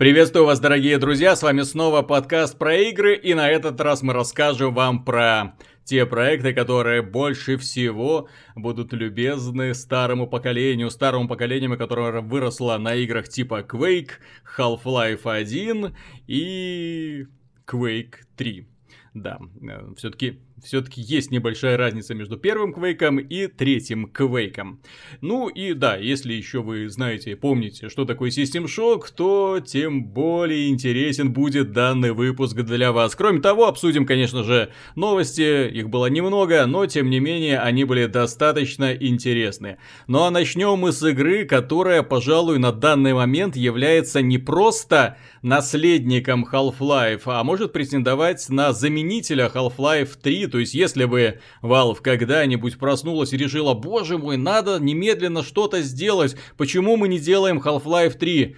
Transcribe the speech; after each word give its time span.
Приветствую 0.00 0.46
вас, 0.46 0.58
дорогие 0.60 0.96
друзья, 0.96 1.36
с 1.36 1.42
вами 1.42 1.60
снова 1.60 2.00
подкаст 2.00 2.56
про 2.56 2.74
игры, 2.74 3.14
и 3.14 3.34
на 3.34 3.50
этот 3.50 3.78
раз 3.82 4.00
мы 4.00 4.14
расскажем 4.14 4.72
вам 4.72 5.04
про 5.04 5.58
те 5.84 6.06
проекты, 6.06 6.54
которые 6.54 7.02
больше 7.02 7.58
всего 7.58 8.26
будут 8.56 8.94
любезны 8.94 9.74
старому 9.74 10.26
поколению, 10.26 10.88
старому 10.88 11.28
поколению, 11.28 11.76
которое 11.76 12.22
выросло 12.22 12.78
на 12.78 12.94
играх 12.94 13.28
типа 13.28 13.60
Quake, 13.60 14.12
Half-Life 14.56 15.30
1 15.30 15.94
и 16.28 17.26
Quake 17.70 18.14
3. 18.38 18.68
Да, 19.12 19.38
э, 19.60 19.92
все-таки 19.98 20.40
все-таки 20.64 21.00
есть 21.00 21.30
небольшая 21.30 21.76
разница 21.76 22.14
между 22.14 22.36
первым 22.36 22.72
квейком 22.72 23.18
и 23.18 23.46
третьим 23.46 24.06
квейком. 24.06 24.80
Ну 25.20 25.48
и 25.48 25.72
да, 25.72 25.96
если 25.96 26.32
еще 26.32 26.62
вы 26.62 26.88
знаете, 26.88 27.36
помните, 27.36 27.88
что 27.88 28.04
такое 28.04 28.30
System 28.30 28.64
Shock, 28.64 29.06
то 29.14 29.60
тем 29.64 30.04
более 30.04 30.68
интересен 30.68 31.32
будет 31.32 31.72
данный 31.72 32.12
выпуск 32.12 32.56
для 32.56 32.92
вас. 32.92 33.14
Кроме 33.14 33.40
того, 33.40 33.66
обсудим, 33.66 34.06
конечно 34.06 34.42
же, 34.42 34.70
новости, 34.96 35.68
их 35.68 35.88
было 35.88 36.06
немного, 36.06 36.66
но 36.66 36.86
тем 36.86 37.10
не 37.10 37.20
менее 37.20 37.58
они 37.60 37.84
были 37.84 38.06
достаточно 38.06 38.92
интересны. 38.94 39.78
Ну 40.06 40.22
а 40.22 40.30
начнем 40.30 40.78
мы 40.78 40.92
с 40.92 41.02
игры, 41.02 41.44
которая, 41.44 42.02
пожалуй, 42.02 42.58
на 42.58 42.72
данный 42.72 43.14
момент 43.14 43.56
является 43.56 44.22
не 44.22 44.38
просто 44.38 45.16
наследником 45.42 46.46
Half-Life, 46.50 47.22
а 47.26 47.42
может 47.44 47.72
претендовать 47.72 48.48
на 48.48 48.72
заменителя 48.72 49.50
Half-Life 49.52 50.18
3, 50.20 50.46
то 50.48 50.58
есть, 50.58 50.74
если 50.74 51.04
бы 51.04 51.40
Valve 51.62 52.00
когда-нибудь 52.02 52.78
проснулась 52.78 53.32
и 53.32 53.36
решила, 53.36 53.74
боже 53.74 54.18
мой, 54.18 54.36
надо 54.36 54.78
немедленно 54.78 55.42
что-то 55.42 55.82
сделать, 55.82 56.36
почему 56.56 56.96
мы 56.96 57.08
не 57.08 57.18
делаем 57.18 57.58
Half-Life 57.58 58.18
3? 58.18 58.56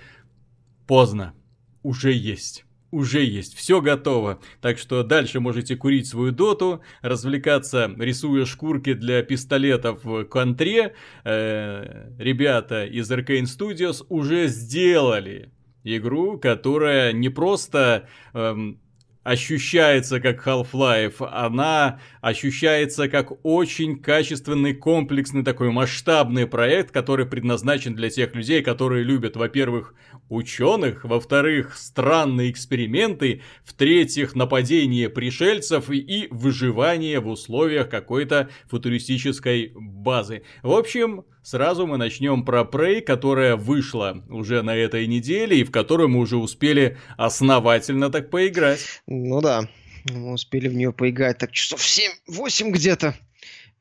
Поздно. 0.87 1.35
Уже 1.83 2.13
есть 2.13 2.65
уже 2.93 3.25
есть, 3.25 3.57
все 3.57 3.81
готово. 3.81 4.39
Так 4.61 4.79
что 4.79 5.03
дальше 5.03 5.41
можете 5.41 5.77
курить 5.77 6.07
свою 6.07 6.31
доту, 6.31 6.83
развлекаться, 7.01 7.91
рисуя 7.99 8.45
шкурки 8.45 8.93
для 8.93 9.23
пистолетов 9.23 10.05
в 10.05 10.25
контре. 10.27 10.95
Э, 11.25 12.11
ребята 12.19 12.85
из 12.85 13.11
Arcane 13.11 13.45
Studios 13.45 14.05
уже 14.09 14.47
сделали 14.47 15.51
игру, 15.85 16.39
которая 16.39 17.13
не 17.13 17.29
просто 17.29 18.09
эм, 18.35 18.81
ощущается 19.23 20.21
как 20.21 20.47
Half-Life, 20.47 21.27
она 21.31 22.01
ощущается 22.21 23.09
как 23.09 23.33
очень 23.45 23.99
качественный, 24.01 24.75
комплексный 24.75 25.45
такой 25.45 25.71
масштабный 25.71 26.47
проект, 26.47 26.91
который 26.91 27.27
предназначен 27.27 27.95
для 27.95 28.11
тех 28.11 28.35
людей, 28.35 28.63
которые 28.63 29.05
любят, 29.05 29.37
во-первых, 29.37 29.95
ученых, 30.29 31.05
во-вторых, 31.05 31.77
странные 31.77 32.51
эксперименты, 32.51 33.43
в-третьих, 33.65 34.35
нападение 34.35 35.09
пришельцев 35.09 35.91
и 35.91 36.27
выживание 36.31 37.21
в 37.21 37.29
условиях 37.29 37.89
какой-то 37.89 38.51
футуристической 38.69 39.73
базы. 39.75 40.43
В 40.63 40.73
общем, 40.73 41.25
Сразу 41.43 41.89
мы 41.89 41.97
начнем 41.97 42.45
про 42.45 42.63
Prey, 42.63 43.01
которая 43.01 43.57
вышла 43.57 44.23
уже 44.29 44.63
на 44.63 44.77
этой 44.77 45.09
неделе 45.09 45.59
и 45.59 45.65
в 45.65 45.73
которую 45.73 46.09
мы 46.09 46.21
уже 46.21 46.37
успели 46.37 46.99
основательно 47.17 48.11
так 48.11 48.31
поиграть. 48.31 49.03
Ну 49.09 49.41
да, 49.41 49.69
мы 50.05 50.35
успели 50.35 50.69
в 50.69 50.75
нее 50.75 50.93
поиграть 50.93 51.39
так 51.39 51.51
часов 51.51 51.81
7-8 51.81 52.71
где-то. 52.71 53.17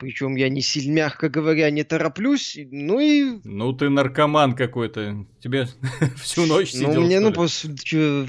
Причем 0.02 0.36
я 0.36 0.50
не 0.50 0.62
сильно, 0.62 0.94
мягко 0.94 1.30
говоря, 1.30 1.70
не 1.70 1.84
тороплюсь. 1.84 2.58
Ну 2.72 3.00
и... 3.00 3.40
Ну 3.44 3.72
ты 3.72 3.88
наркоман 3.88 4.56
какой-то. 4.56 5.28
Тебе 5.40 5.68
всю 6.18 6.48
ночь 6.48 6.72
сидел, 6.72 6.94
Ну 6.96 7.02
мне, 7.02 7.20
ну, 7.20 7.32
после, 7.32 7.70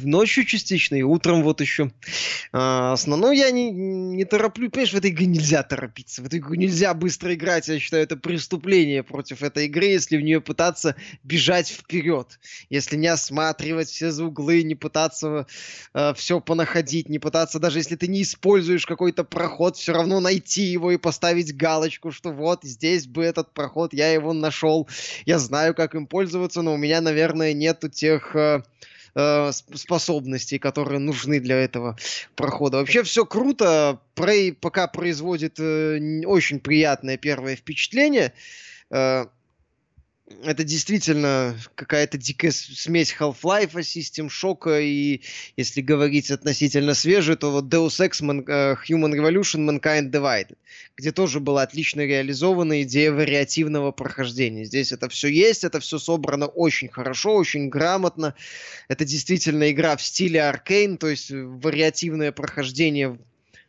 ночью 0.02 0.44
частично, 0.44 0.96
и 0.96 1.02
утром 1.02 1.42
вот 1.42 1.62
еще. 1.62 1.90
А, 2.52 2.92
основное 2.92 3.32
я 3.32 3.50
не, 3.50 3.70
не 3.70 4.26
тороплю. 4.26 4.68
Понимаешь, 4.68 4.92
в 4.92 4.96
этой 4.98 5.12
игре 5.12 5.24
нельзя 5.24 5.62
торопиться. 5.62 6.20
В 6.20 6.26
этой 6.26 6.40
игру 6.40 6.56
нельзя 6.56 6.92
быстро 6.92 7.32
играть. 7.32 7.68
Я 7.68 7.78
считаю, 7.78 8.02
это 8.02 8.18
преступление 8.18 9.02
против 9.02 9.42
этой 9.42 9.64
игры, 9.64 9.86
если 9.86 10.18
в 10.18 10.20
нее 10.20 10.42
пытаться 10.42 10.94
бежать 11.22 11.68
вперед. 11.68 12.38
Если 12.68 12.96
не 12.96 13.06
осматривать 13.06 13.88
все 13.88 14.10
за 14.10 14.26
углы, 14.26 14.62
не 14.62 14.74
пытаться 14.74 15.46
э, 15.94 16.12
все 16.16 16.38
понаходить, 16.38 17.08
не 17.08 17.18
пытаться, 17.18 17.58
даже 17.58 17.78
если 17.78 17.96
ты 17.96 18.08
не 18.08 18.20
используешь 18.20 18.84
какой-то 18.84 19.24
проход, 19.24 19.78
все 19.78 19.94
равно 19.94 20.20
найти 20.20 20.64
его 20.64 20.92
и 20.92 20.98
поставить 20.98 21.56
галочку, 21.62 22.10
что 22.10 22.30
вот 22.30 22.64
здесь 22.64 23.06
бы 23.06 23.24
этот 23.24 23.54
проход, 23.54 23.94
я 23.94 24.12
его 24.12 24.32
нашел, 24.32 24.88
я 25.26 25.38
знаю, 25.38 25.74
как 25.74 25.94
им 25.94 26.06
пользоваться, 26.06 26.60
но 26.62 26.74
у 26.74 26.76
меня, 26.76 27.00
наверное, 27.00 27.52
нету 27.52 27.88
тех 27.88 28.34
э, 28.34 28.62
э, 29.14 29.52
способностей, 29.52 30.58
которые 30.58 30.98
нужны 30.98 31.38
для 31.38 31.56
этого 31.56 31.96
прохода. 32.34 32.78
Вообще 32.78 33.04
все 33.04 33.24
круто. 33.24 34.00
Prey 34.16 34.52
пока 34.52 34.88
производит 34.88 35.60
э, 35.60 36.22
очень 36.26 36.58
приятное 36.58 37.16
первое 37.16 37.54
впечатление. 37.56 38.32
Э, 40.40 40.50
это 40.50 40.64
действительно 40.64 41.56
какая-то 41.74 42.18
дикая 42.18 42.50
смесь 42.50 43.14
Half-Life, 43.18 43.72
System 43.74 44.28
Shock 44.28 44.82
и, 44.82 45.22
если 45.56 45.80
говорить 45.80 46.30
относительно 46.30 46.94
свежий, 46.94 47.36
то 47.36 47.50
вот 47.50 47.64
Deus 47.66 48.00
Ex 48.00 48.22
Man, 48.22 48.44
uh, 48.44 48.76
Human 48.88 49.12
Revolution 49.12 49.68
Mankind 49.68 50.10
Divided, 50.10 50.56
где 50.96 51.12
тоже 51.12 51.40
была 51.40 51.62
отлично 51.62 52.00
реализована 52.00 52.82
идея 52.82 53.12
вариативного 53.12 53.92
прохождения. 53.92 54.64
Здесь 54.64 54.92
это 54.92 55.08
все 55.08 55.28
есть, 55.28 55.64
это 55.64 55.80
все 55.80 55.98
собрано 55.98 56.46
очень 56.46 56.88
хорошо, 56.88 57.34
очень 57.34 57.68
грамотно. 57.68 58.34
Это 58.88 59.04
действительно 59.04 59.70
игра 59.70 59.96
в 59.96 60.02
стиле 60.02 60.40
Arcane, 60.40 60.96
то 60.96 61.08
есть 61.08 61.30
вариативное 61.30 62.32
прохождение 62.32 63.18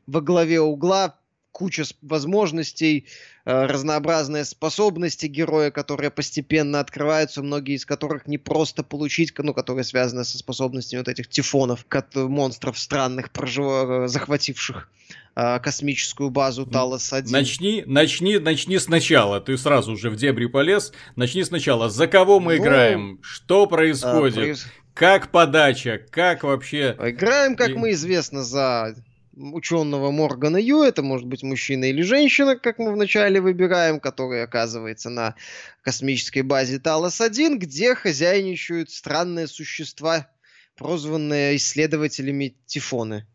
во 0.05 0.21
главе 0.21 0.59
угла, 0.59 1.17
куча 1.53 1.83
возможностей, 2.01 3.05
э, 3.45 3.65
разнообразные 3.67 4.43
способности 4.43 5.27
героя, 5.27 5.71
которые 5.71 6.09
постепенно 6.09 6.81
открываются, 6.81 7.41
многие 7.41 7.75
из 7.75 7.85
которых 7.85 8.27
не 8.27 8.37
просто 8.37 8.83
получить, 8.83 9.31
ну, 9.37 9.53
которые 9.53 9.85
связаны 9.85 10.25
со 10.25 10.37
способностями 10.37 10.99
вот 10.99 11.07
этих 11.07 11.29
тифонов, 11.29 11.85
монстров 12.15 12.77
странных, 12.77 13.31
прожив... 13.31 14.09
захвативших 14.09 14.89
э, 15.35 15.59
космическую 15.59 16.31
базу 16.31 16.65
Талос-1. 16.65 17.29
Начни, 17.29 17.83
начни, 17.85 18.39
начни 18.39 18.79
сначала. 18.79 19.39
Ты 19.39 19.57
сразу 19.57 19.95
же 19.95 20.09
в 20.09 20.15
дебри 20.15 20.47
полез. 20.47 20.91
Начни 21.15 21.43
сначала. 21.43 21.89
За 21.89 22.07
кого 22.07 22.39
мы 22.39 22.57
ну, 22.57 22.63
играем? 22.63 23.19
Что 23.21 23.67
происходит? 23.67 24.37
А, 24.37 24.41
проис... 24.41 24.65
Как 24.95 25.31
подача? 25.31 26.01
Как 26.09 26.43
вообще... 26.43 26.95
Играем, 26.99 27.55
как 27.55 27.69
И... 27.69 27.73
мы 27.73 27.91
известно, 27.91 28.43
за 28.43 28.95
ученого 29.35 30.11
Моргана 30.11 30.57
Ю, 30.57 30.83
это 30.83 31.01
может 31.01 31.27
быть 31.27 31.43
мужчина 31.43 31.85
или 31.85 32.01
женщина, 32.01 32.55
как 32.55 32.79
мы 32.79 32.93
вначале 32.93 33.41
выбираем, 33.41 33.99
который 33.99 34.43
оказывается 34.43 35.09
на 35.09 35.35
космической 35.81 36.41
базе 36.41 36.77
Талос-1, 36.77 37.57
где 37.57 37.95
хозяйничают 37.95 38.91
странные 38.91 39.47
существа, 39.47 40.29
прозванные 40.75 41.55
исследователями 41.57 42.55
Тифоны. 42.65 43.25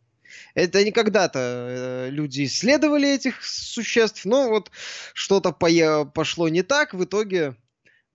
Это 0.55 0.85
не 0.85 0.93
когда-то 0.93 1.39
э, 1.39 2.11
люди 2.11 2.45
исследовали 2.45 3.13
этих 3.15 3.45
существ, 3.45 4.25
но 4.25 4.49
вот 4.49 4.71
что-то 5.15 5.53
пошло 5.53 6.49
не 6.49 6.63
так, 6.63 6.95
в 6.95 7.05
итоге 7.05 7.57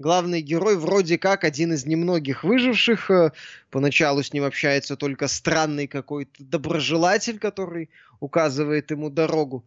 главный 0.04 0.42
герой 0.42 0.76
вроде 0.76 1.18
как 1.18 1.46
один 1.46 1.74
из 1.74 1.86
немногих 1.86 2.44
выживших. 2.44 3.10
Э, 3.10 3.32
поначалу 3.72 4.22
с 4.22 4.34
ним 4.34 4.44
общается 4.44 4.96
только 4.98 5.28
странный 5.28 5.88
какой-то 5.88 6.44
доброжелатель, 6.44 7.40
который 7.40 7.90
указывает 8.20 8.92
ему 8.92 9.10
дорогу. 9.10 9.66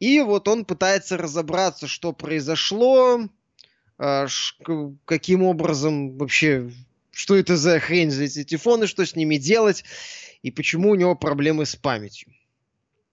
И 0.00 0.20
вот 0.20 0.48
он 0.48 0.64
пытается 0.64 1.16
разобраться, 1.16 1.86
что 1.86 2.12
произошло, 2.12 3.20
э, 3.98 4.26
каким 5.04 5.42
образом 5.42 6.16
вообще, 6.16 6.72
что 7.12 7.36
это 7.36 7.56
за 7.56 7.78
хрень 7.78 8.10
за 8.10 8.24
эти 8.24 8.42
телефоны, 8.42 8.86
что 8.86 9.04
с 9.04 9.14
ними 9.14 9.36
делать, 9.36 9.84
и 10.42 10.50
почему 10.50 10.90
у 10.90 10.94
него 10.94 11.14
проблемы 11.14 11.66
с 11.66 11.76
памятью. 11.76 12.32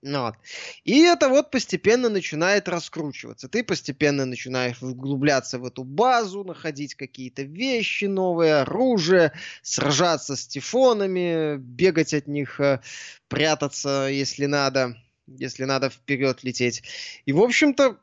Ну 0.04 0.22
вот. 0.22 0.36
И 0.84 1.02
это 1.02 1.30
вот 1.30 1.52
постепенно 1.52 2.10
начинает 2.10 2.68
раскручиваться. 2.68 3.48
Ты 3.48 3.64
постепенно 3.64 4.26
начинаешь 4.26 4.82
углубляться 4.82 5.60
в 5.60 5.66
эту 5.66 5.84
базу, 5.84 6.44
находить 6.44 6.96
какие-то 6.96 7.44
вещи 7.44 8.06
новые, 8.06 8.62
оружие, 8.62 9.32
сражаться 9.62 10.36
с 10.36 10.48
тифонами, 10.48 11.58
бегать 11.58 12.16
от 12.16 12.28
них, 12.28 12.60
э, 12.60 12.82
прятаться, 13.28 14.08
если 14.12 14.48
надо, 14.48 14.98
если 15.28 15.66
надо 15.66 15.92
вперед 15.92 16.44
лететь. 16.44 16.82
И, 17.26 17.34
в 17.34 17.42
общем-то, 17.42 17.98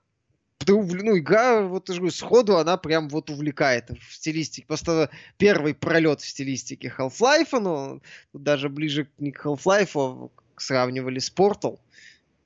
ты 0.59 0.73
ну, 0.73 1.19
игра, 1.19 1.63
вот 1.63 1.89
же 1.89 2.11
сходу 2.13 2.59
она 2.59 2.77
прям 2.77 3.09
вот 3.09 3.29
увлекает 3.31 3.91
в 3.91 4.15
стилистике. 4.15 4.67
Просто 4.69 5.11
первый 5.37 5.75
пролет 5.75 6.21
в 6.21 6.29
стилистике 6.29 6.95
Half-Life, 6.97 7.59
но 7.59 8.01
даже 8.33 8.69
ближе 8.69 9.09
не 9.19 9.33
к 9.33 9.45
Half-Life, 9.45 9.91
а 9.95 10.29
сравнивали 10.61 11.19
с 11.19 11.33
Portal 11.33 11.79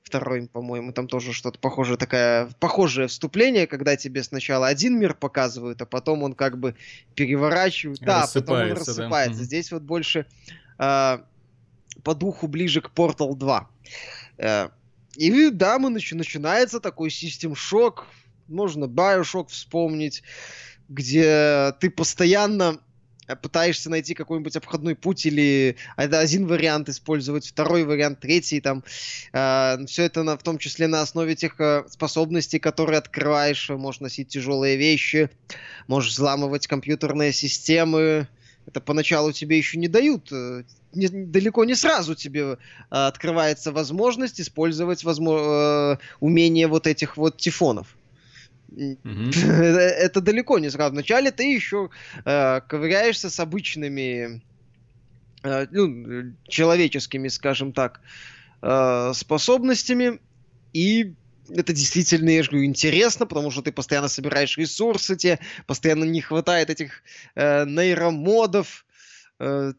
второй, 0.03 0.47
по-моему, 0.47 0.91
там 0.91 1.07
тоже 1.07 1.33
что-то 1.33 1.57
похожее, 1.59 1.97
такая, 1.97 2.49
похожее 2.59 3.07
вступление, 3.07 3.65
когда 3.67 3.95
тебе 3.95 4.21
сначала 4.23 4.67
один 4.67 4.99
мир 4.99 5.13
показывают, 5.13 5.81
а 5.81 5.85
потом 5.85 6.23
он 6.23 6.33
как 6.33 6.59
бы 6.59 6.75
переворачивает. 7.15 7.99
Да, 8.01 8.27
потом 8.31 8.61
он 8.61 8.71
рассыпается. 8.73 9.39
Да. 9.39 9.45
Здесь 9.45 9.71
вот 9.71 9.81
больше 9.83 10.25
э, 10.77 11.17
по 12.03 12.15
духу 12.15 12.47
ближе 12.47 12.81
к 12.81 12.91
Portal 12.93 13.35
2. 13.35 13.69
Э, 14.37 14.69
и 15.15 15.49
да, 15.49 15.79
мы 15.79 15.89
начи- 15.89 16.15
начинается 16.15 16.79
такой 16.79 17.09
систем-шок, 17.09 18.07
можно 18.47 18.85
Bioshock 18.85 19.47
вспомнить, 19.49 20.23
где 20.89 21.73
ты 21.79 21.89
постоянно 21.89 22.79
пытаешься 23.41 23.89
найти 23.89 24.13
какой-нибудь 24.13 24.55
обходной 24.55 24.95
путь 24.95 25.25
или 25.25 25.75
один 25.95 26.47
вариант 26.47 26.89
использовать, 26.89 27.47
второй 27.47 27.83
вариант, 27.83 28.19
третий 28.19 28.61
там. 28.61 28.83
Э, 29.31 29.77
все 29.85 30.03
это 30.03 30.23
на, 30.23 30.37
в 30.37 30.43
том 30.43 30.57
числе 30.57 30.87
на 30.87 31.01
основе 31.01 31.35
тех 31.35 31.59
э, 31.59 31.83
способностей, 31.89 32.59
которые 32.59 32.97
открываешь. 32.97 33.69
Можешь 33.69 34.01
носить 34.01 34.29
тяжелые 34.29 34.77
вещи, 34.77 35.29
можешь 35.87 36.11
взламывать 36.11 36.67
компьютерные 36.67 37.33
системы. 37.33 38.27
Это 38.65 38.79
поначалу 38.79 39.31
тебе 39.31 39.57
еще 39.57 39.77
не 39.77 39.87
дают. 39.87 40.31
Э, 40.31 40.63
не, 40.93 41.07
далеко 41.07 41.65
не 41.65 41.75
сразу 41.75 42.15
тебе 42.15 42.41
э, 42.41 42.55
открывается 42.89 43.71
возможность 43.71 44.39
использовать 44.39 45.03
возможно, 45.03 45.97
э, 45.99 46.03
умение 46.19 46.67
вот 46.67 46.87
этих 46.87 47.17
вот 47.17 47.37
тифонов. 47.37 47.95
Это 48.75 50.21
далеко 50.21 50.59
не 50.59 50.69
сразу. 50.69 50.93
Вначале 50.93 51.31
ты 51.31 51.43
еще 51.43 51.89
э, 52.25 52.61
ковыряешься 52.61 53.29
с 53.29 53.39
обычными, 53.39 54.41
э, 55.43 55.67
ну, 55.71 56.33
человеческими, 56.47 57.27
скажем 57.27 57.73
так, 57.73 58.01
э, 58.61 59.11
способностями, 59.13 60.19
и 60.73 61.13
это 61.49 61.73
действительно, 61.73 62.29
я 62.29 62.43
же 62.43 62.51
говорю, 62.51 62.65
интересно, 62.65 63.25
потому 63.25 63.51
что 63.51 63.61
ты 63.61 63.71
постоянно 63.71 64.07
собираешь 64.07 64.57
ресурсы, 64.57 65.15
тебе 65.15 65.39
постоянно 65.67 66.05
не 66.05 66.21
хватает 66.21 66.69
этих 66.69 67.03
э, 67.35 67.65
нейромодов, 67.65 68.85
э, 69.39 69.73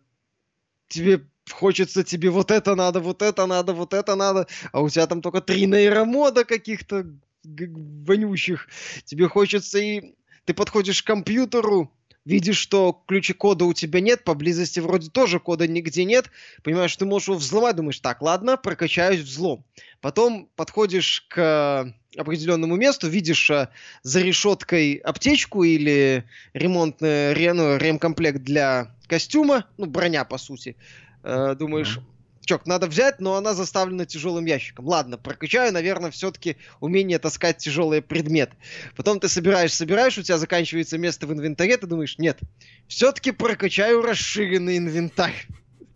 тебе 0.88 1.25
хочется 1.50 2.05
тебе 2.05 2.31
вот 2.31 2.50
это 2.50 2.75
надо, 2.75 3.00
вот 3.00 3.23
это 3.23 3.46
надо, 3.46 3.73
вот 3.73 3.94
это 3.94 4.14
надо, 4.14 4.46
а 4.73 4.81
у 4.81 4.88
тебя 4.88 5.06
там 5.06 5.23
только 5.23 5.41
три 5.41 5.67
нейромода 5.67 6.44
каких-то 6.44 7.06
вонющих. 7.44 8.69
Тебе 9.05 9.29
хочется 9.29 9.79
и... 9.79 10.14
Ты 10.44 10.52
подходишь 10.52 11.02
к 11.02 11.06
компьютеру, 11.06 11.91
видишь, 12.25 12.58
что 12.58 13.02
ключа 13.06 13.35
кода 13.35 13.64
у 13.64 13.73
тебя 13.73 14.00
нет, 14.00 14.25
поблизости 14.25 14.81
вроде 14.81 15.11
тоже 15.11 15.41
кода 15.41 15.67
нигде 15.67 16.05
нет, 16.05 16.31
понимаешь, 16.62 16.91
что 16.91 17.00
ты 17.00 17.06
можешь 17.06 17.29
его 17.29 17.38
взломать, 17.38 17.76
думаешь, 17.76 18.00
так, 18.00 18.23
ладно, 18.23 18.56
прокачаюсь 18.56 19.20
взлом. 19.20 19.64
Потом 20.00 20.49
подходишь 20.56 21.25
к 21.29 21.94
определенному 22.17 22.76
месту, 22.76 23.08
видишь 23.08 23.50
а, 23.50 23.70
за 24.02 24.20
решеткой 24.20 24.94
аптечку 24.96 25.64
или 25.64 26.25
ремонтный 26.52 27.35
ну, 27.52 27.76
ремкомплект 27.76 28.43
для 28.43 28.94
костюма, 29.06 29.67
ну, 29.76 29.87
броня, 29.87 30.25
по 30.25 30.38
сути. 30.38 30.76
Э, 31.23 31.55
думаешь, 31.58 32.00
Чок, 32.44 32.67
надо 32.67 32.87
взять, 32.87 33.20
но 33.20 33.37
она 33.37 33.55
заставлена 33.55 34.05
тяжелым 34.05 34.44
ящиком. 34.44 34.87
Ладно, 34.87 35.17
прокачаю, 35.17 35.73
наверное, 35.73 36.11
все-таки 36.11 36.56
умение 36.81 37.19
таскать 37.19 37.58
тяжелые 37.58 38.02
предметы. 38.02 38.56
Потом 38.96 39.19
ты 39.19 39.29
собираешь, 39.29 39.73
собираешь, 39.73 40.19
у 40.19 40.23
тебя 40.23 40.37
заканчивается 40.37 40.99
место 40.99 41.26
в 41.26 41.32
инвентаре, 41.32 41.76
ты 41.76 41.87
думаешь, 41.87 42.19
нет, 42.19 42.38
все-таки 42.87 43.31
прокачаю 43.31 44.02
расширенный 44.02 44.79
инвентарь. 44.79 45.46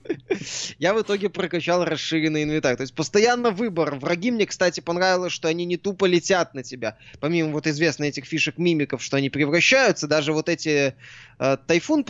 Я 0.78 0.94
в 0.94 1.02
итоге 1.02 1.28
прокачал 1.28 1.84
расширенный 1.84 2.44
инвентарь. 2.44 2.76
То 2.76 2.82
есть 2.82 2.94
постоянно 2.94 3.50
выбор. 3.50 3.96
Враги 3.96 4.30
мне, 4.30 4.46
кстати, 4.46 4.80
понравилось, 4.80 5.32
что 5.32 5.48
они 5.48 5.64
не 5.64 5.76
тупо 5.76 6.06
летят 6.06 6.54
на 6.54 6.62
тебя. 6.62 6.96
Помимо 7.20 7.52
вот 7.52 7.66
известных 7.66 8.08
этих 8.08 8.24
фишек 8.24 8.58
мимиков, 8.58 9.02
что 9.02 9.16
они 9.16 9.30
превращаются, 9.30 10.06
даже 10.06 10.32
вот 10.32 10.48
эти 10.48 10.94
э, 11.38 11.56
тайфун, 11.66 12.04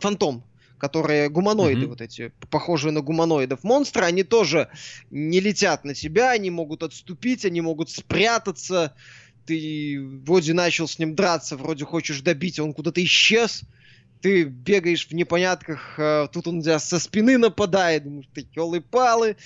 фантом, 0.00 0.44
которые 0.78 1.28
гуманоиды, 1.28 1.82
mm-hmm. 1.82 1.88
вот 1.88 2.00
эти, 2.00 2.32
похожие 2.50 2.92
на 2.92 3.00
гуманоидов 3.00 3.64
монстры, 3.64 4.04
они 4.04 4.22
тоже 4.22 4.68
не 5.10 5.40
летят 5.40 5.84
на 5.84 5.94
тебя, 5.94 6.30
они 6.30 6.50
могут 6.50 6.82
отступить, 6.82 7.44
они 7.44 7.60
могут 7.60 7.90
спрятаться. 7.90 8.94
Ты 9.44 9.98
вроде 10.24 10.54
начал 10.54 10.86
с 10.86 10.98
ним 10.98 11.14
драться, 11.14 11.56
вроде 11.56 11.84
хочешь 11.84 12.20
добить, 12.20 12.58
он 12.58 12.72
куда-то 12.72 13.02
исчез. 13.04 13.62
Ты 14.20 14.44
бегаешь 14.44 15.06
в 15.06 15.12
непонятках, 15.12 15.94
а 15.98 16.26
тут 16.28 16.48
он 16.48 16.60
тебя 16.60 16.78
со 16.78 16.98
спины 16.98 17.38
нападает, 17.38 18.04
думаешь, 18.04 18.28
ты 18.34 18.48
елы-палы. 18.54 19.36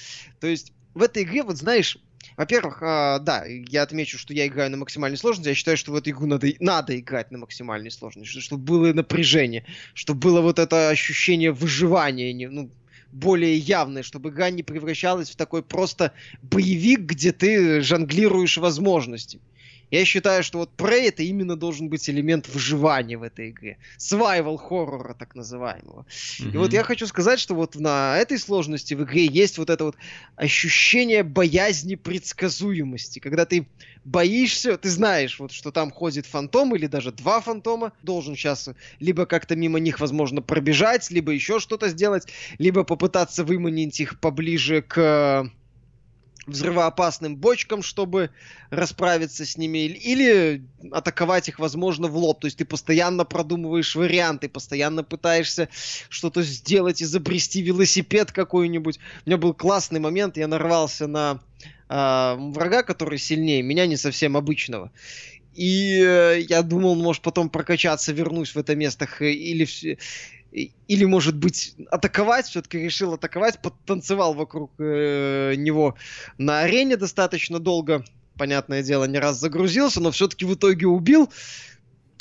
То 0.41 0.47
есть 0.47 0.73
в 0.95 1.03
этой 1.03 1.25
игре, 1.25 1.43
вот 1.43 1.57
знаешь, 1.57 1.99
во-первых, 2.37 2.83
э, 2.83 3.19
да, 3.21 3.45
я 3.47 3.83
отмечу, 3.83 4.19
что 4.19 4.35
я 4.35 4.47
играю 4.47 4.71
на 4.71 4.77
максимальной 4.77 5.17
сложности. 5.17 5.49
Я 5.49 5.55
считаю, 5.55 5.77
что 5.77 5.93
в 5.93 5.97
эту 5.97 6.11
игру 6.11 6.27
надо, 6.27 6.49
надо 6.61 6.99
играть 6.99 7.31
на 7.31 7.39
максимальной 7.39 7.91
сложности, 7.91 8.41
чтобы 8.41 8.65
было 8.65 8.93
напряжение, 8.93 9.65
чтобы 9.95 10.21
было 10.21 10.41
вот 10.41 10.59
это 10.59 10.89
ощущение 10.89 11.53
выживания, 11.53 12.33
не, 12.33 12.49
ну, 12.49 12.71
более 13.13 13.57
явное, 13.57 14.03
чтобы 14.03 14.31
игра 14.31 14.51
не 14.51 14.63
превращалась 14.63 15.31
в 15.31 15.37
такой 15.37 15.63
просто 15.63 16.13
боевик, 16.43 17.01
где 17.01 17.33
ты 17.33 17.83
жонглируешь 17.83 18.57
возможностями. 18.57 19.43
Я 19.93 20.07
считаю, 20.07 20.43
что 20.43 20.59
вот 20.59 20.71
Prey 20.79 21.09
это 21.09 21.23
именно 21.23 21.55
должен 21.55 21.91
быть 21.91 22.09
элемент 22.09 22.49
выживания 22.49 23.19
в 23.19 23.23
этой 23.23 23.51
игре. 23.51 23.77
Survival 23.99 24.57
хоррора, 24.57 25.13
так 25.13 25.35
называемого. 25.35 26.07
Mm-hmm. 26.41 26.55
И 26.55 26.57
вот 26.57 26.73
я 26.73 26.83
хочу 26.83 27.07
сказать, 27.07 27.39
что 27.39 27.55
вот 27.55 27.77
на 27.77 28.17
этой 28.17 28.39
сложности 28.39 28.95
в 28.95 29.03
игре 29.05 29.27
есть 29.27 29.59
вот 29.59 29.69
это 29.69 29.85
вот 29.85 29.97
ощущение 30.35 31.23
боязни 31.23 31.97
предсказуемости. 31.97 33.19
Когда 33.19 33.45
ты 33.45 33.69
боишься, 34.07 34.79
ты 34.79 34.89
знаешь, 34.89 35.39
вот, 35.39 35.53
что 35.53 35.71
там 35.71 35.91
ходит 35.91 36.25
фантом 36.25 36.75
или 36.75 36.87
даже 36.87 37.13
два 37.13 37.43
фантома, 37.43 37.93
должен 38.03 38.35
сейчас 38.35 38.71
либо 38.99 39.27
как-то 39.27 39.57
мимо 39.57 39.79
них, 39.79 40.01
возможно, 40.01 40.41
пробежать, 40.41 41.11
либо 41.11 41.33
еще 41.33 41.61
что-то 41.61 41.91
сделать, 41.91 42.29
либо 42.57 42.83
попытаться 42.85 43.45
выманить 43.45 44.01
их 44.01 44.19
поближе 44.19 44.81
к 44.81 45.51
взрывоопасным 46.47 47.37
бочкам, 47.37 47.83
чтобы 47.83 48.31
расправиться 48.71 49.45
с 49.47 49.57
ними, 49.57 49.87
или 49.87 50.63
атаковать 50.91 51.49
их, 51.49 51.59
возможно, 51.59 52.09
в 52.09 52.17
лоб. 52.17 52.41
То 52.41 52.47
есть 52.47 52.59
ты 52.59 52.65
постоянно 52.65 53.25
продумываешь 53.25 53.95
варианты, 53.95 54.49
постоянно 54.49 55.05
пытаешься 55.05 55.69
что-то 56.09 56.43
сделать, 56.43 57.03
изобрести 57.03 57.63
велосипед 57.63 58.33
какой-нибудь. 58.33 58.99
У 59.25 59.29
меня 59.29 59.37
был 59.37 59.55
классный 59.55 60.01
момент, 60.01 60.37
я 60.37 60.49
нарвался 60.49 61.07
на 61.07 61.41
э, 61.89 62.37
врага, 62.39 62.83
который 62.83 63.19
сильнее 63.19 63.63
меня, 63.63 63.87
не 63.87 63.97
совсем 63.97 64.37
обычного. 64.37 64.91
И 65.55 66.03
э, 66.03 66.41
я 66.49 66.63
думал, 66.63 66.97
может 66.97 67.23
потом 67.23 67.51
прокачаться, 67.51 68.13
вернусь 68.13 68.55
в 68.55 68.59
это 68.59 68.75
место, 68.75 69.07
или 69.21 69.99
или, 70.53 71.05
может 71.05 71.37
быть, 71.37 71.75
атаковать, 71.91 72.47
все-таки 72.47 72.79
решил 72.79 73.15
атаковать, 73.15 73.61
подтанцевал 73.63 74.35
вокруг 74.35 74.73
э, 74.79 75.55
него 75.57 75.97
на 76.39 76.61
арене 76.61 76.97
достаточно 76.97 77.59
долго, 77.59 78.05
понятное 78.37 78.83
дело, 78.83 79.05
не 79.05 79.19
раз 79.19 79.39
загрузился, 79.39 80.01
но 80.01 80.11
все-таки 80.11 80.45
в 80.45 80.55
итоге 80.55 80.87
убил. 80.87 81.31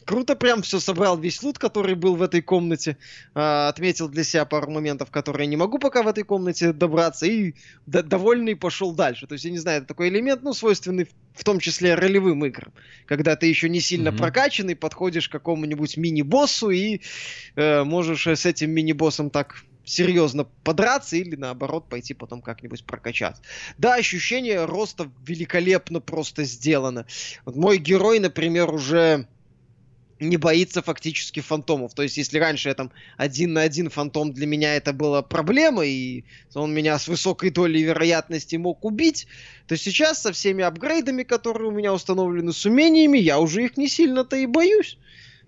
Круто 0.05 0.35
прям 0.35 0.61
все 0.61 0.79
собрал, 0.79 1.17
весь 1.17 1.41
лут, 1.43 1.59
который 1.59 1.95
был 1.95 2.15
в 2.15 2.21
этой 2.21 2.41
комнате. 2.41 2.97
Э, 3.35 3.67
отметил 3.67 4.09
для 4.09 4.23
себя 4.23 4.45
пару 4.45 4.71
моментов, 4.71 5.11
которые 5.11 5.47
не 5.47 5.57
могу 5.57 5.79
пока 5.79 6.03
в 6.03 6.07
этой 6.07 6.23
комнате 6.23 6.73
добраться. 6.73 7.25
И 7.25 7.53
д- 7.85 8.03
довольный 8.03 8.55
пошел 8.55 8.93
дальше. 8.93 9.27
То 9.27 9.33
есть, 9.33 9.45
я 9.45 9.51
не 9.51 9.59
знаю, 9.59 9.79
это 9.79 9.87
такой 9.87 10.09
элемент, 10.09 10.43
ну, 10.43 10.53
свойственный 10.53 11.07
в 11.33 11.43
том 11.43 11.59
числе 11.59 11.95
ролевым 11.95 12.45
играм. 12.45 12.73
Когда 13.05 13.35
ты 13.35 13.45
еще 13.45 13.69
не 13.69 13.79
сильно 13.79 14.09
mm-hmm. 14.09 14.17
прокачанный, 14.17 14.75
подходишь 14.75 15.29
к 15.29 15.31
какому-нибудь 15.31 15.97
мини-боссу 15.97 16.69
и 16.69 17.01
э, 17.55 17.83
можешь 17.83 18.27
с 18.27 18.45
этим 18.45 18.71
мини-боссом 18.71 19.29
так 19.29 19.63
серьезно 19.83 20.45
подраться 20.63 21.17
или 21.17 21.35
наоборот 21.35 21.89
пойти 21.89 22.13
потом 22.13 22.41
как-нибудь 22.41 22.83
прокачаться. 22.85 23.41
Да, 23.77 23.95
ощущение 23.95 24.65
роста 24.65 25.09
великолепно 25.25 25.99
просто 25.99 26.43
сделано. 26.43 27.05
Вот 27.45 27.55
мой 27.55 27.77
герой, 27.77 28.19
например, 28.19 28.73
уже 28.73 29.27
не 30.21 30.37
боится 30.37 30.81
фактически 30.81 31.39
фантомов. 31.39 31.93
То 31.93 32.03
есть, 32.03 32.17
если 32.17 32.37
раньше 32.37 32.69
я 32.69 32.75
там 32.75 32.91
один 33.17 33.53
на 33.53 33.61
один 33.61 33.89
фантом 33.89 34.31
для 34.31 34.45
меня 34.45 34.75
это 34.75 34.93
была 34.93 35.21
проблема, 35.21 35.85
и 35.85 36.23
он 36.53 36.73
меня 36.73 36.97
с 36.99 37.07
высокой 37.07 37.49
долей 37.49 37.83
вероятности 37.83 38.55
мог 38.55 38.85
убить, 38.85 39.27
то 39.67 39.75
сейчас 39.75 40.21
со 40.21 40.31
всеми 40.31 40.63
апгрейдами, 40.63 41.23
которые 41.23 41.69
у 41.69 41.71
меня 41.71 41.93
установлены, 41.93 42.53
с 42.53 42.65
умениями, 42.65 43.17
я 43.17 43.39
уже 43.39 43.65
их 43.65 43.77
не 43.77 43.87
сильно-то 43.87 44.35
и 44.35 44.45
боюсь. 44.45 44.97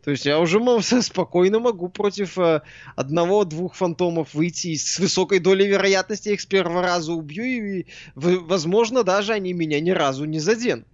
То 0.04 0.12
есть 0.12 0.26
я 0.26 0.40
уже 0.40 0.60
спокойно 1.02 1.60
могу 1.60 1.88
против 1.88 2.38
э, 2.38 2.62
одного-двух 2.96 3.76
фантомов 3.76 4.34
выйти 4.34 4.70
и 4.70 4.78
с 4.78 5.00
высокой 5.00 5.40
долей 5.40 5.68
вероятности 5.68 6.30
их 6.30 6.42
с 6.42 6.46
первого 6.46 6.82
раза 6.82 7.14
убью, 7.14 7.46
и, 7.46 7.86
возможно, 8.16 9.04
даже 9.04 9.34
они 9.34 9.54
меня 9.54 9.80
ни 9.80 9.92
разу 9.92 10.26
не 10.26 10.40
заденут. 10.40 10.88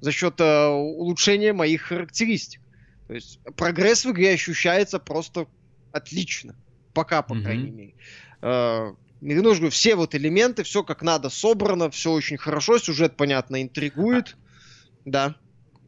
За 0.00 0.12
счет 0.12 0.40
э, 0.40 0.66
улучшения 0.68 1.52
моих 1.52 1.82
характеристик. 1.82 2.60
То 3.06 3.14
есть 3.14 3.38
прогресс 3.56 4.04
в 4.04 4.10
игре 4.10 4.32
ощущается 4.32 4.98
просто 4.98 5.46
отлично. 5.92 6.56
Пока, 6.92 7.22
по 7.22 7.34
mm-hmm. 7.34 7.42
крайней 7.42 7.70
мере. 7.70 7.94
Uh, 8.40 8.96
Я 9.20 9.40
говорю, 9.40 9.70
все 9.70 9.94
вот 9.96 10.14
элементы, 10.14 10.62
все 10.62 10.82
как 10.82 11.02
надо 11.02 11.30
собрано, 11.30 11.90
все 11.90 12.12
очень 12.12 12.36
хорошо, 12.36 12.78
сюжет, 12.78 13.16
понятно, 13.16 13.62
интригует. 13.62 14.36
Да. 15.04 15.36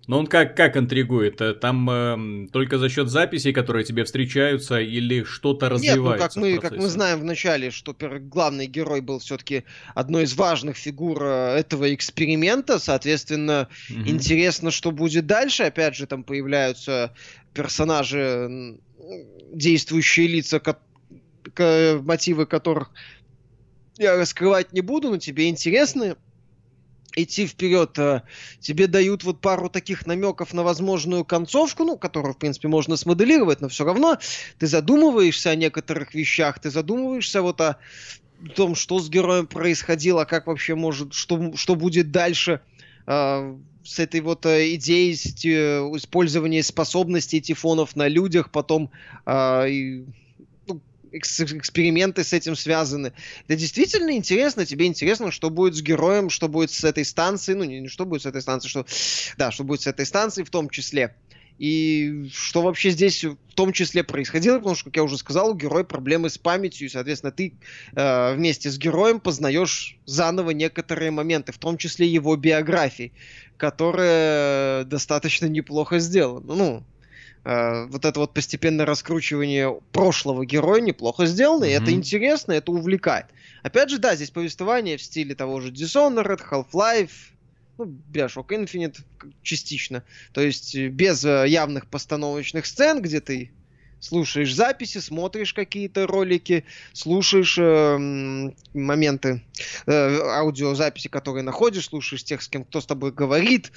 Но 0.08 0.18
он 0.18 0.26
как, 0.26 0.56
как 0.56 0.78
интригует? 0.78 1.38
Э, 1.42 1.52
там 1.52 1.88
э, 1.90 2.48
только 2.50 2.78
за 2.78 2.88
счет 2.88 3.10
записей, 3.10 3.52
которые 3.52 3.84
тебе 3.84 4.04
встречаются, 4.04 4.80
или 4.80 5.22
что-то 5.22 5.68
развивается? 5.68 6.00
Нет, 6.00 6.10
ну 6.10 6.16
как 6.18 6.36
мы, 6.36 6.58
как 6.58 6.78
мы 6.78 6.88
знаем 6.88 7.20
в 7.20 7.24
начале, 7.24 7.70
что 7.70 7.94
главный 8.20 8.66
герой 8.66 9.02
был 9.02 9.18
все-таки 9.18 9.64
одной 9.94 10.24
из 10.24 10.34
важных 10.34 10.78
фигур 10.78 11.22
э, 11.22 11.58
этого 11.58 11.94
эксперимента, 11.94 12.78
соответственно, 12.78 13.68
угу. 13.90 14.08
интересно, 14.08 14.70
что 14.70 14.92
будет 14.92 15.26
дальше. 15.26 15.64
Опять 15.64 15.94
же, 15.94 16.06
там 16.06 16.24
появляются 16.24 17.14
персонажи, 17.52 18.78
действующие 19.52 20.26
лица, 20.26 20.62
мотивы 22.02 22.46
которых 22.46 22.92
я 23.98 24.16
раскрывать 24.16 24.72
не 24.72 24.80
буду, 24.80 25.10
но 25.10 25.18
тебе 25.18 25.50
интересно 25.50 26.16
идти 27.16 27.46
вперед, 27.46 27.98
э, 27.98 28.22
тебе 28.60 28.86
дают 28.86 29.24
вот 29.24 29.40
пару 29.40 29.68
таких 29.68 30.06
намеков 30.06 30.52
на 30.52 30.62
возможную 30.62 31.24
концовку, 31.24 31.84
ну, 31.84 31.96
которую, 31.96 32.34
в 32.34 32.38
принципе, 32.38 32.68
можно 32.68 32.96
смоделировать, 32.96 33.60
но 33.60 33.68
все 33.68 33.84
равно 33.84 34.18
ты 34.58 34.66
задумываешься 34.66 35.50
о 35.50 35.56
некоторых 35.56 36.14
вещах, 36.14 36.58
ты 36.58 36.70
задумываешься 36.70 37.42
вот 37.42 37.60
о 37.60 37.78
том, 38.54 38.74
что 38.74 39.00
с 39.00 39.08
героем 39.08 39.46
происходило, 39.46 40.24
как 40.24 40.46
вообще 40.46 40.74
может, 40.74 41.12
что, 41.12 41.56
что 41.56 41.74
будет 41.74 42.10
дальше 42.10 42.60
э, 43.06 43.56
с 43.84 43.98
этой 43.98 44.20
вот 44.20 44.46
э, 44.46 44.74
идеей 44.74 45.14
э, 45.14 45.96
использования 45.96 46.62
способностей 46.62 47.40
тифонов 47.40 47.96
на 47.96 48.06
людях, 48.06 48.50
потом 48.50 48.90
э, 49.26 50.04
эксперименты 51.12 52.24
с 52.24 52.32
этим 52.32 52.56
связаны. 52.56 53.12
Это 53.46 53.56
действительно 53.56 54.12
интересно, 54.12 54.66
тебе 54.66 54.86
интересно, 54.86 55.30
что 55.30 55.50
будет 55.50 55.74
с 55.74 55.82
героем, 55.82 56.30
что 56.30 56.48
будет 56.48 56.70
с 56.70 56.84
этой 56.84 57.04
станцией, 57.04 57.58
ну 57.58 57.64
не, 57.64 57.80
не 57.80 57.88
что 57.88 58.04
будет 58.04 58.22
с 58.22 58.26
этой 58.26 58.42
станцией, 58.42 58.70
что, 58.70 58.86
да, 59.36 59.50
что 59.50 59.64
будет 59.64 59.82
с 59.82 59.86
этой 59.86 60.06
станцией 60.06 60.46
в 60.46 60.50
том 60.50 60.68
числе. 60.68 61.14
И 61.58 62.30
что 62.32 62.62
вообще 62.62 62.90
здесь 62.90 63.24
в 63.24 63.36
том 63.54 63.72
числе 63.72 64.04
происходило, 64.04 64.58
потому 64.58 64.76
что, 64.76 64.84
как 64.84 64.96
я 64.96 65.02
уже 65.02 65.18
сказал, 65.18 65.50
у 65.50 65.54
героя 65.54 65.82
проблемы 65.82 66.30
с 66.30 66.38
памятью, 66.38 66.86
и, 66.86 66.90
соответственно, 66.90 67.32
ты 67.32 67.54
э, 67.96 68.34
вместе 68.34 68.70
с 68.70 68.78
героем 68.78 69.18
познаешь 69.18 69.96
заново 70.06 70.50
некоторые 70.50 71.10
моменты, 71.10 71.50
в 71.50 71.58
том 71.58 71.76
числе 71.76 72.06
его 72.06 72.36
биографии, 72.36 73.12
которая 73.56 74.84
достаточно 74.84 75.46
неплохо 75.46 75.98
сделана. 75.98 76.54
Ну, 76.54 76.84
вот 77.44 78.04
это 78.04 78.20
вот 78.20 78.34
постепенное 78.34 78.84
раскручивание 78.84 79.80
прошлого 79.92 80.44
героя 80.44 80.80
неплохо 80.80 81.26
сделано, 81.26 81.64
mm-hmm. 81.64 81.70
и 81.70 81.72
это 81.72 81.92
интересно, 81.92 82.52
это 82.52 82.72
увлекает. 82.72 83.26
Опять 83.62 83.90
же, 83.90 83.98
да, 83.98 84.14
здесь 84.16 84.30
повествование 84.30 84.96
в 84.96 85.02
стиле 85.02 85.34
того 85.34 85.60
же 85.60 85.70
Dishonored, 85.70 86.40
Half-Life, 86.50 87.10
ну, 87.78 87.84
Bioshock 88.12 88.48
Infinite 88.48 88.98
частично. 89.42 90.02
То 90.32 90.40
есть 90.40 90.74
э, 90.74 90.88
без 90.88 91.24
э, 91.24 91.46
явных 91.48 91.86
постановочных 91.86 92.66
сцен, 92.66 93.00
где 93.00 93.20
ты 93.20 93.52
слушаешь 94.00 94.54
записи, 94.54 94.98
смотришь 94.98 95.54
какие-то 95.54 96.06
ролики, 96.06 96.64
слушаешь 96.92 97.56
э, 97.58 98.50
моменты 98.74 99.42
э, 99.86 100.18
аудиозаписи, 100.20 101.08
которые 101.08 101.42
находишь, 101.42 101.86
слушаешь 101.86 102.24
тех, 102.24 102.42
с 102.42 102.48
кем 102.48 102.64
кто 102.64 102.80
с 102.80 102.86
тобой 102.86 103.12
говорит, 103.12 103.72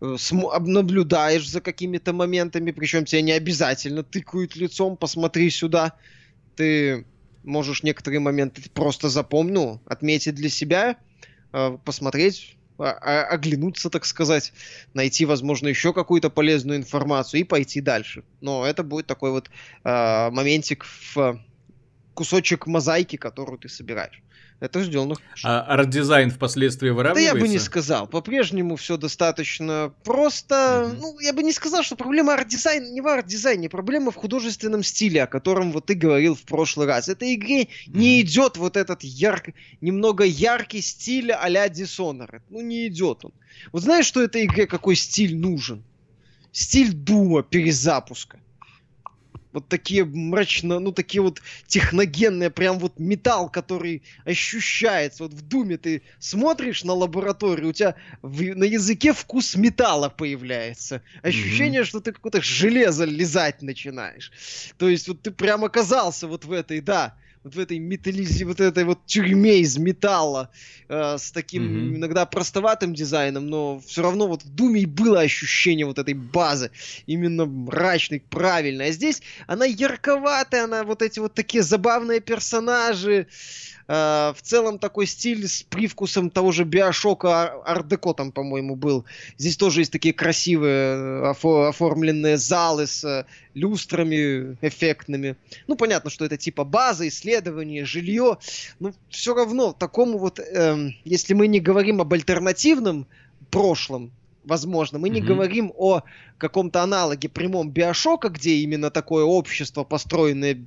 э, 0.00 0.16
наблюдаешь 0.30 1.48
за 1.48 1.60
какими-то 1.60 2.12
моментами, 2.12 2.70
причем 2.70 3.04
тебе 3.04 3.22
не 3.22 3.32
обязательно 3.32 4.02
тыкают 4.02 4.56
лицом, 4.56 4.96
посмотри 4.96 5.50
сюда. 5.50 5.94
Ты 6.56 7.06
можешь 7.44 7.82
некоторые 7.82 8.20
моменты 8.20 8.62
просто 8.72 9.08
запомнить, 9.08 9.54
ну, 9.54 9.80
отметить 9.86 10.34
для 10.34 10.48
себя, 10.48 10.96
э, 11.52 11.76
посмотреть 11.84 12.56
оглянуться, 12.90 13.90
так 13.90 14.04
сказать, 14.04 14.52
найти, 14.94 15.24
возможно, 15.24 15.68
еще 15.68 15.92
какую-то 15.92 16.30
полезную 16.30 16.78
информацию 16.78 17.40
и 17.40 17.44
пойти 17.44 17.80
дальше. 17.80 18.24
Но 18.40 18.66
это 18.66 18.82
будет 18.82 19.06
такой 19.06 19.30
вот 19.30 19.50
э, 19.84 20.30
моментик 20.30 20.84
в 20.84 21.40
кусочек 22.14 22.66
мозаики, 22.66 23.16
которую 23.16 23.58
ты 23.58 23.68
собираешь. 23.68 24.22
Это 24.62 24.84
сделано. 24.84 25.16
А 25.42 25.62
арт-дизайн 25.62 26.30
впоследствии 26.30 26.90
выравнивается? 26.90 27.32
Да 27.32 27.38
я 27.38 27.44
бы 27.44 27.48
не 27.48 27.58
сказал. 27.58 28.06
По-прежнему 28.06 28.76
все 28.76 28.96
достаточно 28.96 29.92
просто. 30.04 30.54
Mm-hmm. 30.54 30.98
Ну, 31.00 31.18
я 31.18 31.32
бы 31.32 31.42
не 31.42 31.52
сказал, 31.52 31.82
что 31.82 31.96
проблема 31.96 32.34
арт-дизайна 32.34 32.88
не 32.88 33.00
в 33.00 33.08
арт-дизайне, 33.08 33.68
проблема 33.68 34.12
в 34.12 34.14
художественном 34.14 34.84
стиле, 34.84 35.24
о 35.24 35.26
котором 35.26 35.72
вот 35.72 35.86
ты 35.86 35.94
говорил 35.94 36.36
в 36.36 36.42
прошлый 36.42 36.86
раз. 36.86 37.08
Этой 37.08 37.34
игре 37.34 37.62
mm-hmm. 37.62 37.68
не 37.98 38.20
идет 38.20 38.56
вот 38.56 38.76
этот 38.76 39.02
ярко, 39.02 39.52
немного 39.80 40.22
яркий 40.22 40.80
стиль 40.80 41.32
а-ля 41.32 41.66
Dishonored. 41.66 42.42
Ну, 42.48 42.60
не 42.60 42.86
идет 42.86 43.24
он. 43.24 43.32
Вот 43.72 43.82
знаешь, 43.82 44.06
что 44.06 44.22
этой 44.22 44.44
игре 44.44 44.68
какой 44.68 44.94
стиль 44.94 45.36
нужен? 45.36 45.82
Стиль 46.52 46.92
Doom 46.92 47.32
а 47.32 47.42
перезапуска 47.42 48.38
вот 49.52 49.68
такие 49.68 50.04
мрачно, 50.04 50.78
ну 50.78 50.92
такие 50.92 51.22
вот 51.22 51.40
техногенные, 51.66 52.50
прям 52.50 52.78
вот 52.78 52.98
металл, 52.98 53.48
который 53.48 54.02
ощущается. 54.24 55.24
Вот 55.24 55.32
в 55.32 55.46
Думе 55.46 55.76
ты 55.76 56.02
смотришь 56.18 56.84
на 56.84 56.94
лабораторию, 56.94 57.70
у 57.70 57.72
тебя 57.72 57.94
в, 58.22 58.42
на 58.54 58.64
языке 58.64 59.12
вкус 59.12 59.56
металла 59.56 60.08
появляется. 60.08 61.02
Ощущение, 61.22 61.82
mm-hmm. 61.82 61.86
что 61.86 62.00
ты 62.00 62.12
какое-то 62.12 62.42
железо 62.42 63.04
лизать 63.04 63.62
начинаешь. 63.62 64.32
То 64.78 64.88
есть 64.88 65.08
вот 65.08 65.22
ты 65.22 65.30
прям 65.30 65.64
оказался 65.64 66.26
вот 66.26 66.44
в 66.44 66.52
этой, 66.52 66.80
да, 66.80 67.16
вот 67.44 67.54
в 67.54 67.58
этой 67.58 67.78
металлизе, 67.78 68.44
вот 68.44 68.60
этой 68.60 68.84
вот 68.84 69.04
тюрьме 69.06 69.58
из 69.58 69.76
металла 69.76 70.50
э, 70.88 71.16
с 71.18 71.32
таким 71.32 71.62
mm-hmm. 71.64 71.96
иногда 71.96 72.26
простоватым 72.26 72.94
дизайном, 72.94 73.46
но 73.46 73.80
все 73.80 74.02
равно 74.02 74.28
вот 74.28 74.44
в 74.44 74.54
Думе 74.54 74.82
и 74.82 74.86
было 74.86 75.20
ощущение 75.20 75.86
вот 75.86 75.98
этой 75.98 76.14
базы, 76.14 76.70
именно 77.06 77.46
мрачной, 77.46 78.20
правильной. 78.20 78.88
А 78.88 78.92
здесь 78.92 79.22
она 79.46 79.64
ярковатая, 79.64 80.64
она 80.64 80.84
вот 80.84 81.02
эти 81.02 81.18
вот 81.18 81.34
такие 81.34 81.62
забавные 81.62 82.20
персонажи, 82.20 83.26
Э, 83.88 84.32
в 84.36 84.42
целом 84.42 84.78
такой 84.78 85.06
стиль 85.06 85.46
с 85.46 85.62
привкусом 85.62 86.30
того 86.30 86.52
же 86.52 86.64
Биошока 86.64 87.62
Ардеко 87.64 88.14
там, 88.14 88.32
по-моему, 88.32 88.76
был. 88.76 89.04
Здесь 89.38 89.56
тоже 89.56 89.82
есть 89.82 89.92
такие 89.92 90.14
красивые 90.14 90.94
э, 90.94 91.32
офо- 91.32 91.68
оформленные 91.68 92.38
залы 92.38 92.86
с 92.86 93.04
э, 93.04 93.26
люстрами 93.54 94.56
эффектными. 94.62 95.36
Ну, 95.66 95.76
понятно, 95.76 96.10
что 96.10 96.24
это 96.24 96.36
типа 96.36 96.64
база, 96.64 97.06
исследование, 97.08 97.31
жилье. 97.84 98.38
Но 98.78 98.92
все 99.08 99.34
равно 99.34 99.72
такому 99.72 100.18
вот, 100.18 100.38
э, 100.38 100.90
если 101.04 101.34
мы 101.34 101.46
не 101.46 101.60
говорим 101.60 102.00
об 102.00 102.12
альтернативном 102.12 103.06
прошлом, 103.50 104.12
возможно. 104.44 104.98
Мы 104.98 105.08
mm-hmm. 105.08 105.12
не 105.12 105.20
говорим 105.20 105.72
о 105.76 106.02
каком-то 106.38 106.82
аналоге 106.82 107.28
прямом 107.28 107.70
Биошока, 107.70 108.28
где 108.28 108.56
именно 108.56 108.90
такое 108.90 109.24
общество, 109.24 109.84
построенное 109.84 110.58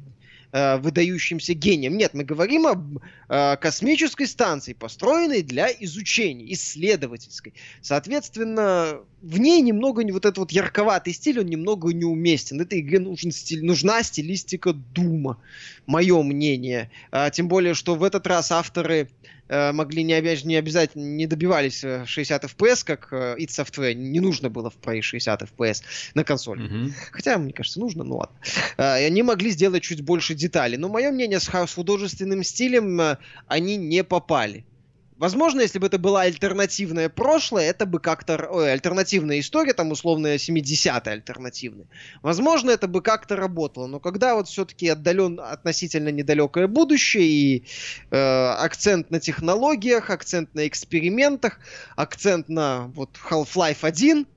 э, 0.56 0.78
выдающимся 0.78 1.54
гением. 1.54 1.98
Нет, 1.98 2.14
мы 2.14 2.24
говорим 2.24 2.66
об 2.66 3.00
э, 3.28 3.58
космической 3.58 4.26
станции, 4.26 4.72
построенной 4.72 5.42
для 5.42 5.68
изучения, 5.68 6.54
исследовательской. 6.54 7.54
Соответственно, 7.82 9.02
в 9.22 9.38
ней 9.38 9.62
немного 9.62 10.04
не 10.06 10.14
вот 10.14 10.26
этот 10.26 10.38
вот 10.38 10.52
ярковатый 10.52 11.14
стиль, 11.14 11.42
он 11.42 11.48
немного 11.48 11.90
неуместен. 11.94 12.62
Этой 12.62 12.80
игре 12.80 13.00
нужен 13.00 13.32
стиль, 13.32 13.66
нужна 13.66 14.02
стилистика 14.02 14.72
Дума, 14.72 15.38
мое 15.88 16.24
мнение. 16.24 16.90
А, 17.12 17.30
тем 17.30 17.50
более, 17.50 17.74
что 17.74 17.96
в 17.96 18.04
этот 18.04 18.26
раз 18.26 18.52
авторы 18.52 19.10
Э, 19.10 19.35
могли 19.50 20.04
не, 20.04 20.14
обяз... 20.14 20.44
не 20.44 20.56
обязательно, 20.56 21.04
не 21.04 21.28
добивались 21.28 21.84
60 22.06 22.44
э, 22.44 22.48
FPS, 22.48 22.84
как 22.86 23.10
э, 23.12 23.36
id 23.38 23.48
Software, 23.48 23.94
не 23.94 24.20
нужно 24.20 24.50
было 24.50 24.70
в 24.70 24.78
Pro 24.78 25.02
60 25.02 25.44
FPS 25.44 25.84
на 26.14 26.24
консоли. 26.24 26.64
Mm-hmm. 26.66 26.92
Хотя, 27.12 27.38
мне 27.38 27.54
кажется, 27.54 27.80
нужно, 27.80 28.04
ну 28.04 28.18
ладно. 28.18 28.36
И 28.78 29.04
они 29.04 29.24
могли 29.24 29.52
сделать 29.52 29.84
чуть 29.84 30.02
больше 30.02 30.34
деталей. 30.34 30.78
Но 30.78 30.90
мое 30.90 31.12
мнение, 31.12 31.40
с 31.40 31.48
художественным 31.74 32.44
стилем 32.44 33.18
они 33.48 33.78
не 33.78 34.04
попали. 34.04 34.66
Возможно, 35.18 35.62
если 35.62 35.80
бы 35.80 35.88
это 35.88 35.98
была 35.98 36.22
альтернативное 36.22 37.08
прошлое, 37.08 37.70
это 37.70 37.86
бы 37.86 38.00
как-то... 38.00 38.48
Ой, 38.52 38.74
альтернативная 38.74 39.40
история, 39.40 39.74
там 39.74 39.92
условная 39.92 40.36
70-я 40.36 41.12
альтернативная. 41.12 41.88
Возможно, 42.22 42.72
это 42.72 42.90
бы 42.90 43.02
как-то 43.02 43.38
работало. 43.38 43.88
Но 43.88 44.02
когда 44.02 44.36
вот 44.36 44.50
все-таки 44.50 44.90
отдален 44.90 45.40
относительно 45.40 46.10
недалекое 46.10 46.68
будущее 46.68 47.24
и 47.24 47.64
э, 48.12 48.18
акцент 48.18 49.10
на 49.10 49.22
технологиях, 49.22 50.10
акцент 50.10 50.54
на 50.54 50.68
экспериментах, 50.68 51.60
акцент 51.96 52.50
на 52.50 52.88
вот 52.88 53.12
Half-Life 53.30 53.80
1, 53.84 54.28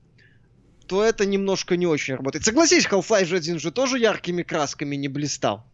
то 0.87 1.03
это 1.03 1.25
немножко 1.25 1.75
не 1.75 1.87
очень 1.87 2.15
работает. 2.15 2.45
Согласись, 2.45 2.87
Half-Life 2.87 3.35
1 3.35 3.59
же 3.59 3.71
тоже 3.71 3.99
яркими 3.99 4.43
красками 4.43 4.95
не 4.95 5.09
блистал. 5.09 5.68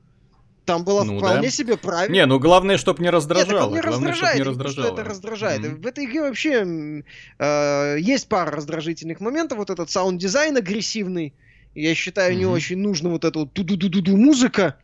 Там 0.65 0.84
было 0.84 1.03
ну, 1.03 1.19
вполне 1.19 1.43
да. 1.43 1.51
себе 1.51 1.77
правильно. 1.77 2.13
Не, 2.13 2.25
ну 2.25 2.39
главное, 2.39 2.77
чтобы 2.77 3.03
не 3.03 3.10
раздражало. 3.10 3.74
Нет, 3.74 3.84
не 3.84 3.89
главное, 3.89 4.12
раздражает, 4.12 4.38
не 4.38 4.43
раздражало. 4.43 4.88
Что 4.88 4.93
это 4.93 5.10
раздражает. 5.10 5.62
Mm-hmm. 5.62 5.81
В 5.81 5.88
этой 5.88 6.05
игре 6.05 6.22
вообще 6.22 7.03
э, 7.38 7.98
есть 8.00 8.27
пара 8.27 8.51
раздражительных 8.51 9.19
моментов. 9.19 9.60
Вот 9.60 9.69
этот 9.69 9.89
саунд-дизайн 9.91 10.57
агрессивный. 10.57 11.34
Я 11.75 11.93
считаю, 11.93 12.34
mm-hmm. 12.34 12.38
не 12.38 12.45
очень 12.45 12.77
нужно 12.77 13.10
вот 13.10 13.25
эта 13.25 13.39
вот 13.39 13.53
ду-ду-ду-ду 13.53 14.17
музыка. 14.17 14.77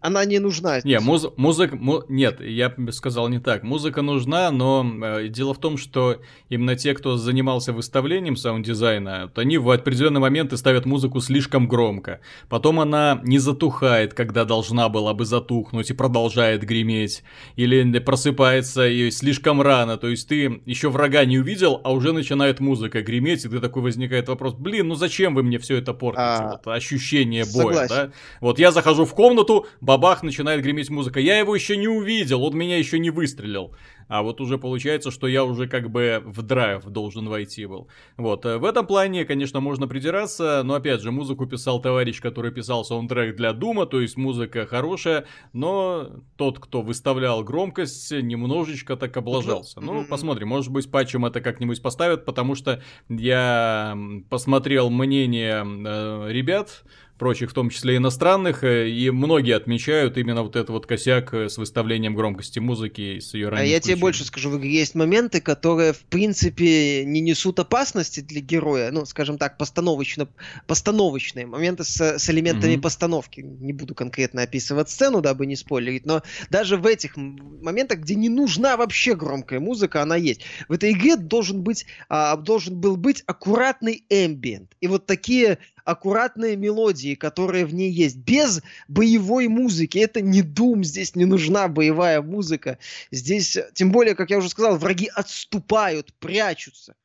Она 0.00 0.24
не 0.24 0.38
нужна. 0.38 0.80
Не, 0.84 1.00
муз 1.00 1.26
музыка... 1.36 1.76
Му 1.76 2.04
нет, 2.08 2.40
я 2.40 2.68
бы 2.68 2.92
сказал 2.92 3.28
не 3.28 3.40
так. 3.40 3.62
Музыка 3.62 4.02
нужна, 4.02 4.50
но 4.50 4.86
э, 5.02 5.28
дело 5.28 5.54
в 5.54 5.58
том, 5.58 5.78
что 5.78 6.20
именно 6.48 6.76
те, 6.76 6.94
кто 6.94 7.16
занимался 7.16 7.72
выставлением 7.72 8.36
саунд-дизайна, 8.36 9.30
то 9.34 9.40
они 9.40 9.58
в 9.58 9.70
определенные 9.70 10.20
моменты 10.20 10.56
ставят 10.56 10.86
музыку 10.86 11.20
слишком 11.20 11.66
громко. 11.66 12.20
Потом 12.48 12.80
она 12.80 13.20
не 13.24 13.38
затухает, 13.38 14.14
когда 14.14 14.44
должна 14.44 14.88
была 14.88 15.14
бы 15.14 15.24
затухнуть 15.24 15.90
и 15.90 15.94
продолжает 15.94 16.62
греметь. 16.62 17.22
Или 17.56 17.98
просыпается 17.98 18.86
и 18.86 19.10
слишком 19.10 19.60
рано. 19.60 19.96
То 19.96 20.08
есть 20.08 20.28
ты 20.28 20.62
еще 20.66 20.90
врага 20.90 21.24
не 21.24 21.38
увидел, 21.38 21.80
а 21.82 21.92
уже 21.92 22.12
начинает 22.12 22.60
музыка 22.60 23.02
греметь, 23.02 23.44
и 23.44 23.48
ты 23.48 23.60
такой 23.60 23.82
возникает 23.82 24.28
вопрос, 24.28 24.54
блин, 24.54 24.88
ну 24.88 24.94
зачем 24.94 25.34
вы 25.34 25.42
мне 25.42 25.58
все 25.58 25.76
это 25.76 25.94
портите? 25.94 26.22
А... 26.22 26.50
Вот 26.52 26.66
ощущение 26.72 27.44
боя, 27.52 27.88
да? 27.88 28.10
Вот 28.40 28.58
я 28.58 28.70
захожу 28.70 29.04
в 29.04 29.14
комнату, 29.14 29.66
бабах, 29.86 30.22
начинает 30.22 30.62
греметь 30.62 30.90
музыка. 30.90 31.20
Я 31.20 31.38
его 31.38 31.54
еще 31.54 31.76
не 31.76 31.88
увидел, 31.88 32.42
он 32.42 32.56
меня 32.56 32.76
еще 32.76 32.98
не 32.98 33.10
выстрелил. 33.10 33.74
А 34.08 34.22
вот 34.22 34.40
уже 34.40 34.58
получается, 34.58 35.10
что 35.10 35.26
я 35.26 35.44
уже 35.44 35.66
как 35.66 35.90
бы 35.90 36.22
в 36.24 36.42
драйв 36.42 36.84
должен 36.84 37.28
войти 37.28 37.66
был. 37.66 37.88
Вот, 38.16 38.44
э, 38.44 38.58
в 38.58 38.64
этом 38.64 38.86
плане, 38.86 39.24
конечно, 39.24 39.60
можно 39.60 39.88
придираться, 39.88 40.62
но 40.64 40.74
опять 40.74 41.00
же, 41.00 41.10
музыку 41.10 41.46
писал 41.46 41.80
товарищ, 41.80 42.20
который 42.20 42.52
писал 42.52 42.84
саундтрек 42.84 43.36
для 43.36 43.52
Дума, 43.52 43.86
то 43.86 44.00
есть 44.00 44.16
музыка 44.16 44.66
хорошая, 44.66 45.26
но 45.52 46.10
тот, 46.36 46.60
кто 46.60 46.82
выставлял 46.82 47.42
громкость, 47.42 48.12
немножечко 48.12 48.96
так 48.96 49.16
облажался. 49.16 49.80
Ну, 49.80 50.04
посмотрим, 50.04 50.48
может 50.48 50.70
быть, 50.70 50.90
патчем 50.90 51.24
это 51.26 51.40
как-нибудь 51.40 51.82
поставят, 51.82 52.24
потому 52.24 52.54
что 52.54 52.82
я 53.08 53.96
посмотрел 54.30 54.90
мнение 54.90 55.64
э, 55.64 56.32
ребят, 56.32 56.84
прочих, 57.18 57.50
в 57.50 57.54
том 57.54 57.70
числе 57.70 57.96
иностранных, 57.96 58.64
э, 58.64 58.88
и 58.88 59.10
многие 59.10 59.56
отмечают 59.56 60.16
именно 60.16 60.42
вот 60.42 60.56
этот 60.56 60.70
вот 60.70 60.86
косяк 60.86 61.32
э, 61.34 61.48
с 61.48 61.58
выставлением 61.58 62.14
громкости 62.14 62.58
музыки 62.58 63.20
с 63.20 63.34
ее 63.34 63.48
А 63.48 63.62
я 63.62 63.80
тебе 63.80 63.96
больше 63.96 64.24
скажу, 64.24 64.50
в 64.50 64.58
игре 64.58 64.72
есть 64.72 64.94
моменты, 64.94 65.40
которые, 65.40 65.92
в 65.92 66.00
принципе, 66.00 67.04
не 67.04 67.20
несут 67.20 67.58
опасности 67.58 68.20
для 68.20 68.40
героя, 68.40 68.90
ну, 68.90 69.04
скажем 69.06 69.38
так, 69.38 69.58
постановочно, 69.58 70.28
постановочные 70.66 71.46
моменты 71.46 71.84
с, 71.84 72.18
с 72.18 72.30
элементами 72.30 72.74
mm-hmm. 72.74 72.80
постановки. 72.80 73.40
Не 73.40 73.72
буду 73.72 73.94
конкретно 73.94 74.42
описывать 74.42 74.90
сцену, 74.90 75.20
дабы 75.20 75.46
не 75.46 75.56
спойлерить, 75.56 76.06
но 76.06 76.22
даже 76.50 76.76
в 76.76 76.86
этих 76.86 77.16
моментах, 77.16 78.00
где 78.00 78.14
не 78.14 78.28
нужна 78.28 78.76
вообще 78.76 79.14
громкая 79.14 79.60
музыка, 79.60 80.02
она 80.02 80.16
есть. 80.16 80.42
В 80.68 80.72
этой 80.72 80.92
игре 80.92 81.16
должен 81.16 81.62
быть, 81.62 81.86
а, 82.08 82.36
должен 82.36 82.78
был 82.78 82.96
быть 82.96 83.22
аккуратный 83.26 84.04
эмбиент. 84.08 84.76
И 84.80 84.86
вот 84.86 85.06
такие 85.06 85.58
аккуратные 85.86 86.56
мелодии, 86.56 87.14
которые 87.14 87.64
в 87.64 87.72
ней 87.72 87.90
есть, 87.90 88.16
без 88.16 88.60
боевой 88.88 89.46
музыки. 89.46 89.98
Это 89.98 90.20
не 90.20 90.42
Doom, 90.42 90.82
здесь 90.82 91.14
не 91.14 91.24
нужна 91.24 91.68
боевая 91.68 92.20
музыка. 92.20 92.78
Здесь, 93.12 93.56
тем 93.72 93.92
более, 93.92 94.16
как 94.16 94.30
я 94.30 94.38
уже 94.38 94.48
сказал, 94.48 94.76
враги 94.76 95.08
отступают, 95.14 96.12
прячутся. 96.14 96.96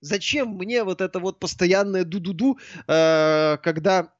Зачем 0.00 0.50
мне 0.50 0.84
вот 0.84 1.00
это 1.00 1.18
вот 1.18 1.40
постоянное 1.40 2.04
ду-ду-ду, 2.04 2.58
э, 2.86 3.56
когда 3.62 4.12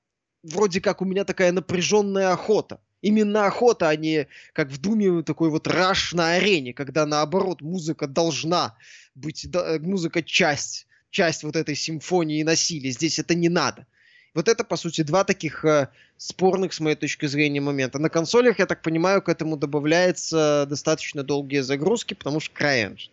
вроде 0.42 0.80
как 0.80 1.02
у 1.02 1.04
меня 1.04 1.24
такая 1.24 1.52
напряженная 1.52 2.32
охота? 2.32 2.80
Именно 3.02 3.46
охота, 3.46 3.90
а 3.90 3.96
не 3.96 4.26
как 4.54 4.70
в 4.70 4.80
Думе 4.80 5.22
такой 5.22 5.50
вот 5.50 5.68
раш 5.68 6.14
на 6.14 6.32
арене, 6.32 6.72
когда 6.72 7.06
наоборот 7.06 7.60
музыка 7.60 8.08
должна 8.08 8.74
быть, 9.14 9.48
да, 9.50 9.78
музыка 9.78 10.22
часть, 10.22 10.86
часть 11.10 11.44
вот 11.44 11.54
этой 11.56 11.76
симфонии 11.76 12.42
насилия. 12.42 12.90
Здесь 12.90 13.18
это 13.18 13.34
не 13.34 13.50
надо. 13.50 13.86
Вот 14.34 14.48
это, 14.48 14.64
по 14.64 14.76
сути, 14.76 15.02
два 15.02 15.24
таких 15.24 15.64
э, 15.64 15.88
спорных, 16.16 16.72
с 16.72 16.80
моей 16.80 16.96
точки 16.96 17.26
зрения, 17.26 17.60
момента. 17.60 17.98
На 17.98 18.08
консолях, 18.08 18.58
я 18.58 18.66
так 18.66 18.82
понимаю, 18.82 19.22
к 19.22 19.28
этому 19.28 19.56
добавляется 19.56 20.66
достаточно 20.68 21.22
долгие 21.22 21.60
загрузки, 21.60 22.14
потому 22.14 22.40
что 22.40 22.54
CryEngine. 22.54 23.10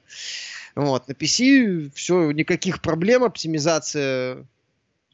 Вот. 0.76 1.08
На 1.08 1.14
PC 1.14 1.92
все, 1.96 2.32
никаких 2.32 2.82
проблем, 2.82 3.24
оптимизация 3.24 4.46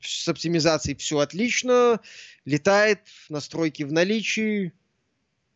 с 0.01 0.27
оптимизацией 0.27 0.97
все 0.97 1.19
отлично, 1.19 1.99
летает, 2.45 2.99
настройки 3.29 3.83
в 3.83 3.91
наличии, 3.91 4.73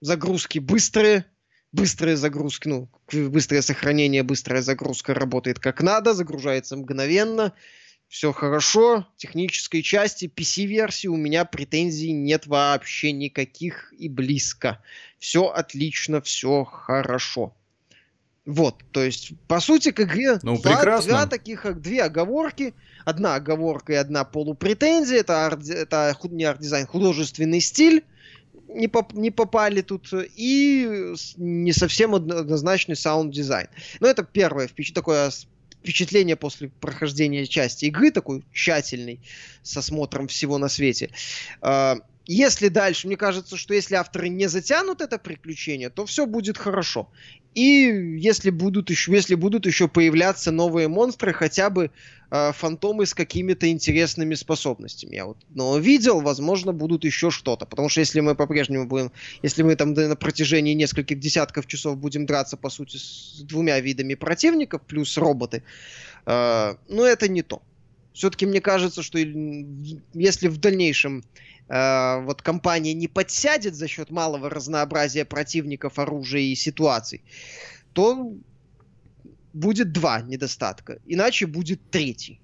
загрузки 0.02 0.60
быстрые, 0.60 1.26
быстрые 1.72 2.16
загрузки, 2.16 2.68
ну, 2.68 2.90
быстрое 3.12 3.62
сохранение, 3.62 4.24
быстрая 4.24 4.62
загрузка 4.62 5.14
работает 5.14 5.60
как 5.60 5.82
надо, 5.82 6.14
загружается 6.14 6.78
мгновенно, 6.78 7.54
все 8.16 8.32
хорошо. 8.32 9.06
Технической 9.18 9.82
части 9.82 10.32
PC-версии 10.34 11.08
у 11.08 11.18
меня 11.18 11.44
претензий 11.44 12.14
нет 12.14 12.48
вообще 12.48 13.12
никаких 13.12 13.94
и 13.98 14.08
близко. 14.08 14.82
Все 15.20 15.48
отлично, 15.48 16.22
все 16.22 16.64
хорошо. 16.64 17.54
Вот, 18.46 18.86
то 18.92 19.04
есть, 19.04 19.34
по 19.50 19.60
сути, 19.60 19.92
к 19.92 20.00
игре 20.00 20.40
ну, 20.44 20.58
два, 20.62 20.78
прекрасно. 20.78 21.12
два 21.12 21.26
таких, 21.26 21.82
две 21.82 22.04
оговорки. 22.04 22.74
Одна 23.04 23.36
оговорка 23.36 23.92
и 23.92 23.98
одна 23.98 24.24
полупретензия. 24.24 25.20
Это, 25.20 25.46
арт, 25.46 25.68
это 25.68 26.18
не 26.30 26.46
арт-дизайн, 26.46 26.88
художественный 26.88 27.60
стиль. 27.60 28.06
Не, 28.70 28.88
поп, 28.88 29.12
не 29.14 29.30
попали 29.30 29.82
тут. 29.82 30.08
И 30.38 31.16
не 31.36 31.74
совсем 31.74 32.16
однозначный 32.16 32.96
саунд-дизайн. 32.96 33.68
Но 34.00 34.08
это 34.08 34.24
первое 34.24 34.68
впечатление, 34.68 34.96
такое 35.02 35.32
впечатление 35.86 36.36
после 36.36 36.70
прохождения 36.70 37.46
части 37.46 37.86
игры, 37.86 38.10
такой 38.10 38.44
тщательный, 38.52 39.22
с 39.62 39.78
осмотром 39.78 40.28
всего 40.28 40.58
на 40.58 40.68
свете. 40.68 41.12
А, 41.62 41.98
если 42.28 42.70
дальше, 42.70 43.08
мне 43.08 43.18
кажется, 43.18 43.58
что 43.58 43.74
если 43.74 43.96
авторы 43.96 44.30
не 44.30 44.48
затянут 44.48 45.02
это 45.02 45.18
приключение, 45.18 45.90
то 45.90 46.06
все 46.06 46.26
будет 46.26 46.58
хорошо. 46.58 47.10
И 47.54 48.18
если 48.18 48.50
будут 48.50 48.90
еще, 48.90 49.14
если 49.14 49.36
будут 49.36 49.66
еще 49.66 49.88
появляться 49.88 50.52
новые 50.52 50.88
монстры, 50.90 51.32
хотя 51.32 51.70
бы 51.70 51.92
э, 52.30 52.52
фантомы 52.52 53.06
с 53.06 53.14
какими-то 53.14 53.70
интересными 53.70 54.36
способностями. 54.36 55.16
Я 55.16 55.26
вот 55.26 55.38
но 55.54 55.78
видел, 55.78 56.20
возможно, 56.20 56.74
будут 56.74 57.06
еще 57.06 57.32
что-то. 57.32 57.66
Потому 57.66 57.88
что 57.88 58.02
если 58.02 58.20
мы 58.20 58.36
по-прежнему 58.36 58.86
будем, 58.86 59.12
если 59.42 59.64
мы 59.64 59.76
там 59.78 59.94
на 59.94 60.18
протяжении 60.18 60.74
нескольких 60.74 61.20
десятков 61.20 61.66
часов 61.66 61.98
будем 61.98 62.26
драться, 62.26 62.58
по 62.58 62.70
сути, 62.70 62.98
с 62.98 63.42
двумя 63.42 63.80
видами 63.80 64.16
противников, 64.16 64.82
плюс 64.82 65.18
роботы, 65.18 65.64
э, 66.26 66.76
ну 66.90 67.04
это 67.04 67.30
не 67.30 67.42
то. 67.42 67.62
Все-таки 68.12 68.46
мне 68.46 68.62
кажется, 68.62 69.04
что 69.04 69.18
если 69.18 70.48
в 70.48 70.58
дальнейшем 70.58 71.24
э, 71.68 72.22
вот 72.22 72.42
компания 72.42 72.94
не 72.94 73.08
подсядет 73.08 73.76
за 73.76 73.88
счет 73.88 74.12
малого 74.12 74.50
разнообразия 74.50 75.26
противников, 75.26 76.00
оружия 76.00 76.42
и 76.42 76.56
ситуаций, 76.56 77.24
то 77.94 78.34
будет 79.54 79.92
два 79.92 80.22
недостатка. 80.22 81.00
Иначе 81.06 81.46
будет 81.46 81.80
третий. 81.90 82.40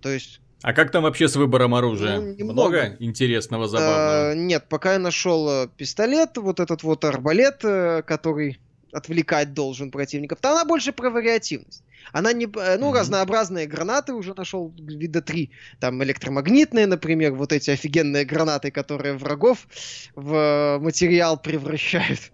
То 0.00 0.10
есть 0.10 0.40
а 0.62 0.74
как 0.74 0.90
там 0.90 1.04
вообще 1.04 1.26
с 1.26 1.36
выбором 1.36 1.74
оружия? 1.74 2.20
Ну, 2.20 2.52
Много 2.52 2.96
интересного, 2.98 3.66
забавного? 3.66 4.30
А, 4.30 4.34
нет, 4.34 4.66
пока 4.68 4.92
я 4.92 4.98
нашел 4.98 5.48
э, 5.48 5.68
пистолет, 5.74 6.36
вот 6.36 6.60
этот 6.60 6.82
вот 6.82 7.02
арбалет, 7.06 7.62
который 8.04 8.60
отвлекать 8.92 9.52
должен 9.54 9.90
противников, 9.90 10.40
то 10.40 10.52
она 10.52 10.64
больше 10.64 10.92
про 10.92 11.10
вариативность. 11.10 11.82
Она 12.12 12.32
не... 12.32 12.44
Э, 12.46 12.76
ну, 12.78 12.90
mm-hmm. 12.90 12.98
разнообразные 12.98 13.66
гранаты 13.66 14.12
уже 14.12 14.34
нашел 14.34 14.72
вида 14.78 15.22
три. 15.22 15.50
Там 15.78 16.02
электромагнитные, 16.02 16.86
например, 16.86 17.32
вот 17.34 17.52
эти 17.52 17.70
офигенные 17.70 18.24
гранаты, 18.24 18.70
которые 18.70 19.14
врагов 19.14 19.66
в 20.14 20.78
материал 20.80 21.36
превращают. 21.36 22.20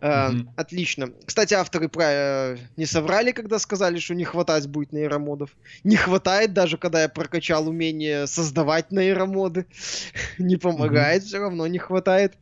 Mm-hmm. 0.00 0.48
Отлично. 0.56 1.08
Кстати, 1.24 1.54
авторы 1.54 1.88
про... 1.88 2.04
Э, 2.04 2.56
не 2.76 2.84
соврали, 2.86 3.32
когда 3.32 3.58
сказали, 3.58 3.98
что 3.98 4.14
не 4.14 4.24
хватать 4.24 4.68
будет 4.68 4.92
нейромодов. 4.92 5.56
Не 5.84 5.96
хватает, 5.96 6.52
даже 6.52 6.76
когда 6.76 7.02
я 7.02 7.08
прокачал 7.08 7.66
умение 7.66 8.26
создавать 8.26 8.92
нейромоды. 8.92 9.66
не 10.38 10.56
помогает, 10.56 11.22
mm-hmm. 11.22 11.26
все 11.26 11.38
равно 11.38 11.66
не 11.66 11.78
хватает 11.78 12.34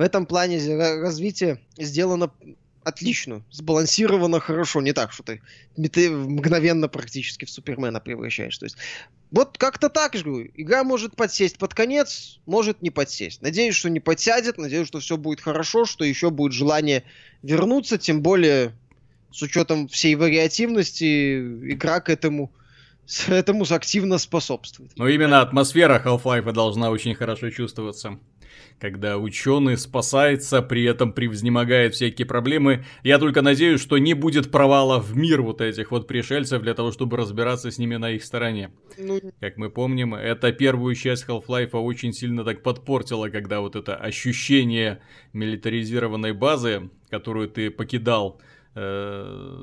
в 0.00 0.02
этом 0.02 0.24
плане 0.24 0.56
развитие 1.02 1.60
сделано 1.76 2.32
отлично, 2.84 3.42
сбалансировано 3.50 4.40
хорошо, 4.40 4.80
не 4.80 4.94
так, 4.94 5.12
что 5.12 5.22
ты, 5.22 5.42
ты 5.92 6.10
мгновенно 6.10 6.88
практически 6.88 7.44
в 7.44 7.50
Супермена 7.50 8.00
превращаешь. 8.00 8.56
То 8.56 8.64
есть, 8.64 8.78
вот 9.30 9.58
как-то 9.58 9.90
так 9.90 10.14
же. 10.14 10.50
Игра 10.54 10.84
может 10.84 11.16
подсесть 11.16 11.58
под 11.58 11.74
конец, 11.74 12.40
может 12.46 12.80
не 12.80 12.88
подсесть. 12.88 13.42
Надеюсь, 13.42 13.74
что 13.74 13.90
не 13.90 14.00
подсядет, 14.00 14.56
надеюсь, 14.56 14.88
что 14.88 15.00
все 15.00 15.18
будет 15.18 15.42
хорошо, 15.42 15.84
что 15.84 16.02
еще 16.02 16.30
будет 16.30 16.52
желание 16.52 17.04
вернуться, 17.42 17.98
тем 17.98 18.22
более 18.22 18.72
с 19.30 19.42
учетом 19.42 19.86
всей 19.86 20.14
вариативности 20.14 21.40
игра 21.74 22.00
к 22.00 22.08
этому 22.08 22.50
этому 23.28 23.66
активно 23.68 24.16
способствует. 24.16 24.92
Но 24.96 25.08
именно 25.08 25.42
атмосфера 25.42 26.02
Half-Life 26.02 26.50
должна 26.52 26.88
очень 26.88 27.14
хорошо 27.14 27.50
чувствоваться 27.50 28.18
когда 28.78 29.18
ученый 29.18 29.76
спасается, 29.76 30.62
при 30.62 30.84
этом 30.84 31.12
превзнемогает 31.12 31.94
всякие 31.94 32.26
проблемы. 32.26 32.84
Я 33.02 33.18
только 33.18 33.42
надеюсь, 33.42 33.80
что 33.80 33.98
не 33.98 34.14
будет 34.14 34.50
провала 34.50 34.98
в 34.98 35.16
мир 35.16 35.42
вот 35.42 35.60
этих 35.60 35.90
вот 35.90 36.06
пришельцев 36.06 36.62
для 36.62 36.74
того, 36.74 36.90
чтобы 36.90 37.16
разбираться 37.16 37.70
с 37.70 37.78
ними 37.78 37.96
на 37.96 38.10
их 38.10 38.24
стороне. 38.24 38.70
Ну... 38.98 39.20
Как 39.40 39.56
мы 39.56 39.70
помним, 39.70 40.14
это 40.14 40.52
первую 40.52 40.94
часть 40.94 41.26
Half-Life 41.28 41.72
очень 41.72 42.12
сильно 42.12 42.44
так 42.44 42.62
подпортило, 42.62 43.28
когда 43.28 43.60
вот 43.60 43.76
это 43.76 43.94
ощущение 43.96 45.00
милитаризированной 45.32 46.32
базы, 46.32 46.90
которую 47.10 47.48
ты 47.48 47.70
покидал, 47.70 48.40
э, 48.74 49.60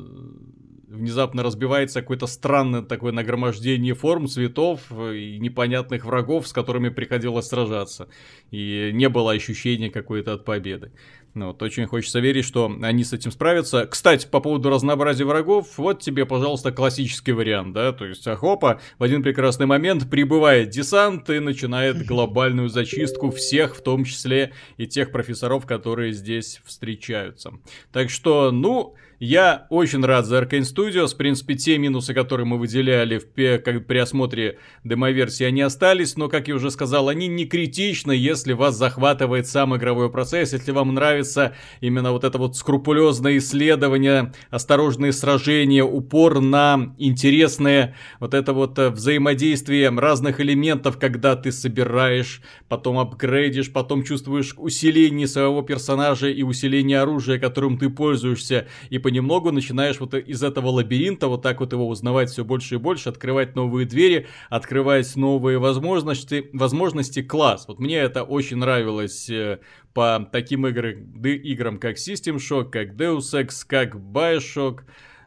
внезапно 0.87 1.43
разбивается 1.43 2.01
какое-то 2.01 2.27
странное 2.27 2.81
такое 2.81 3.11
нагромождение 3.11 3.93
форм, 3.93 4.27
цветов 4.27 4.81
и 4.91 5.37
непонятных 5.39 6.05
врагов, 6.05 6.47
с 6.47 6.53
которыми 6.53 6.89
приходилось 6.89 7.47
сражаться. 7.47 8.07
И 8.51 8.91
не 8.93 9.09
было 9.09 9.31
ощущения 9.33 9.89
какой-то 9.89 10.33
от 10.33 10.45
победы. 10.45 10.91
Ну, 11.33 11.47
вот, 11.47 11.61
очень 11.61 11.85
хочется 11.85 12.19
верить, 12.19 12.45
что 12.45 12.75
они 12.81 13.03
с 13.03 13.13
этим 13.13 13.31
справятся. 13.31 13.85
Кстати, 13.85 14.25
по 14.25 14.39
поводу 14.39 14.71
разнообразия 14.71 15.23
врагов, 15.23 15.77
вот 15.77 16.01
тебе, 16.01 16.25
пожалуйста, 16.25 16.71
классический 16.71 17.31
вариант, 17.31 17.73
да, 17.73 17.91
то 17.91 18.05
есть 18.05 18.25
Ахопа 18.27 18.81
в 18.97 19.03
один 19.03 19.21
прекрасный 19.21 19.67
момент 19.67 20.09
прибывает 20.09 20.69
десант 20.69 21.29
и 21.29 21.37
начинает 21.37 22.03
глобальную 22.07 22.69
зачистку 22.69 23.29
всех, 23.29 23.75
в 23.75 23.83
том 23.83 24.03
числе 24.03 24.53
и 24.77 24.87
тех 24.87 25.11
профессоров, 25.11 25.67
которые 25.67 26.11
здесь 26.11 26.59
встречаются. 26.65 27.53
Так 27.91 28.09
что, 28.09 28.49
ну, 28.49 28.95
я 29.19 29.65
очень 29.69 30.05
рад 30.05 30.25
за 30.25 30.39
Arkane 30.39 30.61
Studios. 30.61 31.13
В 31.13 31.17
принципе, 31.17 31.55
те 31.55 31.77
минусы, 31.79 32.13
которые 32.13 32.45
мы 32.45 32.59
выделяли 32.59 33.17
в, 33.17 33.59
как, 33.63 33.87
при 33.87 33.97
осмотре 33.97 34.59
демоверсии, 34.83 35.43
они 35.43 35.61
остались. 35.61 36.17
Но, 36.17 36.29
как 36.29 36.47
я 36.47 36.55
уже 36.55 36.69
сказал, 36.69 37.09
они 37.09 37.27
не 37.27 37.45
критичны, 37.45 38.11
если 38.11 38.53
вас 38.53 38.75
захватывает 38.75 39.47
сам 39.47 39.75
игровой 39.75 40.11
процесс. 40.11 40.53
Если 40.53 40.71
вам 40.71 40.93
нравится 40.93 41.55
именно 41.81 42.11
вот 42.11 42.23
это 42.23 42.37
вот 42.37 42.55
скрупулезное 42.55 43.37
исследование, 43.39 44.33
осторожные 44.51 45.13
сражения, 45.13 45.83
упор 45.83 46.39
на 46.39 46.93
интересное 46.99 47.95
вот 48.19 48.35
это 48.35 48.53
вот 48.53 48.77
э, 48.77 48.89
взаимодействие 48.89 49.89
разных 49.89 50.39
элементов, 50.39 50.99
когда 50.99 51.35
ты 51.35 51.51
собираешь, 51.51 52.41
потом 52.67 52.99
апгрейдишь, 52.99 53.71
потом 53.71 54.03
чувствуешь 54.03 54.53
усиление 54.57 55.27
своего 55.27 55.63
персонажа 55.63 56.27
и 56.27 56.43
усиление 56.43 56.99
оружия, 56.99 57.39
которым 57.39 57.79
ты 57.79 57.89
пользуешься, 57.89 58.67
и 58.89 58.99
понемногу 59.07 59.53
начинаешь 59.53 60.01
вот 60.01 60.13
из 60.15 60.43
этого 60.43 60.67
лабиринта 60.67 61.29
вот 61.29 61.41
так 61.41 61.61
вот 61.61 61.71
его 61.71 61.87
узнавать 61.87 62.29
все 62.29 62.43
больше 62.43 62.75
и 62.75 62.77
больше, 62.77 63.07
открывать 63.07 63.55
новые 63.55 63.85
двери, 63.85 64.27
открывать 64.49 65.15
новые 65.15 65.59
возможности, 65.59 66.49
возможности 66.51 67.23
класс. 67.23 67.69
Вот 67.69 67.79
мне 67.79 67.95
это 67.95 68.23
очень 68.23 68.57
нравилось 68.57 69.29
э, 69.29 69.59
по 69.93 70.27
таким 70.29 70.67
играм, 70.67 71.23
играм 71.23 71.79
как 71.79 71.95
System 71.95 72.35
Shock, 72.35 72.69
как 72.69 72.95
Deus 72.95 73.33
Ex, 73.33 73.63
как 73.65 73.95
Bioshock. 73.95 74.81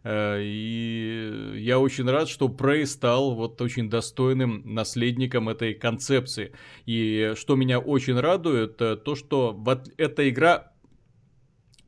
Э, 0.04 0.38
и 0.42 1.54
я 1.56 1.78
очень 1.78 2.06
рад, 2.06 2.28
что 2.28 2.48
Prey 2.48 2.84
стал 2.84 3.34
вот 3.34 3.62
очень 3.62 3.88
достойным 3.88 4.60
наследником 4.66 5.48
этой 5.48 5.72
концепции. 5.72 6.52
И 6.84 7.32
что 7.34 7.56
меня 7.56 7.78
очень 7.78 8.20
радует, 8.20 8.76
то 8.76 9.14
что 9.14 9.54
вот 9.56 9.88
эта 9.96 10.28
игра 10.28 10.70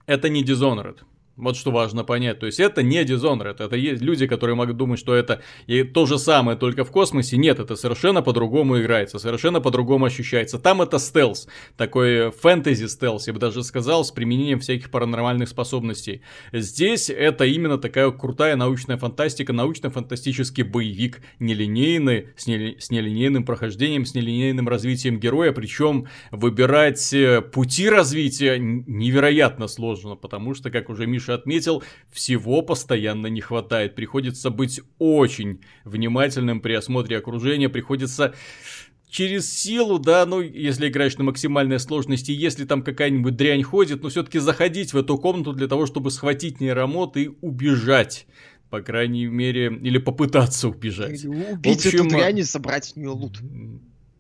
это 0.07 0.31
не 0.31 0.43
Dishonored. 0.43 1.01
Вот 1.37 1.57
что 1.57 1.71
важно 1.71 2.05
понять. 2.05 2.41
То 2.41 2.47
есть 2.47 2.61
это 2.61 2.83
не 2.83 3.03
Dishonored. 3.05 3.57
Это 3.65 3.75
есть 3.75 4.03
люди, 4.03 4.27
которые 4.27 4.55
могут 4.55 4.77
думать, 4.77 5.01
что 5.01 5.15
это 5.15 5.41
и 5.67 5.83
то 5.83 6.05
же 6.05 6.19
самое, 6.19 6.59
только 6.59 6.85
в 6.85 6.91
космосе. 6.91 7.39
Нет, 7.39 7.59
это 7.59 7.75
совершенно 7.75 8.21
по-другому 8.21 8.79
играется, 8.79 9.19
совершенно 9.19 9.61
по-другому 9.63 10.05
ощущается. 10.05 10.59
Там 10.59 10.83
это 10.83 10.99
стелс, 10.99 11.49
такой 11.79 12.31
фэнтези 12.33 12.87
стелс, 12.87 13.27
я 13.29 13.33
бы 13.33 13.39
даже 13.39 13.65
сказал, 13.65 14.05
с 14.05 14.11
применением 14.11 14.61
всяких 14.61 14.91
паранормальных 14.91 15.49
способностей. 15.49 16.21
Здесь 16.53 17.09
это 17.09 17.47
именно 17.47 17.79
такая 17.79 18.11
крутая 18.11 18.57
научная 18.57 18.99
фантастика, 18.99 19.55
научно-фантастический 19.55 20.65
боевик, 20.65 21.23
нелинейный, 21.39 22.29
с, 22.37 22.47
не, 22.47 22.77
с 22.79 22.91
нелинейным 22.91 23.45
прохождением, 23.47 24.05
с 24.05 24.15
нелинейным 24.15 24.69
развитием 24.69 25.19
героя. 25.19 25.53
Причем 25.53 26.09
выбирать 26.31 27.13
э, 27.15 27.41
пути 27.41 27.89
развития 27.89 28.59
невероятно 28.59 29.67
сложно, 29.67 30.15
потому 30.15 30.55
что, 30.55 30.71
как 30.71 30.91
уже 30.91 31.07
Миша 31.07 31.22
Миша 31.23 31.35
отметил, 31.35 31.83
всего 32.11 32.63
постоянно 32.63 33.29
не 33.29 33.41
хватает. 33.41 33.95
Приходится 33.95 34.51
быть 34.51 34.81
очень 34.99 35.61
внимательным 35.85 36.61
при 36.61 36.75
осмотре 36.75 37.19
окружения, 37.19 37.69
приходится 37.69 38.35
через 39.09 39.53
силу, 39.53 39.99
да, 39.99 40.27
ну, 40.27 40.41
если 40.41 40.89
играешь 40.89 41.17
на 41.19 41.25
максимальной 41.25 41.79
сложности, 41.79 42.33
если 42.33 42.65
там 42.65 42.83
какая-нибудь 42.83 43.37
дрянь 43.37 43.63
ходит, 43.63 44.03
но 44.03 44.09
все-таки 44.09 44.39
заходить 44.39 44.93
в 44.93 44.97
эту 44.97 45.19
комнату 45.19 45.53
для 45.53 45.69
того, 45.69 45.87
чтобы 45.87 46.11
схватить 46.11 46.61
нейромод 46.61 47.17
и 47.17 47.31
убежать. 47.41 48.27
По 48.71 48.81
крайней 48.81 49.27
мере, 49.27 49.67
или 49.67 49.99
попытаться 49.99 50.69
убежать. 50.69 51.23
Или 51.23 51.29
убить 51.29 51.87
общем, 51.87 52.07
эту 52.07 52.09
дрянь 52.09 52.39
и 52.39 52.43
собрать 52.43 52.87
с 52.87 52.97
нее 52.97 53.11
лут. 53.11 53.39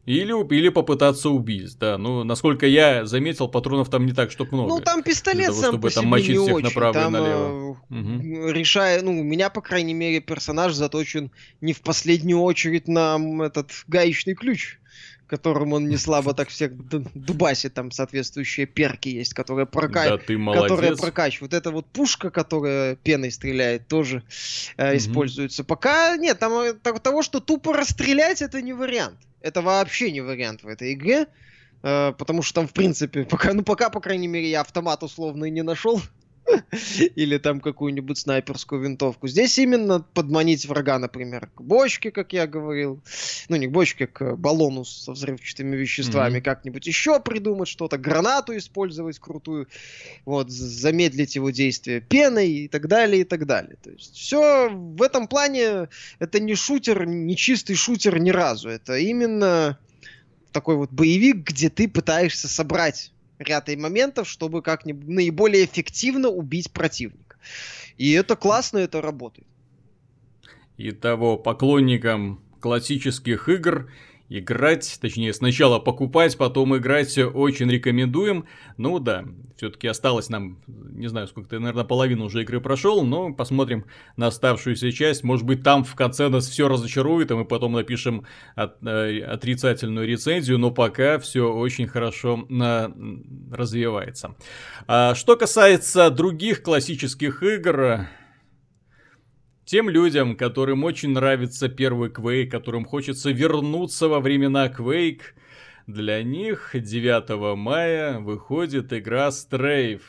Или, 0.05 0.55
или 0.55 0.69
попытаться 0.69 1.31
убить, 1.31 1.79
да. 1.79 1.97
Ну, 1.97 2.25
насколько 2.25 2.67
я 2.67 3.07
заметил, 3.07 3.47
патронов 3.47 3.89
там 3.89 4.05
не 4.05 4.13
так, 4.13 4.33
чтобы 4.33 4.51
много. 4.53 4.69
Ну, 4.69 4.81
там 4.81 5.03
пистолет 5.05 5.47
того, 5.47 5.61
сам 5.61 5.71
чтобы 5.71 5.89
по 5.89 5.95
там 5.95 6.07
мочить 6.07 6.31
не 6.31 6.43
всех 6.43 6.57
очень. 6.57 6.67
направо 6.67 6.93
там, 6.93 7.17
и 7.17 7.21
налево. 7.21 7.71
Угу. 7.89 8.49
Решая, 8.49 9.01
ну, 9.03 9.21
у 9.21 9.23
меня, 9.23 9.49
по 9.49 9.61
крайней 9.61 9.95
мере, 9.95 10.21
персонаж 10.21 10.73
заточен 10.73 11.31
не 11.61 11.73
в 11.73 11.83
последнюю 11.83 12.41
очередь 12.41 12.89
на 12.89 13.17
этот 13.45 13.71
гаечный 13.87 14.35
ключ 14.35 14.79
которым 15.33 15.73
он 15.73 15.89
не 15.89 15.97
слабо 15.97 16.35
так 16.35 16.51
всех 16.51 16.73
дубасит, 17.15 17.73
там 17.73 17.91
соответствующие 17.91 18.67
перки 18.67 19.09
есть, 19.09 19.33
которые, 19.33 19.65
прока... 19.65 20.05
да, 20.05 20.19
ты 20.19 20.37
которые 20.37 20.95
прокачивают. 20.95 21.55
Это 21.55 21.71
вот 21.71 21.87
пушка, 21.87 22.29
которая 22.29 22.97
пеной 22.97 23.31
стреляет, 23.31 23.89
тоже 23.89 24.23
э, 24.77 24.89
угу. 24.91 24.97
используется. 24.99 25.65
Пока 25.65 26.19
нет, 26.19 26.39
там 26.39 26.53
э, 26.53 26.75
того, 26.75 27.23
что 27.23 27.41
тупо 27.41 27.73
расстрелять, 27.73 28.43
это 28.43 28.61
не 28.61 28.75
вариант. 28.75 29.17
Это 29.41 29.63
вообще 29.63 30.13
не 30.13 30.21
вариант 30.21 30.65
в 30.65 30.69
этой 30.69 30.93
игре. 30.93 31.29
Э, 31.83 32.13
потому 32.13 32.43
что 32.43 32.57
там, 32.57 32.69
в 32.69 32.75
принципе, 32.75 33.25
пока, 33.31 33.55
ну 33.55 33.63
пока, 33.63 33.89
по 33.89 34.01
крайней 34.01 34.29
мере, 34.29 34.51
я 34.51 34.61
автомат 34.61 35.03
условно 35.03 35.47
не 35.47 35.63
нашел. 35.63 36.03
Или 37.17 37.39
там 37.39 37.61
какую-нибудь 37.61 38.19
снайперскую 38.19 38.83
винтовку. 38.83 39.29
Здесь 39.29 39.59
именно 39.59 40.01
подманить 40.01 40.67
врага, 40.67 40.99
например, 40.99 41.49
к 41.55 41.63
бочке, 41.63 42.11
как 42.11 42.33
я 42.33 42.47
говорил. 42.47 43.03
Ну, 43.49 43.57
не 43.57 43.67
к 43.67 43.71
бочке, 43.71 44.07
к 44.07 44.37
баллону 44.37 44.85
со 44.85 45.13
взрывчатыми 45.13 45.77
веществами. 45.77 46.39
Mm-hmm. 46.39 46.43
Как-нибудь 46.43 46.87
еще 46.87 47.21
придумать 47.21 47.69
что-то. 47.69 47.99
Гранату 47.99 48.57
использовать 48.57 49.19
крутую. 49.19 49.69
Вот, 50.25 50.51
замедлить 50.51 51.37
его 51.37 51.51
действие 51.51 52.01
пеной 52.01 52.51
и 52.51 52.69
так 52.69 52.89
далее, 52.89 53.23
и 53.23 53.25
так 53.25 53.47
далее. 53.47 53.77
То 53.83 53.91
есть 53.91 54.15
все 54.15 54.69
в 54.71 55.03
этом 55.03 55.29
плане 55.29 55.89
это 56.19 56.41
не 56.41 56.55
шутер, 56.55 57.07
не 57.07 57.37
чистый 57.37 57.75
шутер 57.75 58.19
ни 58.19 58.31
разу. 58.31 58.69
Это 58.69 58.97
именно 58.99 59.79
такой 60.53 60.77
вот 60.77 60.91
боевик, 60.91 61.49
где 61.49 61.71
ты 61.71 61.89
пытаешься 61.89 62.49
собрать 62.49 63.12
ряд 63.43 63.69
моментов, 63.77 64.29
чтобы 64.29 64.63
как-нибудь 64.63 65.09
наиболее 65.09 65.65
эффективно 65.65 66.29
убить 66.29 66.71
противника. 66.73 67.37
И 67.99 68.13
это 68.13 68.37
классно, 68.37 68.79
это 68.79 69.01
работает. 69.01 69.47
Итого, 70.79 71.37
поклонникам 71.37 72.41
классических 72.61 73.49
игр 73.49 73.91
играть, 74.39 74.99
точнее 75.01 75.33
сначала 75.33 75.79
покупать, 75.79 76.37
потом 76.37 76.77
играть 76.77 77.17
очень 77.19 77.71
рекомендуем. 77.71 78.47
Ну 78.77 78.99
да, 78.99 79.25
все-таки 79.57 79.87
осталось 79.89 80.29
нам, 80.29 80.59
не 80.67 81.09
знаю, 81.09 81.29
сколько-то, 81.29 81.59
наверное, 81.59 81.85
половину 81.85 82.25
уже 82.27 82.43
игры 82.43 82.61
прошел, 82.61 83.05
но 83.05 83.33
посмотрим 83.33 83.85
на 84.17 84.29
оставшуюся 84.29 84.91
часть. 84.93 85.23
Может 85.23 85.47
быть, 85.47 85.63
там 85.63 85.85
в 85.85 85.95
конце 85.95 86.29
нас 86.29 86.49
все 86.49 86.69
разочарует, 86.69 87.31
и 87.31 87.35
мы 87.35 87.45
потом 87.45 87.73
напишем 87.73 88.27
от, 88.55 88.83
э, 88.83 89.21
отрицательную 89.21 90.07
рецензию, 90.07 90.59
но 90.59 90.71
пока 90.71 91.19
все 91.19 91.53
очень 91.53 91.87
хорошо 91.87 92.45
на, 92.49 92.93
развивается. 93.51 94.35
А, 94.87 95.15
что 95.15 95.37
касается 95.37 96.11
других 96.11 96.63
классических 96.63 97.43
игр, 97.43 98.09
тем 99.73 99.89
людям, 99.89 100.37
которым 100.37 100.85
очень 100.85 101.13
нравится 101.13 101.67
первый 101.67 102.11
Quake, 102.11 102.49
которым 102.49 102.85
хочется 102.85 103.31
вернуться 103.31 104.07
во 104.07 104.21
времена 104.21 104.69
Quake, 104.69 105.23
для 105.87 106.23
них 106.23 106.73
9 106.75 107.57
мая 107.57 108.19
выходит 108.19 108.93
игра 108.93 109.29
Strafe. 109.29 110.03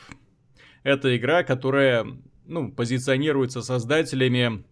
Это 0.82 1.16
игра, 1.16 1.44
которая 1.44 2.06
ну, 2.44 2.72
позиционируется 2.72 3.62
создателями 3.62 4.64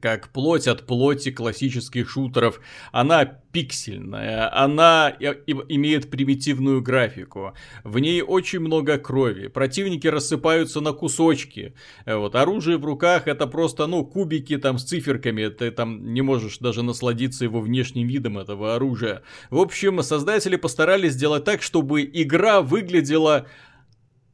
как 0.00 0.28
плоть 0.28 0.68
от 0.68 0.86
плоти 0.86 1.30
классических 1.30 2.08
шутеров. 2.08 2.60
Она 2.92 3.24
пиксельная, 3.24 4.54
она 4.54 5.10
имеет 5.18 6.10
примитивную 6.10 6.82
графику, 6.82 7.54
в 7.82 7.98
ней 7.98 8.22
очень 8.22 8.60
много 8.60 8.98
крови, 8.98 9.48
противники 9.48 10.06
рассыпаются 10.06 10.80
на 10.80 10.92
кусочки, 10.92 11.74
вот, 12.04 12.34
оружие 12.34 12.76
в 12.76 12.84
руках 12.84 13.26
это 13.26 13.46
просто, 13.46 13.86
ну, 13.86 14.04
кубики 14.04 14.58
там 14.58 14.78
с 14.78 14.84
циферками, 14.84 15.48
ты 15.48 15.70
там 15.70 16.12
не 16.12 16.20
можешь 16.20 16.58
даже 16.58 16.82
насладиться 16.82 17.44
его 17.44 17.60
внешним 17.60 18.06
видом 18.06 18.38
этого 18.38 18.74
оружия. 18.74 19.22
В 19.50 19.58
общем, 19.58 20.02
создатели 20.02 20.56
постарались 20.56 21.14
сделать 21.14 21.44
так, 21.44 21.62
чтобы 21.62 22.02
игра 22.02 22.60
выглядела 22.60 23.46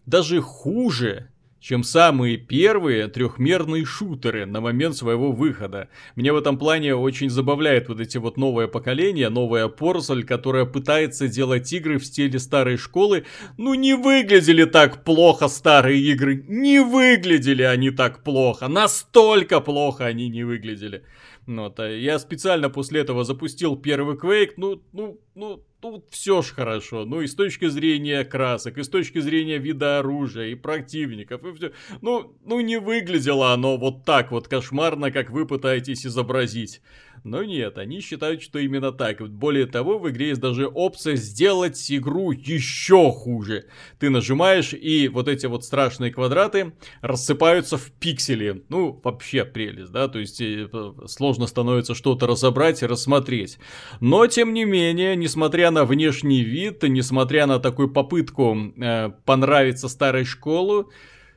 даже 0.06 0.40
хуже, 0.40 1.30
чем 1.64 1.82
самые 1.82 2.36
первые 2.36 3.08
трехмерные 3.08 3.86
шутеры 3.86 4.44
на 4.44 4.60
момент 4.60 4.96
своего 4.96 5.32
выхода. 5.32 5.88
Мне 6.14 6.30
в 6.30 6.36
этом 6.36 6.58
плане 6.58 6.94
очень 6.94 7.30
забавляет 7.30 7.88
вот 7.88 8.00
эти 8.00 8.18
вот 8.18 8.36
новое 8.36 8.66
поколение, 8.66 9.30
новая 9.30 9.68
порсель, 9.68 10.24
которая 10.24 10.66
пытается 10.66 11.26
делать 11.26 11.72
игры 11.72 11.98
в 11.98 12.04
стиле 12.04 12.38
старой 12.38 12.76
школы. 12.76 13.24
Ну 13.56 13.72
не 13.72 13.94
выглядели 13.94 14.64
так 14.66 15.04
плохо 15.04 15.48
старые 15.48 16.02
игры, 16.02 16.44
не 16.46 16.80
выглядели 16.80 17.62
они 17.62 17.90
так 17.90 18.22
плохо, 18.22 18.68
настолько 18.68 19.60
плохо 19.60 20.04
они 20.04 20.28
не 20.28 20.44
выглядели. 20.44 21.02
Вот, 21.46 21.78
я 21.78 22.18
специально 22.18 22.68
после 22.68 23.00
этого 23.00 23.24
запустил 23.24 23.76
первый 23.76 24.16
Quake, 24.16 24.52
ну, 24.58 24.82
ну, 24.92 25.18
ну, 25.34 25.62
тут 25.84 26.06
все 26.08 26.40
ж 26.40 26.46
хорошо. 26.54 27.04
Ну, 27.04 27.20
и 27.20 27.26
с 27.26 27.34
точки 27.34 27.68
зрения 27.68 28.24
красок, 28.24 28.78
и 28.78 28.82
с 28.82 28.88
точки 28.88 29.18
зрения 29.18 29.58
вида 29.58 29.98
оружия, 29.98 30.46
и 30.46 30.54
противников, 30.54 31.44
и 31.44 31.52
все. 31.52 31.72
Ну, 32.00 32.34
ну, 32.46 32.60
не 32.60 32.78
выглядело 32.78 33.52
оно 33.52 33.76
вот 33.76 34.04
так 34.06 34.30
вот 34.30 34.48
кошмарно, 34.48 35.10
как 35.10 35.28
вы 35.28 35.46
пытаетесь 35.46 36.06
изобразить. 36.06 36.80
Но 37.24 37.42
нет, 37.42 37.78
они 37.78 38.00
считают, 38.00 38.42
что 38.42 38.58
именно 38.58 38.92
так. 38.92 39.26
Более 39.26 39.64
того, 39.64 39.98
в 39.98 40.10
игре 40.10 40.28
есть 40.28 40.42
даже 40.42 40.66
опция 40.66 41.16
сделать 41.16 41.90
игру 41.90 42.32
еще 42.32 43.10
хуже. 43.12 43.64
Ты 43.98 44.10
нажимаешь, 44.10 44.74
и 44.74 45.08
вот 45.08 45.26
эти 45.26 45.46
вот 45.46 45.64
страшные 45.64 46.12
квадраты 46.12 46.74
рассыпаются 47.00 47.78
в 47.78 47.90
пиксели. 47.92 48.62
Ну, 48.68 49.00
вообще 49.02 49.46
прелесть, 49.46 49.90
да, 49.90 50.08
то 50.08 50.18
есть 50.18 50.38
э, 50.42 50.68
сложно 51.06 51.46
становится 51.46 51.94
что-то 51.94 52.26
разобрать 52.26 52.82
и 52.82 52.86
рассмотреть. 52.86 53.58
Но, 54.00 54.26
тем 54.26 54.52
не 54.52 54.66
менее, 54.66 55.16
несмотря 55.16 55.70
на 55.70 55.86
внешний 55.86 56.42
вид, 56.42 56.82
несмотря 56.82 57.46
на 57.46 57.58
такую 57.58 57.90
попытку 57.90 58.54
э, 58.54 59.08
понравиться 59.24 59.88
старой 59.88 60.24
школу, 60.24 60.92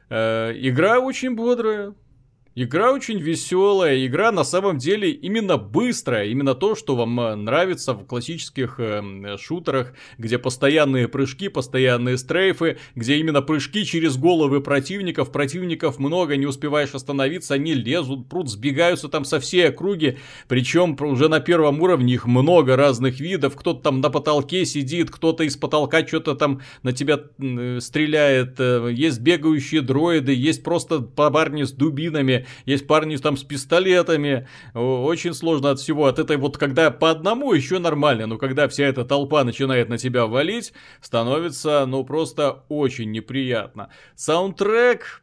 э, 0.09 0.51
игра 0.57 0.99
очень 0.99 1.33
бодрая. 1.33 1.95
Игра 2.59 2.91
очень 2.91 3.19
веселая, 3.19 4.03
игра 4.03 4.31
на 4.31 4.43
самом 4.43 4.79
деле 4.79 5.11
именно 5.11 5.57
быстрая, 5.57 6.25
именно 6.25 6.55
то, 6.55 6.73
что 6.73 6.95
вам 6.95 7.19
э, 7.19 7.35
нравится 7.35 7.93
в 7.93 8.03
классических 8.03 8.79
э, 8.79 9.37
шутерах, 9.39 9.93
где 10.17 10.39
постоянные 10.39 11.07
прыжки, 11.07 11.49
постоянные 11.49 12.17
стрейфы, 12.17 12.79
где 12.95 13.17
именно 13.17 13.43
прыжки 13.43 13.85
через 13.85 14.17
головы 14.17 14.59
противников, 14.59 15.31
противников 15.31 15.99
много, 15.99 16.35
не 16.35 16.47
успеваешь 16.47 16.95
остановиться, 16.95 17.53
они 17.53 17.75
лезут, 17.75 18.27
прут, 18.27 18.49
сбегаются 18.49 19.07
там 19.07 19.23
со 19.23 19.39
всей 19.39 19.69
округи, 19.69 20.17
причем 20.47 20.97
уже 20.99 21.29
на 21.29 21.39
первом 21.39 21.79
уровне 21.79 22.15
их 22.15 22.25
много 22.25 22.75
разных 22.75 23.19
видов, 23.19 23.55
кто-то 23.55 23.83
там 23.83 24.01
на 24.01 24.09
потолке 24.09 24.65
сидит, 24.65 25.11
кто-то 25.11 25.43
из 25.43 25.57
потолка 25.57 26.07
что-то 26.07 26.33
там 26.33 26.61
на 26.81 26.91
тебя 26.91 27.19
э, 27.37 27.77
стреляет, 27.81 28.55
э, 28.57 28.89
есть 28.93 29.19
бегающие 29.19 29.81
дроиды, 29.81 30.33
есть 30.33 30.63
просто 30.63 31.01
парни 31.01 31.61
с 31.61 31.71
дубинами, 31.71 32.46
есть 32.65 32.87
парни 32.87 33.15
там 33.17 33.37
с 33.37 33.43
пистолетами, 33.43 34.47
очень 34.73 35.33
сложно 35.33 35.71
от 35.71 35.79
всего, 35.79 36.05
от 36.05 36.19
этой 36.19 36.37
вот, 36.37 36.57
когда 36.57 36.91
по 36.91 37.09
одному 37.09 37.53
еще 37.53 37.79
нормально, 37.79 38.27
но 38.27 38.37
когда 38.37 38.67
вся 38.67 38.85
эта 38.85 39.05
толпа 39.05 39.43
начинает 39.43 39.89
на 39.89 39.97
тебя 39.97 40.25
валить, 40.25 40.73
становится, 41.01 41.85
ну, 41.85 42.03
просто 42.03 42.63
очень 42.69 43.11
неприятно. 43.11 43.89
Саундтрек, 44.15 45.21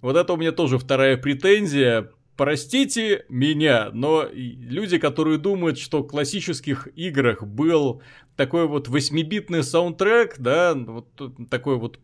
вот 0.00 0.16
это 0.16 0.32
у 0.32 0.36
меня 0.36 0.52
тоже 0.52 0.78
вторая 0.78 1.16
претензия, 1.16 2.10
Простите 2.36 3.26
меня, 3.28 3.90
но 3.92 4.26
люди, 4.32 4.98
которые 4.98 5.38
думают, 5.38 5.78
что 5.78 6.02
в 6.02 6.08
классических 6.08 6.88
играх 6.96 7.44
был 7.44 8.02
такой 8.34 8.66
вот 8.66 8.88
8-битный 8.88 9.62
саундтрек, 9.62 10.34
да, 10.38 10.74
вот 10.74 11.06
такой 11.48 11.76
вот 11.76 12.00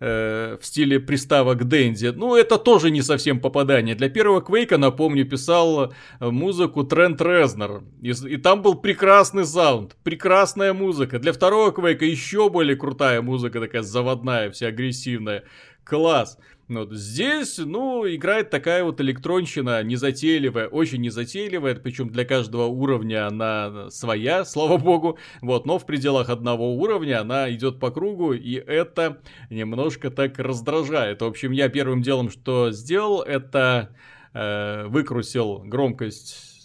Э, 0.00 0.56
в 0.60 0.64
стиле 0.64 1.00
приставок 1.00 1.66
Дэнди. 1.66 2.12
Ну, 2.14 2.36
это 2.36 2.56
тоже 2.56 2.92
не 2.92 3.02
совсем 3.02 3.40
попадание. 3.40 3.96
Для 3.96 4.08
первого 4.08 4.40
Квейка, 4.40 4.78
напомню, 4.78 5.24
писал 5.28 5.92
э, 6.20 6.30
музыку 6.30 6.84
Трент 6.84 7.20
Резнер. 7.20 7.82
И, 8.00 8.10
и 8.10 8.36
там 8.36 8.62
был 8.62 8.76
прекрасный 8.76 9.44
саунд, 9.44 9.96
прекрасная 10.04 10.72
музыка. 10.72 11.18
Для 11.18 11.32
второго 11.32 11.72
Квейка 11.72 12.04
еще 12.04 12.48
более 12.48 12.76
крутая 12.76 13.22
музыка, 13.22 13.58
такая 13.58 13.82
заводная, 13.82 14.52
вся 14.52 14.68
агрессивная. 14.68 15.42
Класс. 15.82 16.38
Вот 16.68 16.92
здесь, 16.92 17.56
ну, 17.56 18.06
играет 18.06 18.50
такая 18.50 18.84
вот 18.84 19.00
электронщина 19.00 19.82
незатейливая, 19.82 20.68
очень 20.68 21.00
незатейливая, 21.00 21.74
причем 21.76 22.10
для 22.10 22.26
каждого 22.26 22.66
уровня 22.66 23.26
она 23.26 23.88
своя, 23.90 24.44
слава 24.44 24.76
богу, 24.76 25.18
вот, 25.40 25.64
но 25.64 25.78
в 25.78 25.86
пределах 25.86 26.28
одного 26.28 26.74
уровня 26.74 27.22
она 27.22 27.50
идет 27.50 27.80
по 27.80 27.90
кругу, 27.90 28.34
и 28.34 28.52
это 28.54 29.22
немножко 29.48 30.10
так 30.10 30.38
раздражает. 30.38 31.22
В 31.22 31.24
общем, 31.24 31.52
я 31.52 31.70
первым 31.70 32.02
делом, 32.02 32.28
что 32.28 32.70
сделал, 32.70 33.22
это 33.22 33.96
э, 34.34 34.84
выкрутил 34.88 35.62
громкость 35.64 36.57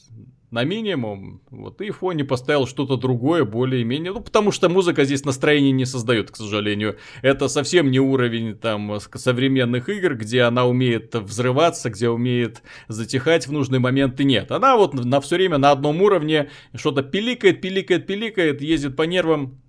на 0.53 0.65
минимум, 0.65 1.41
вот, 1.49 1.81
и 1.81 1.89
фоне 1.89 2.23
поставил 2.23 2.67
что-то 2.67 2.95
другое, 2.95 3.43
более-менее, 3.43 4.11
ну, 4.11 4.21
потому 4.21 4.51
что 4.51 4.69
музыка 4.69 5.03
здесь 5.03 5.25
настроение 5.25 5.71
не 5.71 5.85
создает, 5.85 6.29
к 6.29 6.35
сожалению. 6.35 6.97
Это 7.23 7.47
совсем 7.47 7.89
не 7.89 7.99
уровень, 7.99 8.55
там, 8.55 8.99
современных 8.99 9.89
игр, 9.89 10.13
где 10.13 10.43
она 10.43 10.67
умеет 10.67 11.15
взрываться, 11.15 11.89
где 11.89 12.07
умеет 12.07 12.61
затихать 12.87 13.47
в 13.47 13.51
нужный 13.51 13.79
момент, 13.79 14.19
и 14.19 14.25
нет. 14.25 14.51
Она 14.51 14.77
вот 14.77 14.93
на 14.93 15.21
все 15.21 15.37
время 15.37 15.57
на 15.57 15.71
одном 15.71 16.03
уровне 16.03 16.51
что-то 16.75 17.01
пиликает, 17.01 17.59
пиликает, 17.59 18.05
пиликает, 18.05 18.61
ездит 18.61 18.95
по 18.95 19.03
нервам, 19.03 19.59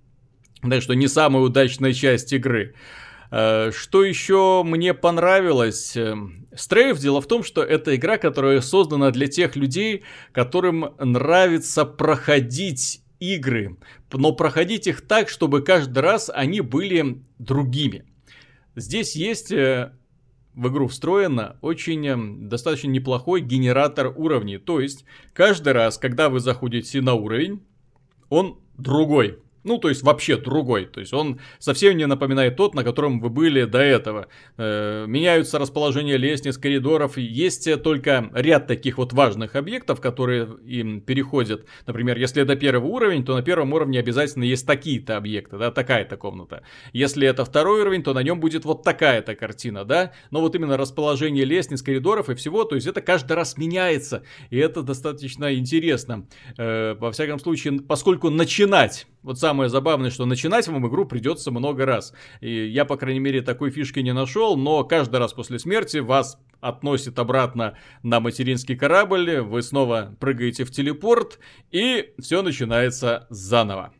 да, 0.61 0.81
что 0.81 0.93
не 0.93 1.07
самая 1.07 1.41
удачная 1.41 1.93
часть 1.93 2.31
игры. 2.31 2.75
Э, 3.37 3.71
что 3.75 4.05
еще 4.05 4.63
мне 4.63 4.93
понравилось? 4.93 5.97
Стрейф, 6.55 6.99
дело 6.99 7.19
в 7.19 7.27
том, 7.27 7.43
что 7.43 7.61
это 7.61 7.93
игра, 7.95 8.17
которая 8.17 8.61
создана 8.61 9.11
для 9.11 9.27
тех 9.27 9.57
людей, 9.57 10.03
которым 10.31 10.95
нравится 10.99 11.83
проходить 11.83 13.01
игры, 13.19 13.77
но 14.13 14.31
проходить 14.31 14.87
их 14.87 15.01
так, 15.01 15.27
чтобы 15.27 15.61
каждый 15.61 15.99
раз 15.99 16.31
они 16.33 16.61
были 16.61 17.23
другими. 17.37 18.05
Здесь 18.77 19.17
есть 19.17 19.51
э, 19.51 19.91
в 20.53 20.69
игру 20.69 20.87
встроено 20.87 21.57
очень 21.59 22.07
э, 22.07 22.15
достаточно 22.47 22.87
неплохой 22.87 23.41
генератор 23.41 24.13
уровней. 24.15 24.59
То 24.59 24.79
есть, 24.79 25.03
каждый 25.33 25.73
раз, 25.73 25.97
когда 25.97 26.29
вы 26.29 26.39
заходите 26.39 27.01
на 27.01 27.15
уровень, 27.15 27.61
он 28.29 28.59
другой. 28.77 29.39
Ну, 29.65 29.79
то 29.79 29.89
есть 29.89 30.03
вообще 30.03 30.37
другой. 30.37 30.85
То 30.85 30.99
есть 30.99 31.11
он 31.11 31.39
совсем 31.57 31.97
не 31.97 32.05
напоминает 32.05 32.55
тот, 32.55 32.75
на 32.75 32.83
котором 32.83 33.19
вы 33.19 33.29
были 33.29 33.65
до 33.65 33.79
этого. 33.79 34.27
Э, 34.57 35.05
меняются 35.07 35.57
расположение 35.57 36.17
лестниц, 36.17 36.59
коридоров. 36.59 37.17
Есть 37.17 37.67
только 37.81 38.29
ряд 38.33 38.67
таких 38.67 38.99
вот 38.99 39.11
важных 39.11 39.55
объектов, 39.55 39.99
которые 39.99 40.47
им 40.67 41.01
переходят. 41.01 41.65
Например, 41.87 42.15
если 42.15 42.43
это 42.43 42.55
первый 42.55 42.87
уровень, 42.87 43.25
то 43.25 43.33
на 43.33 43.41
первом 43.41 43.73
уровне 43.73 43.99
обязательно 43.99 44.43
есть 44.43 44.67
такие-то 44.67 45.17
объекты, 45.17 45.57
да, 45.57 45.71
такая-то 45.71 46.15
комната. 46.15 46.61
Если 46.93 47.27
это 47.27 47.43
второй 47.43 47.81
уровень, 47.81 48.03
то 48.03 48.13
на 48.13 48.21
нем 48.21 48.39
будет 48.39 48.65
вот 48.65 48.83
такая-то 48.83 49.33
картина, 49.33 49.83
да. 49.83 50.11
Но 50.29 50.41
вот 50.41 50.53
именно 50.53 50.77
расположение 50.77 51.43
лестниц, 51.43 51.81
коридоров 51.81 52.29
и 52.29 52.35
всего, 52.35 52.65
то 52.65 52.75
есть 52.75 52.85
это 52.85 53.01
каждый 53.01 53.33
раз 53.33 53.57
меняется. 53.57 54.21
И 54.51 54.57
это 54.57 54.83
достаточно 54.83 55.55
интересно. 55.55 56.27
Э, 56.55 56.93
во 56.99 57.11
всяком 57.11 57.39
случае, 57.39 57.81
поскольку 57.81 58.29
начинать 58.29 59.07
вот 59.25 59.39
самое 59.39 59.69
забавное, 59.69 60.11
что 60.11 60.27
начинать 60.27 60.67
вам 60.67 60.87
игру 60.87 61.05
придется 61.05 61.49
много 61.49 61.83
раз. 61.83 62.13
И 62.41 62.67
я, 62.67 62.85
по 62.85 62.95
крайней 62.95 63.19
мере, 63.19 63.41
такой 63.41 63.71
фишки 63.71 63.99
не 63.99 64.13
нашел, 64.13 64.55
но 64.55 64.83
каждый 64.83 65.19
раз 65.19 65.33
после 65.33 65.57
смерти 65.57 65.97
вас 65.97 66.37
относит 66.61 67.17
обратно 67.17 67.75
на 68.03 68.19
материнский 68.19 68.75
корабль, 68.77 69.39
вы 69.39 69.63
снова 69.63 70.15
прыгаете 70.19 70.63
в 70.63 70.69
телепорт, 70.69 71.39
и 71.71 72.13
все 72.19 72.43
начинается 72.43 73.25
заново. 73.31 73.94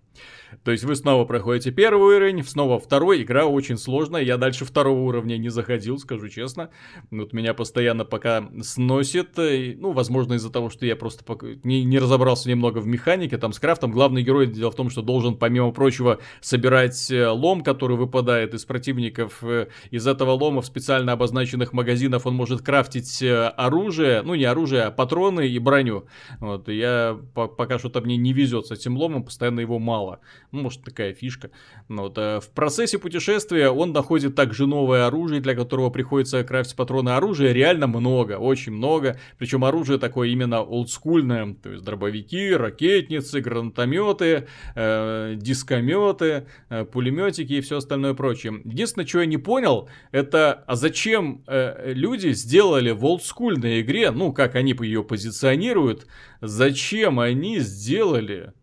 То 0.64 0.72
есть 0.72 0.84
вы 0.84 0.96
снова 0.96 1.26
проходите 1.26 1.72
первый 1.72 2.18
уровень, 2.18 2.44
снова 2.44 2.80
второй, 2.80 3.24
игра 3.24 3.46
очень 3.46 3.78
сложная, 3.78 4.22
я 4.22 4.38
дальше 4.38 4.66
второго 4.66 5.02
уровня 5.02 5.38
не 5.38 5.50
заходил, 5.50 5.98
скажу 5.98 6.30
честно. 6.30 6.70
Вот 7.12 7.34
меня 7.34 7.54
постоянно 7.54 8.06
пока 8.06 8.50
сносит, 8.62 9.38
ну, 9.38 9.92
возможно, 9.92 10.34
из-за 10.34 10.52
того, 10.52 10.70
что 10.70 10.86
я 10.86 10.96
просто 10.96 11.24
не, 11.64 11.84
не 11.84 12.00
разобрался 12.00 12.50
немного 12.50 12.80
в 12.80 12.88
механике, 12.88 13.38
там, 13.38 13.54
с 13.54 13.60
крафтом. 13.60 13.92
Главный 13.92 14.24
герой, 14.24 14.48
дело 14.48 14.72
в 14.72 14.76
том, 14.76 14.90
что 14.90 15.02
должен, 15.02 15.36
помимо 15.36 15.72
прочего, 15.72 16.20
собирать 16.42 17.12
э, 17.12 17.28
лом, 17.28 17.62
который 17.62 17.98
выпадает 17.98 18.54
из 18.54 18.66
противников. 18.66 19.44
Э, 19.44 19.68
из 19.92 20.08
этого 20.08 20.32
лома 20.32 20.62
в 20.62 20.66
специально 20.66 21.12
обозначенных 21.12 21.74
магазинах 21.74 22.26
он 22.26 22.36
может 22.36 22.62
крафтить 22.62 23.22
э, 23.22 23.48
оружие, 23.48 24.22
ну, 24.22 24.36
не 24.36 24.46
оружие, 24.46 24.84
а 24.84 24.92
патроны 24.92 25.48
и 25.48 25.60
броню. 25.60 26.06
Вот, 26.40 26.70
я 26.70 27.18
пока 27.34 27.80
что-то 27.80 28.02
мне 28.02 28.18
не 28.18 28.34
везет 28.34 28.68
с 28.68 28.72
этим 28.72 28.98
ломом, 28.98 29.24
постоянно 29.24 29.60
его 29.60 29.80
мало. 29.80 30.20
Ну, 30.52 30.62
может, 30.62 30.84
такая 30.84 31.14
фишка. 31.14 31.52
Вот, 31.90 32.18
э, 32.18 32.40
в 32.40 32.50
процессе 32.50 32.98
путешествия 33.00 33.70
он 33.70 33.92
находит 33.92 34.36
также 34.36 34.68
новое 34.68 35.08
оружие, 35.08 35.42
для 35.42 35.56
которого 35.56 35.90
приходится 35.90 36.44
крафтить 36.44 36.76
патроны. 36.76 37.10
Оружия 37.10 37.52
реально 37.52 37.88
много, 37.88 38.34
очень 38.34 38.72
много. 38.72 39.20
Причем 39.38 39.64
оружие 39.64 40.00
такое 40.00 40.30
именно 40.30 40.62
олдскульное. 40.62 41.56
То 41.62 41.72
есть 41.72 41.84
дробовики, 41.84 42.52
ракетницы, 42.52 43.42
гранатометы, 43.42 44.48
э, 44.76 45.36
дискометы, 45.38 46.48
э, 46.70 46.86
пулеметики 46.86 47.54
и 47.54 47.62
все 47.62 47.78
остальное 47.78 48.14
прочее. 48.14 48.62
Единственное, 48.64 49.06
что 49.06 49.20
я 49.20 49.26
не 49.26 49.38
понял, 49.38 49.90
это 50.12 50.64
а 50.68 50.76
зачем 50.76 51.44
э, 51.48 51.94
люди 51.94 52.30
сделали 52.34 52.92
в 52.92 53.06
олдскульной 53.06 53.82
игре, 53.82 54.12
ну, 54.12 54.34
как 54.34 54.56
они 54.56 54.76
ее 54.80 55.04
позиционируют, 55.04 56.08
зачем 56.42 57.20
они 57.20 57.60
сделали 57.60 58.54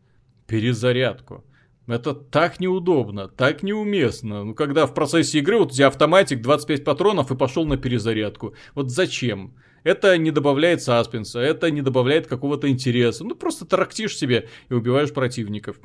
перезарядку? 0.47 1.45
Это 1.87 2.14
так 2.14 2.61
неудобно, 2.61 3.29
так 3.29 3.62
неуместно. 3.62 4.45
Ну, 4.45 4.55
когда 4.55 4.87
в 4.87 4.95
процессе 4.95 5.38
игры 5.38 5.59
вот 5.59 5.73
у 5.73 5.75
тебя 5.75 5.88
автоматик 5.88 6.40
25 6.40 6.85
патронов 6.85 7.33
и 7.33 7.37
пошел 7.37 7.64
на 7.66 7.77
перезарядку. 7.77 8.55
Вот 8.75 8.90
зачем? 8.90 9.55
Это 9.83 10.16
не 10.16 10.31
добавляет 10.31 10.81
саспенса, 10.81 11.40
это 11.40 11.71
не 11.73 11.83
добавляет 11.83 12.29
какого-то 12.29 12.68
интереса. 12.68 13.25
Ну, 13.25 13.35
просто 13.35 13.64
тарактишь 13.64 14.16
себе 14.16 14.49
и 14.68 14.75
убиваешь 14.75 15.12
противников. 15.12 15.81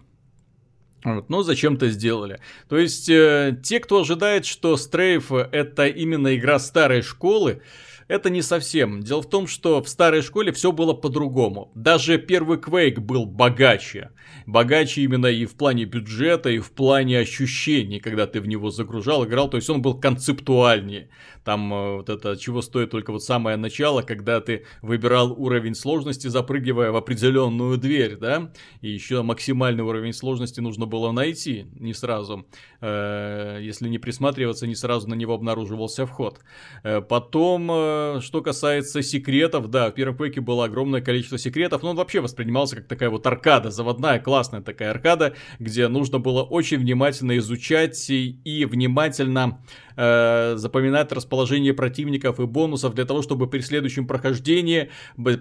Вот, 1.03 1.29
но 1.29 1.41
зачем-то 1.41 1.89
сделали. 1.89 2.39
То 2.69 2.77
есть, 2.77 3.09
э, 3.09 3.57
те, 3.63 3.79
кто 3.79 4.01
ожидает, 4.01 4.45
что 4.45 4.77
Стрейф 4.77 5.31
это 5.31 5.87
именно 5.87 6.35
игра 6.35 6.59
старой 6.59 7.01
школы, 7.01 7.61
это 8.07 8.29
не 8.29 8.41
совсем. 8.41 9.01
Дело 9.01 9.21
в 9.21 9.29
том, 9.29 9.47
что 9.47 9.81
в 9.81 9.89
старой 9.89 10.21
школе 10.21 10.51
все 10.51 10.71
было 10.71 10.93
по-другому. 10.93 11.71
Даже 11.75 12.17
первый 12.17 12.57
Quake 12.57 12.99
был 12.99 13.25
богаче. 13.25 14.11
Богаче 14.45 15.01
именно 15.01 15.27
и 15.27 15.45
в 15.45 15.55
плане 15.55 15.85
бюджета, 15.85 16.49
и 16.49 16.59
в 16.59 16.71
плане 16.71 17.19
ощущений, 17.19 17.99
когда 17.99 18.27
ты 18.27 18.41
в 18.41 18.47
него 18.47 18.69
загружал, 18.69 19.25
играл. 19.25 19.49
То 19.49 19.57
есть 19.57 19.69
он 19.69 19.81
был 19.81 19.99
концептуальнее. 19.99 21.09
Там 21.43 21.73
э, 21.73 21.95
вот 21.97 22.09
это, 22.09 22.35
чего 22.35 22.61
стоит 22.61 22.91
только 22.91 23.11
вот 23.11 23.23
самое 23.23 23.55
начало, 23.55 24.01
когда 24.01 24.41
ты 24.41 24.65
выбирал 24.81 25.31
уровень 25.31 25.75
сложности, 25.75 26.27
запрыгивая 26.27 26.91
в 26.91 26.97
определенную 26.97 27.77
дверь, 27.77 28.17
да, 28.17 28.51
и 28.81 28.89
еще 28.89 29.21
максимальный 29.21 29.83
уровень 29.83 30.11
сложности 30.11 30.59
нужно 30.59 30.85
было 30.85 31.11
найти, 31.11 31.67
не 31.73 31.93
сразу. 31.93 32.45
Э, 32.81 33.59
если 33.61 33.87
не 33.89 33.97
присматриваться, 33.97 34.67
не 34.67 34.75
сразу 34.75 35.07
на 35.09 35.13
него 35.13 35.33
обнаруживался 35.33 36.05
вход. 36.05 36.39
Э, 36.83 37.01
потом, 37.01 38.21
что 38.21 38.41
касается 38.41 39.01
секретов, 39.01 39.69
да, 39.69 39.89
в 39.89 39.93
первом 39.93 40.17
пэке 40.17 40.41
было 40.41 40.65
огромное 40.65 41.01
количество 41.01 41.37
секретов, 41.37 41.83
но 41.83 41.91
он 41.91 41.95
вообще 41.95 42.21
воспринимался 42.21 42.77
как 42.77 42.87
такая 42.87 43.09
вот 43.09 43.25
аркада, 43.25 43.71
заводная, 43.71 44.19
классная 44.19 44.61
такая 44.61 44.91
аркада, 44.91 45.33
где 45.59 45.87
нужно 45.87 46.19
было 46.19 46.43
очень 46.43 46.77
внимательно 46.77 47.37
изучать 47.37 48.09
и, 48.09 48.39
и 48.43 48.65
внимательно 48.65 49.59
э, 49.97 50.53
запоминать 50.55 51.11
расположение 51.11 51.73
противников 51.73 52.39
и 52.39 52.45
бонусов 52.45 52.93
для 52.93 53.05
того, 53.05 53.21
чтобы 53.21 53.47
при 53.47 53.59
следующем 53.59 54.07
прохождении 54.07 54.89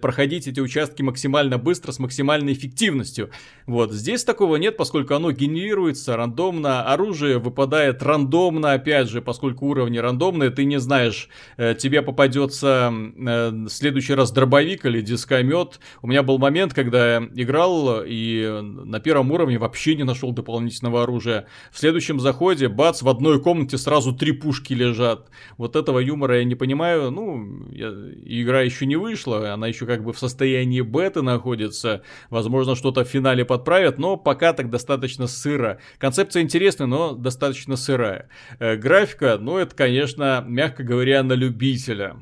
проходить 0.01 0.49
эти 0.49 0.61
участки 0.61 1.03
максимально 1.03 1.59
быстро, 1.59 1.93
с 1.93 1.99
максимальной 1.99 2.55
эффективностью. 2.55 3.31
Вот, 3.67 3.93
здесь 3.93 4.25
такого 4.25 4.57
нет, 4.57 4.77
поскольку 4.77 5.15
оно 5.15 5.31
генерируется 5.31 6.17
рандомно, 6.17 6.83
оружие 6.85 7.39
выпадает 7.39 8.03
рандомно, 8.03 8.73
опять 8.73 9.09
же, 9.09 9.23
поскольку 9.23 9.67
уровни 9.67 9.99
рандомные, 9.99 10.51
ты 10.51 10.65
не 10.65 10.81
знаешь, 10.81 11.29
э, 11.57 11.75
тебе 11.79 12.03
попадется 12.03 12.93
э, 12.93 13.51
в 13.51 13.69
следующий 13.69 14.15
раз 14.15 14.33
дробовик 14.33 14.87
или 14.87 15.01
дискомет. 15.01 15.79
У 16.03 16.09
меня 16.09 16.23
был 16.23 16.39
момент, 16.39 16.75
когда 16.75 17.17
я 17.17 17.29
играл 17.35 18.03
и 18.05 18.61
на 18.63 19.01
первом 19.01 19.31
уровне 19.31 19.59
вообще 19.59 19.95
не 19.95 20.05
нашел 20.05 20.33
дополнительного 20.33 21.03
оружия. 21.03 21.47
В 21.71 21.79
следующем 21.79 22.19
заходе, 22.19 22.69
бац, 22.69 23.03
в 23.03 23.09
одной 23.09 23.41
комнате 23.41 23.79
сразу 23.79 24.13
три 24.13 24.33
пушки 24.33 24.46
лежат. 24.75 25.31
Вот 25.57 25.77
этого 25.77 25.99
юмора 25.99 26.39
я 26.39 26.45
не 26.45 26.55
понимаю. 26.55 27.11
Ну, 27.11 27.69
я, 27.71 27.89
игра 28.25 28.63
еще 28.63 28.87
не 28.87 28.97
вышла, 28.97 29.53
она 29.53 29.67
еще 29.67 29.87
как 29.87 30.05
бы 30.05 30.13
в 30.13 30.19
состоянии 30.19 30.81
беты 30.81 31.23
находится. 31.23 32.03
Возможно, 32.31 32.77
что-то 32.77 33.05
в 33.05 33.09
финале 33.09 33.45
подправят, 33.45 33.99
но 33.99 34.17
пока 34.17 34.53
так 34.53 34.71
достаточно 34.71 35.27
сыро. 35.27 35.79
Концепция 35.99 36.43
интересная, 36.43 36.87
но 36.87 37.13
достаточно 37.13 37.77
сырая. 37.77 38.29
Э, 38.59 38.77
графика, 38.77 39.39
ну, 39.41 39.59
это, 39.59 39.75
конечно, 39.75 40.45
мягко 40.47 40.83
говоря, 40.83 41.23
на 41.23 41.33
любителя. 41.33 42.17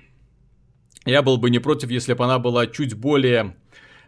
Я 1.04 1.22
был 1.22 1.36
бы 1.36 1.50
не 1.50 1.58
против, 1.58 1.90
если 1.90 2.14
бы 2.14 2.24
она 2.24 2.38
была 2.38 2.66
чуть 2.66 2.94
более 2.94 3.56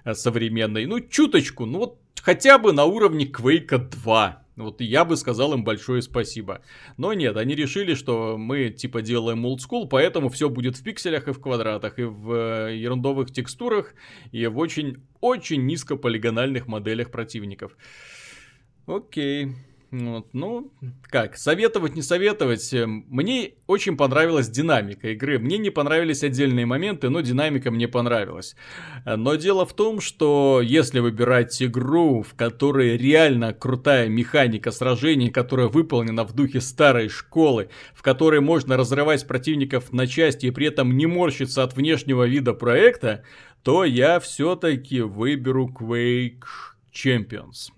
э, 0.05 0.15
современной. 0.15 0.87
Ну, 0.87 1.01
чуточку, 1.01 1.67
ну 1.67 1.79
вот 1.79 2.06
хотя 2.27 2.59
бы 2.59 2.73
на 2.73 2.85
уровне 2.85 3.25
Quake 3.25 3.79
2. 3.79 4.43
Вот 4.57 4.81
я 4.81 5.05
бы 5.05 5.17
сказал 5.17 5.53
им 5.55 5.63
большое 5.63 6.03
спасибо. 6.03 6.61
Но 6.97 7.13
нет, 7.15 7.37
они 7.37 7.55
решили, 7.55 7.95
что 7.95 8.37
мы 8.37 8.71
типа 8.71 9.01
делаем 9.01 9.45
олдскул, 9.45 9.89
поэтому 9.89 10.29
все 10.29 10.49
будет 10.49 10.77
в 10.77 10.83
пикселях 10.83 11.29
и 11.29 11.33
в 11.33 11.41
квадратах, 11.41 12.01
и 12.01 12.03
в 12.03 12.33
э, 12.33 12.77
ерундовых 12.77 13.31
текстурах, 13.31 13.95
и 14.33 14.45
в 14.49 14.59
очень-очень 14.59 15.67
низкополигональных 15.67 16.67
моделях 16.67 17.13
противников. 17.13 17.77
Окей. 18.87 19.53
Вот, 19.93 20.29
ну, 20.33 20.73
как, 21.03 21.37
советовать, 21.37 21.95
не 21.95 22.03
советовать. 22.03 22.75
Эм, 22.75 23.07
мне 23.09 23.53
очень 23.69 23.97
понравилась 23.97 24.49
динамика 24.49 25.11
игры. 25.11 25.39
Мне 25.39 25.59
не 25.59 25.71
понравились 25.71 26.25
отдельные 26.25 26.67
моменты, 26.67 27.09
но 27.09 27.21
динамика 27.21 27.71
мне 27.71 27.87
понравилась. 27.87 28.57
Но 29.05 29.37
дело 29.37 29.65
в 29.65 29.75
том, 29.75 30.01
что 30.01 30.61
если 30.63 30.99
выбирать 30.99 31.63
игру, 31.63 32.23
в 32.23 32.35
которой 32.35 32.97
реально 32.97 33.55
крутая 33.55 34.09
механика 34.09 34.73
сражений, 34.73 35.31
которая 35.31 35.69
выполнена 35.69 36.25
в 36.25 36.33
духе 36.33 36.61
старой 36.61 37.09
школы, 37.09 37.71
в 37.95 38.03
которой 38.03 38.41
можно 38.41 38.77
разрывать 38.77 39.27
противников 39.27 39.93
на 39.93 40.09
части 40.09 40.47
и 40.47 40.51
при 40.51 40.67
этом 40.67 40.97
не 40.97 41.07
морщиться 41.07 41.63
от 41.63 41.77
внешнего 41.77 42.25
вида 42.27 42.55
проекта, 42.55 43.23
то 43.63 43.85
я 43.85 44.19
все-таки 44.19 45.01
выберу 45.01 45.73
Quake 45.73 46.43
Champions. 46.93 47.71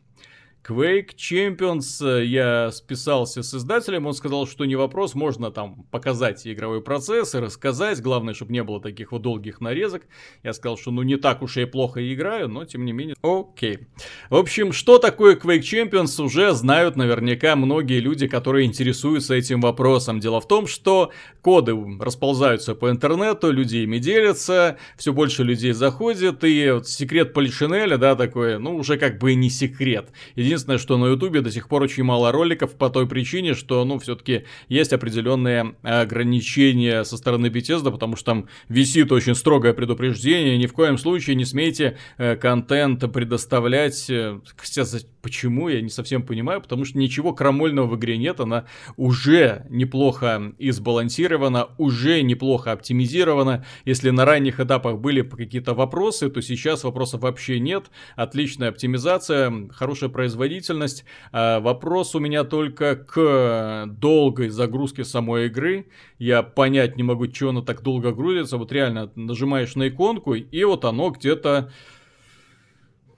Quake 0.69 1.15
Champions, 1.17 2.07
э, 2.07 2.27
я 2.27 2.71
списался 2.73 3.43
с 3.43 3.55
издателем, 3.55 4.07
он 4.07 4.13
сказал, 4.13 4.47
что 4.47 4.67
не 4.67 4.77
вопрос, 4.77 5.15
можно 5.15 5.51
там 5.51 5.87
показать 5.91 6.47
игровой 6.47 6.83
процесс 6.83 7.35
и 7.35 7.39
рассказать, 7.39 8.03
главное, 8.03 8.35
чтобы 8.35 8.53
не 8.53 8.63
было 8.63 8.79
таких 8.79 9.13
вот 9.13 9.23
долгих 9.23 9.63
нарезок. 9.63 10.03
Я 10.43 10.53
сказал, 10.53 10.77
что 10.77 10.91
ну 10.91 11.03
не 11.03 11.17
так 11.17 11.41
уж 11.41 11.57
я 11.57 11.63
и 11.63 11.67
плохо 11.67 12.13
играю, 12.13 12.49
но 12.49 12.67
тем 12.67 12.85
не 12.85 12.93
менее, 12.93 13.17
окей. 13.23 13.87
В 14.29 14.37
общем, 14.37 14.73
что 14.73 14.99
такое 14.99 15.37
Quake 15.37 15.61
Champions 15.61 16.23
уже 16.23 16.53
знают 16.53 16.97
наверняка 16.97 17.57
многие 17.57 18.01
люди, 18.01 18.29
которые 18.29 18.67
интересуются 18.67 19.35
этим 19.35 19.63
вопросом. 19.63 20.21
Дело 20.21 20.41
в 20.41 20.49
том, 20.49 20.67
что 20.67 21.13
коды 21.41 21.75
расползаются 21.99 22.75
по 22.75 22.91
интернету, 22.91 23.51
люди 23.51 23.79
ими 23.79 23.99
делятся, 23.99 24.77
все 24.99 25.15
больше 25.15 25.45
людей 25.45 25.73
заходит, 25.73 26.45
и 26.45 26.71
вот 26.73 26.89
секрет 26.89 27.33
Полишинеля, 27.33 27.97
да, 27.97 28.15
такой, 28.17 28.59
ну 28.59 28.77
уже 28.77 28.99
как 28.99 29.19
бы 29.19 29.35
не 29.35 29.49
секрет. 29.49 30.11
Единственное, 30.35 30.58
Единственное, 30.59 30.79
что 30.79 30.99
на 30.99 31.07
Ютубе 31.13 31.41
до 31.41 31.53
сих 31.53 31.69
пор 31.69 31.85
очень 31.85 32.03
мало 32.03 32.33
роликов 32.33 32.75
по 32.75 32.91
той 32.91 33.07
причине, 33.07 33.55
что, 33.55 33.85
ну, 33.85 34.01
все-таки 34.01 34.43
есть 34.69 34.93
определенные 34.93 35.77
ограничения 35.83 37.05
со 37.05 37.17
стороны 37.17 37.47
Bethesda, 37.47 37.93
потому 37.93 38.17
что 38.17 38.25
там 38.25 38.49
висит 38.69 39.13
очень 39.13 39.37
строгое 39.37 39.73
предупреждение, 39.73 40.59
ни 40.59 40.67
в 40.67 40.73
коем 40.73 40.99
случае 40.99 41.37
не 41.37 41.45
смейте 41.45 41.97
э, 42.17 42.35
контент 42.35 43.05
предоставлять. 43.13 44.11
Э, 44.11 44.41
кстати, 44.57 45.07
почему, 45.23 45.69
я 45.69 45.81
не 45.81 45.91
совсем 45.91 46.25
понимаю, 46.25 46.61
потому 46.61 46.85
что 46.85 46.99
ничего 46.99 47.33
крамольного 47.33 47.87
в 47.87 47.97
игре 47.97 48.19
нет, 48.19 48.41
она 48.41 48.65
уже 48.97 49.65
неплохо 49.71 50.55
избалансирована, 50.59 51.69
уже 51.79 52.23
неплохо 52.23 52.73
оптимизирована. 52.73 53.65
Если 53.85 54.11
на 54.11 54.25
ранних 54.25 54.59
этапах 54.59 54.99
были 54.99 55.23
какие-то 55.23 55.75
вопросы, 55.75 56.29
то 56.31 56.43
сейчас 56.43 56.83
вопросов 56.83 57.21
вообще 57.21 57.61
нет. 57.61 57.93
Отличная 58.17 58.71
оптимизация, 58.71 59.69
хорошая 59.71 60.11
производительность 60.11 60.48
производительность. 60.49 61.05
А, 61.33 61.61
вопрос 61.61 62.15
у 62.15 62.19
меня 62.19 62.45
только 62.45 62.97
к 62.97 63.87
долгой 63.87 64.49
загрузке 64.49 65.05
самой 65.05 65.47
игры. 65.47 65.87
Я 66.19 66.43
понять 66.43 66.97
не 66.97 67.03
могу, 67.03 67.27
чего 67.27 67.51
она 67.51 67.63
так 67.63 67.83
долго 67.83 68.13
грузится. 68.13 68.57
Вот 68.57 68.73
реально 68.73 69.11
нажимаешь 69.15 69.77
на 69.77 69.89
иконку, 69.89 70.35
и 70.35 70.65
вот 70.65 70.85
оно 70.85 71.11
где-то 71.11 71.71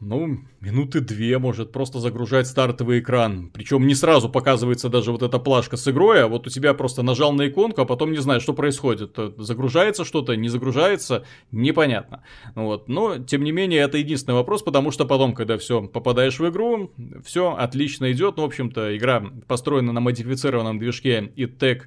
ну, 0.01 0.39
минуты 0.61 1.01
две 1.01 1.39
может 1.39 1.73
просто 1.73 2.01
загружать 2.01 2.47
стартовый 2.47 3.01
экран. 3.01 3.51
Причем 3.53 3.87
не 3.87 3.95
сразу 3.95 4.29
показывается 4.31 4.89
даже 4.89 5.13
вот 5.13 5.23
эта 5.23 5.39
плашка 5.39 5.77
с 5.77 5.87
игрой, 5.89 6.25
а 6.25 6.27
вот 6.27 6.47
у 6.47 6.51
тебя 6.51 6.73
просто 6.75 7.03
нажал 7.03 7.33
на 7.33 7.49
иконку, 7.49 7.83
а 7.83 7.85
потом 7.85 8.13
не 8.13 8.19
знаешь, 8.19 8.43
что 8.43 8.55
происходит. 8.55 9.17
Загружается 9.37 10.05
что-то, 10.05 10.37
не 10.37 10.49
загружается, 10.49 11.25
непонятно. 11.53 12.23
Вот. 12.55 12.89
Но, 12.89 13.19
тем 13.19 13.45
не 13.45 13.53
менее, 13.53 13.81
это 13.81 13.99
единственный 13.99 14.35
вопрос, 14.35 14.63
потому 14.63 14.91
что 14.91 15.05
потом, 15.05 15.35
когда 15.35 15.59
все 15.59 15.83
попадаешь 15.83 16.39
в 16.39 16.49
игру, 16.49 16.93
все 17.25 17.55
отлично 17.55 18.11
идет. 18.13 18.37
Ну, 18.37 18.45
в 18.45 18.47
общем-то, 18.47 18.97
игра 18.97 19.23
построена 19.47 19.93
на 19.93 20.01
модифицированном 20.01 20.79
движке 20.79 21.33
ITEC 21.37 21.83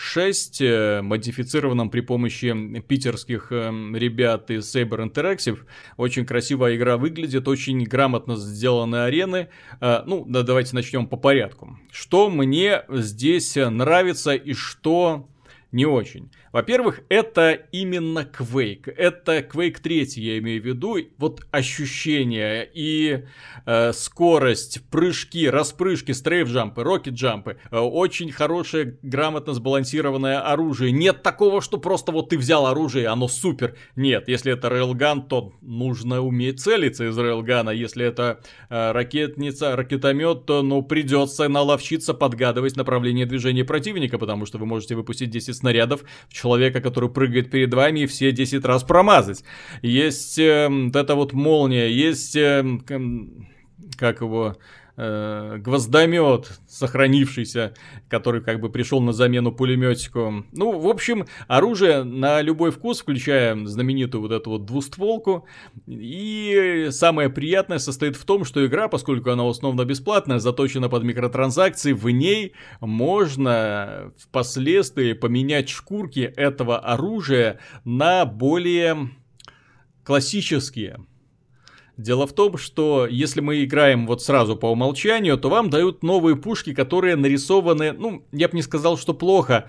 6, 0.00 0.60
э, 0.60 1.02
модифицированном 1.02 1.90
при 1.90 2.02
помощи 2.02 2.80
питерских 2.82 3.48
э, 3.50 3.68
ребят 3.94 4.48
из 4.48 4.74
Saber 4.74 5.04
Interactive. 5.04 5.58
Очень 5.96 6.24
красивая 6.24 6.76
игра 6.76 6.96
выглядит, 6.96 7.48
очень 7.48 7.82
грамотно 7.82 8.36
сделаны 8.36 9.02
арены. 9.04 9.48
Э, 9.80 10.04
ну, 10.06 10.24
да, 10.24 10.44
давайте 10.44 10.76
начнем 10.76 11.08
по 11.08 11.16
порядку. 11.16 11.76
Что 11.90 12.30
мне 12.30 12.84
здесь 12.88 13.56
нравится 13.56 14.34
и 14.34 14.52
что 14.52 15.28
не 15.72 15.84
очень. 15.84 16.30
Во-первых, 16.52 17.00
это 17.08 17.52
именно 17.52 18.20
Quake. 18.20 18.90
Это 18.96 19.38
Quake 19.38 19.80
3, 19.80 20.08
я 20.16 20.38
имею 20.38 20.62
в 20.62 20.66
виду. 20.66 20.98
Вот 21.18 21.42
ощущения 21.50 22.68
и 22.72 23.24
э, 23.66 23.92
скорость, 23.92 24.82
прыжки, 24.90 25.48
распрыжки, 25.48 26.12
стрейф-джампы, 26.12 26.82
рокет-джампы. 26.82 27.58
Э, 27.70 27.78
очень 27.78 28.32
хорошее, 28.32 28.98
грамотно 29.02 29.52
сбалансированное 29.52 30.40
оружие. 30.40 30.92
Нет 30.92 31.22
такого, 31.22 31.60
что 31.60 31.78
просто 31.78 32.12
вот 32.12 32.30
ты 32.30 32.38
взял 32.38 32.66
оружие, 32.66 33.08
оно 33.08 33.28
супер. 33.28 33.76
Нет, 33.96 34.28
если 34.28 34.52
это 34.52 34.68
рейлган, 34.68 35.22
то 35.22 35.52
нужно 35.60 36.20
уметь 36.20 36.60
целиться 36.60 37.08
из 37.08 37.18
рейлгана. 37.18 37.70
Если 37.70 38.04
это 38.04 38.40
э, 38.70 38.92
ракетница, 38.92 39.76
ракетомет, 39.76 40.46
то 40.46 40.62
ну 40.62 40.82
придется 40.82 41.48
наловчиться 41.48 42.14
подгадывать 42.14 42.76
направление 42.76 43.26
движения 43.26 43.64
противника, 43.64 44.18
потому 44.18 44.46
что 44.46 44.58
вы 44.58 44.66
можете 44.66 44.94
выпустить 44.94 45.30
10 45.30 45.54
снарядов 45.54 46.02
в 46.28 46.37
человека, 46.40 46.80
который 46.80 47.08
прыгает 47.08 47.50
перед 47.50 47.72
вами, 47.74 48.00
и 48.00 48.06
все 48.06 48.32
10 48.32 48.64
раз 48.64 48.84
промазать. 48.84 49.44
Есть 49.82 50.38
э, 50.38 50.68
вот 50.68 50.96
эта 50.96 51.14
вот 51.14 51.32
молния, 51.32 51.88
есть, 51.88 52.36
э, 52.36 52.64
как 53.96 54.20
его, 54.20 54.56
э, 54.98 55.58
гвоздомет, 55.58 56.58
сохранившийся, 56.68 57.74
который 58.08 58.42
как 58.42 58.60
бы 58.60 58.68
пришел 58.68 59.00
на 59.00 59.12
замену 59.12 59.52
пулеметику. 59.52 60.44
Ну, 60.52 60.78
в 60.78 60.88
общем, 60.88 61.26
оружие 61.46 62.02
на 62.02 62.42
любой 62.42 62.72
вкус, 62.72 63.00
включая 63.00 63.56
знаменитую 63.64 64.22
вот 64.22 64.32
эту 64.32 64.50
вот 64.50 64.66
двустволку. 64.66 65.46
И 65.86 66.88
самое 66.90 67.30
приятное 67.30 67.78
состоит 67.78 68.16
в 68.16 68.24
том, 68.24 68.44
что 68.44 68.66
игра, 68.66 68.88
поскольку 68.88 69.30
она 69.30 69.48
основно 69.48 69.84
бесплатная, 69.84 70.40
заточена 70.40 70.88
под 70.88 71.04
микротранзакции, 71.04 71.92
в 71.92 72.10
ней 72.10 72.52
можно 72.80 74.12
впоследствии 74.18 75.12
поменять 75.12 75.68
шкурки 75.68 76.20
этого 76.20 76.78
оружия 76.78 77.60
на 77.84 78.26
более 78.26 79.10
классические. 80.02 80.98
Дело 81.98 82.28
в 82.28 82.32
том, 82.32 82.56
что 82.58 83.08
если 83.10 83.40
мы 83.40 83.64
играем 83.64 84.06
вот 84.06 84.22
сразу 84.22 84.56
по 84.56 84.70
умолчанию, 84.70 85.36
то 85.36 85.50
вам 85.50 85.68
дают 85.68 86.04
новые 86.04 86.36
пушки, 86.36 86.72
которые 86.72 87.16
нарисованы, 87.16 87.92
ну, 87.92 88.24
я 88.30 88.48
бы 88.48 88.54
не 88.54 88.62
сказал, 88.62 88.96
что 88.96 89.14
плохо 89.14 89.68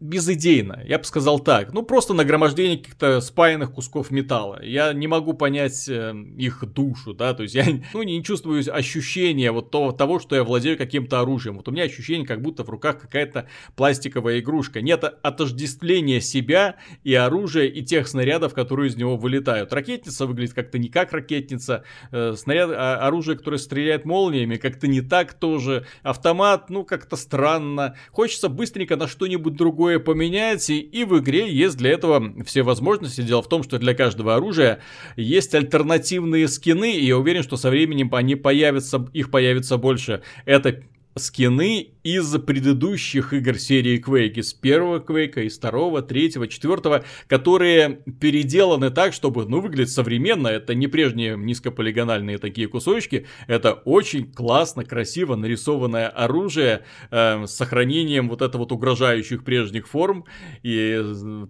безыдейно, 0.00 0.82
я 0.86 0.98
бы 0.98 1.04
сказал 1.04 1.40
так. 1.40 1.72
Ну, 1.74 1.82
просто 1.82 2.14
нагромождение 2.14 2.78
каких-то 2.78 3.20
спаянных 3.20 3.72
кусков 3.72 4.10
металла. 4.10 4.58
Я 4.62 4.92
не 4.94 5.06
могу 5.06 5.34
понять 5.34 5.88
э, 5.88 6.14
их 6.38 6.64
душу, 6.72 7.12
да, 7.12 7.34
то 7.34 7.42
есть 7.42 7.54
я 7.54 7.66
ну, 7.92 8.02
не 8.02 8.24
чувствую 8.24 8.64
ощущения 8.74 9.52
вот 9.52 9.70
того, 9.70 9.92
того, 9.92 10.18
что 10.18 10.36
я 10.36 10.44
владею 10.44 10.78
каким-то 10.78 11.20
оружием. 11.20 11.56
Вот 11.56 11.68
у 11.68 11.70
меня 11.70 11.84
ощущение, 11.84 12.26
как 12.26 12.40
будто 12.40 12.64
в 12.64 12.70
руках 12.70 13.00
какая-то 13.00 13.46
пластиковая 13.76 14.40
игрушка. 14.40 14.80
Нет 14.80 15.04
отождествления 15.22 16.20
себя 16.20 16.76
и 17.04 17.14
оружия, 17.14 17.66
и 17.66 17.82
тех 17.82 18.08
снарядов, 18.08 18.54
которые 18.54 18.88
из 18.88 18.96
него 18.96 19.16
вылетают. 19.16 19.72
Ракетница 19.72 20.26
выглядит 20.26 20.54
как-то 20.54 20.78
не 20.78 20.88
как 20.88 21.12
ракетница. 21.12 21.84
Э, 22.10 22.34
снаряд, 22.36 22.70
а, 22.72 23.06
оружие, 23.06 23.36
которое 23.36 23.58
стреляет 23.58 24.06
молниями, 24.06 24.56
как-то 24.56 24.88
не 24.88 25.02
так 25.02 25.34
тоже. 25.34 25.86
Автомат, 26.02 26.70
ну, 26.70 26.84
как-то 26.84 27.16
странно. 27.16 27.96
Хочется 28.10 28.48
быстренько 28.48 28.96
на 28.96 29.06
что-нибудь 29.06 29.54
другое 29.54 29.89
такое 29.90 29.98
поменять, 29.98 30.70
и 30.70 31.04
в 31.04 31.18
игре 31.18 31.50
есть 31.52 31.76
для 31.76 31.90
этого 31.90 32.44
все 32.44 32.62
возможности. 32.62 33.22
Дело 33.22 33.42
в 33.42 33.48
том, 33.48 33.64
что 33.64 33.78
для 33.78 33.94
каждого 33.94 34.36
оружия 34.36 34.80
есть 35.16 35.54
альтернативные 35.54 36.46
скины, 36.46 36.92
и 36.92 37.06
я 37.06 37.18
уверен, 37.18 37.42
что 37.42 37.56
со 37.56 37.70
временем 37.70 38.14
они 38.14 38.36
появятся, 38.36 39.08
их 39.12 39.30
появится 39.30 39.78
больше. 39.78 40.22
Это 40.44 40.82
скины 41.16 41.90
из 42.02 42.32
предыдущих 42.38 43.32
игр 43.32 43.58
серии 43.58 44.02
Quake, 44.02 44.34
из 44.34 44.54
первого 44.54 45.00
Quake, 45.00 45.44
из 45.44 45.58
второго, 45.58 46.02
третьего, 46.02 46.48
четвертого, 46.48 47.04
которые 47.26 48.00
переделаны 48.20 48.90
так, 48.90 49.12
чтобы, 49.12 49.46
ну, 49.46 49.60
выглядеть 49.60 49.92
современно, 49.92 50.48
это 50.48 50.74
не 50.74 50.86
прежние 50.86 51.36
низкополигональные 51.36 52.38
такие 52.38 52.68
кусочки, 52.68 53.26
это 53.46 53.72
очень 53.72 54.32
классно, 54.32 54.84
красиво 54.84 55.36
нарисованное 55.36 56.08
оружие 56.08 56.84
э, 57.10 57.46
с 57.46 57.50
сохранением 57.50 58.28
вот 58.28 58.40
этого 58.40 58.60
вот 58.60 58.72
угрожающих 58.72 59.42
прежних 59.44 59.88
форм 59.88 60.24
и 60.62 61.02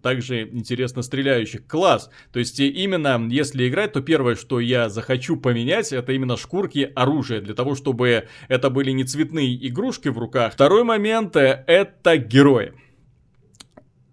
также 0.03 0.49
интересно 0.49 1.03
стреляющих. 1.03 1.67
Класс! 1.67 2.11
То 2.33 2.39
есть 2.39 2.59
именно 2.61 3.29
если 3.31 3.69
играть, 3.69 3.93
то 3.93 4.01
первое, 4.01 4.37
что 4.37 4.61
я 4.61 4.89
захочу 4.89 5.37
поменять, 5.37 5.93
это 5.93 6.13
именно 6.13 6.37
шкурки 6.37 6.91
оружия, 6.95 7.41
для 7.41 7.55
того, 7.55 7.75
чтобы 7.75 8.29
это 8.49 8.71
были 8.71 8.93
не 8.93 9.05
цветные 9.05 9.50
игрушки 9.69 10.09
в 10.09 10.19
руках. 10.19 10.53
Второй 10.53 10.85
момент 10.85 11.37
это 11.37 12.17
герои. 12.17 12.73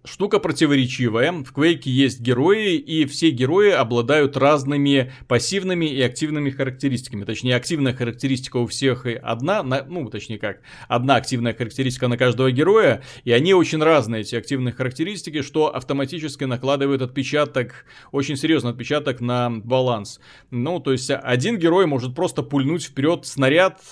Штука 0.04 0.38
противоречивая. 0.38 1.32
В 1.32 1.52
Quake 1.52 1.82
есть 1.84 2.20
герои, 2.20 2.76
и 2.76 3.04
все 3.04 3.28
герои 3.28 3.68
обладают 3.70 4.38
разными 4.38 5.12
пассивными 5.26 5.84
и 5.84 6.00
активными 6.00 6.48
характеристиками. 6.48 7.24
Точнее, 7.24 7.56
активная 7.56 7.92
характеристика 7.92 8.56
у 8.56 8.66
всех 8.66 9.06
одна, 9.22 9.62
ну, 9.62 10.08
точнее 10.08 10.38
как, 10.38 10.62
одна 10.88 11.16
активная 11.16 11.52
характеристика 11.52 12.08
на 12.08 12.16
каждого 12.16 12.50
героя, 12.50 13.02
и 13.24 13.32
они 13.32 13.52
очень 13.52 13.82
разные, 13.82 14.22
эти 14.22 14.34
активные 14.34 14.72
характеристики, 14.72 15.42
что 15.42 15.74
автоматически 15.74 16.44
накладывает 16.44 17.02
отпечаток, 17.02 17.84
очень 18.10 18.36
серьезный 18.36 18.70
отпечаток 18.70 19.20
на 19.20 19.50
баланс. 19.50 20.20
Ну, 20.50 20.80
то 20.80 20.92
есть, 20.92 21.10
один 21.10 21.58
герой 21.58 21.84
может 21.84 22.14
просто 22.14 22.42
пульнуть 22.42 22.84
вперед 22.84 23.26
снаряд, 23.26 23.82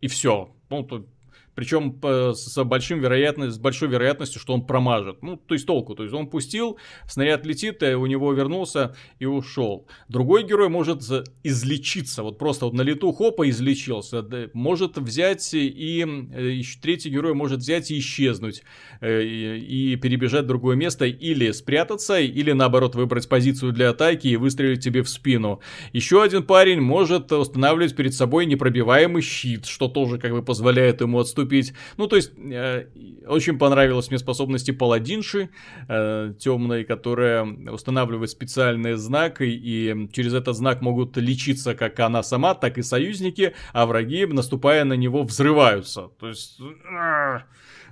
и 0.00 0.06
все. 0.06 0.55
Ну, 0.70 0.82
тут 0.82 1.08
причем 1.56 1.98
с, 2.34 2.64
большим 2.64 3.00
вероятностью, 3.00 3.52
с 3.54 3.58
большой 3.58 3.88
вероятностью, 3.88 4.40
что 4.40 4.52
он 4.52 4.66
промажет. 4.66 5.22
Ну, 5.22 5.36
то 5.38 5.54
есть 5.54 5.66
толку. 5.66 5.94
То 5.94 6.02
есть 6.02 6.14
он 6.14 6.28
пустил, 6.28 6.76
снаряд 7.08 7.46
летит, 7.46 7.82
у 7.82 8.04
него 8.04 8.30
вернулся 8.34 8.94
и 9.18 9.24
ушел. 9.24 9.88
Другой 10.08 10.44
герой 10.44 10.68
может 10.68 11.02
излечиться. 11.42 12.22
Вот 12.22 12.38
просто 12.38 12.66
вот 12.66 12.74
на 12.74 12.82
лету 12.82 13.10
хопа 13.10 13.48
излечился. 13.48 14.22
Может 14.52 14.98
взять 14.98 15.54
и, 15.54 16.02
и 16.02 16.62
третий 16.82 17.08
герой 17.08 17.32
может 17.32 17.60
взять 17.60 17.90
и 17.90 17.98
исчезнуть. 17.98 18.62
Э, 19.00 19.22
и, 19.22 19.92
и 19.92 19.96
перебежать 19.96 20.44
в 20.44 20.48
другое 20.48 20.76
место. 20.76 21.06
Или 21.06 21.52
спрятаться, 21.52 22.20
или 22.20 22.52
наоборот 22.52 22.94
выбрать 22.94 23.26
позицию 23.30 23.72
для 23.72 23.90
атаки 23.90 24.28
и 24.28 24.36
выстрелить 24.36 24.84
тебе 24.84 25.02
в 25.02 25.08
спину. 25.08 25.60
Еще 25.94 26.22
один 26.22 26.42
парень 26.42 26.82
может 26.82 27.32
устанавливать 27.32 27.96
перед 27.96 28.12
собой 28.12 28.44
непробиваемый 28.44 29.22
щит, 29.22 29.64
что 29.64 29.88
тоже 29.88 30.18
как 30.18 30.32
бы 30.32 30.42
позволяет 30.42 31.00
ему 31.00 31.18
отступить 31.18 31.45
купить. 31.46 31.72
Ну, 31.96 32.06
то 32.06 32.16
есть, 32.16 32.32
э, 32.36 32.86
очень 33.26 33.58
понравилась 33.58 34.10
мне 34.10 34.18
способности 34.18 34.72
паладинши 34.72 35.50
э, 35.88 36.34
темной, 36.38 36.84
которая 36.84 37.44
устанавливает 37.44 38.30
специальный 38.30 38.94
знак, 38.94 39.40
и, 39.40 40.08
через 40.12 40.34
этот 40.34 40.56
знак 40.56 40.82
могут 40.82 41.16
лечиться 41.16 41.74
как 41.74 42.00
она 42.00 42.22
сама, 42.22 42.54
так 42.54 42.78
и 42.78 42.82
союзники, 42.82 43.54
а 43.72 43.86
враги, 43.86 44.26
наступая 44.26 44.84
на 44.84 44.94
него, 44.94 45.22
взрываются. 45.22 46.08
То 46.18 46.28
есть... 46.28 46.60
Э, 46.60 47.40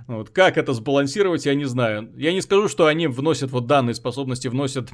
вот, 0.07 0.29
как 0.29 0.57
это 0.57 0.73
сбалансировать, 0.73 1.45
я 1.45 1.55
не 1.55 1.65
знаю. 1.65 2.11
Я 2.15 2.31
не 2.31 2.41
скажу, 2.41 2.67
что 2.67 2.85
они 2.85 3.07
вносят 3.07 3.51
вот 3.51 3.65
данные 3.65 3.95
способности, 3.95 4.47
вносят 4.49 4.91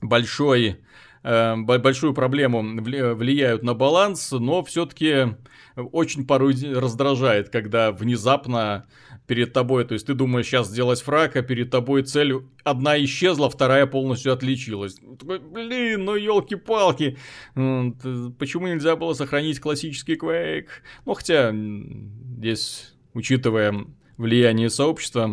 большой 0.00 0.78
большую 1.22 2.14
проблему 2.14 2.62
влияют 2.82 3.62
на 3.62 3.74
баланс, 3.74 4.32
но 4.32 4.62
все-таки 4.62 5.36
очень 5.76 6.26
порой 6.26 6.54
раздражает, 6.74 7.50
когда 7.50 7.92
внезапно 7.92 8.86
перед 9.26 9.52
тобой, 9.52 9.84
то 9.84 9.92
есть 9.92 10.06
ты 10.06 10.14
думаешь 10.14 10.46
сейчас 10.46 10.68
сделать 10.68 11.02
фраг, 11.02 11.36
а 11.36 11.42
перед 11.42 11.70
тобой 11.70 12.02
цель 12.02 12.34
одна 12.64 12.98
исчезла, 13.04 13.50
вторая 13.50 13.86
полностью 13.86 14.32
отличилась. 14.32 14.98
Блин, 15.00 16.06
ну 16.06 16.14
елки-палки, 16.14 17.18
почему 17.54 18.68
нельзя 18.68 18.96
было 18.96 19.12
сохранить 19.12 19.60
классический 19.60 20.16
Quake? 20.16 20.68
Ну 21.04 21.14
хотя 21.14 21.52
здесь, 21.52 22.94
учитывая 23.12 23.84
влияние 24.16 24.70
сообщества, 24.70 25.30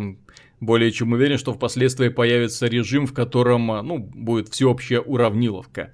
более 0.66 0.92
чем 0.92 1.12
уверен, 1.12 1.38
что 1.38 1.54
впоследствии 1.54 2.08
появится 2.08 2.66
режим, 2.66 3.06
в 3.06 3.14
котором, 3.14 3.66
ну, 3.66 3.98
будет 3.98 4.48
всеобщая 4.48 5.00
уравниловка. 5.00 5.92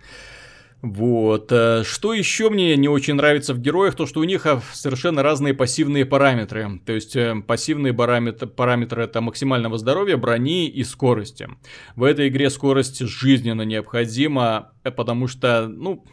Вот. 0.82 1.52
Э, 1.52 1.84
что 1.84 2.12
еще 2.12 2.50
мне 2.50 2.76
не 2.76 2.88
очень 2.88 3.14
нравится 3.14 3.54
в 3.54 3.60
героях, 3.60 3.94
то 3.94 4.04
что 4.04 4.18
у 4.18 4.24
них 4.24 4.46
а, 4.46 4.60
совершенно 4.72 5.22
разные 5.22 5.54
пассивные 5.54 6.04
параметры. 6.04 6.80
То 6.84 6.92
есть 6.92 7.14
э, 7.14 7.36
пассивные 7.46 7.94
параметры, 7.94 8.48
параметры 8.48 9.04
это 9.04 9.20
максимального 9.20 9.78
здоровья, 9.78 10.16
брони 10.16 10.68
и 10.68 10.82
скорости. 10.82 11.48
В 11.94 12.02
этой 12.02 12.28
игре 12.28 12.50
скорость 12.50 12.98
жизненно 12.98 13.62
необходима, 13.62 14.72
э, 14.82 14.90
потому 14.90 15.28
что, 15.28 15.68
ну, 15.68 16.04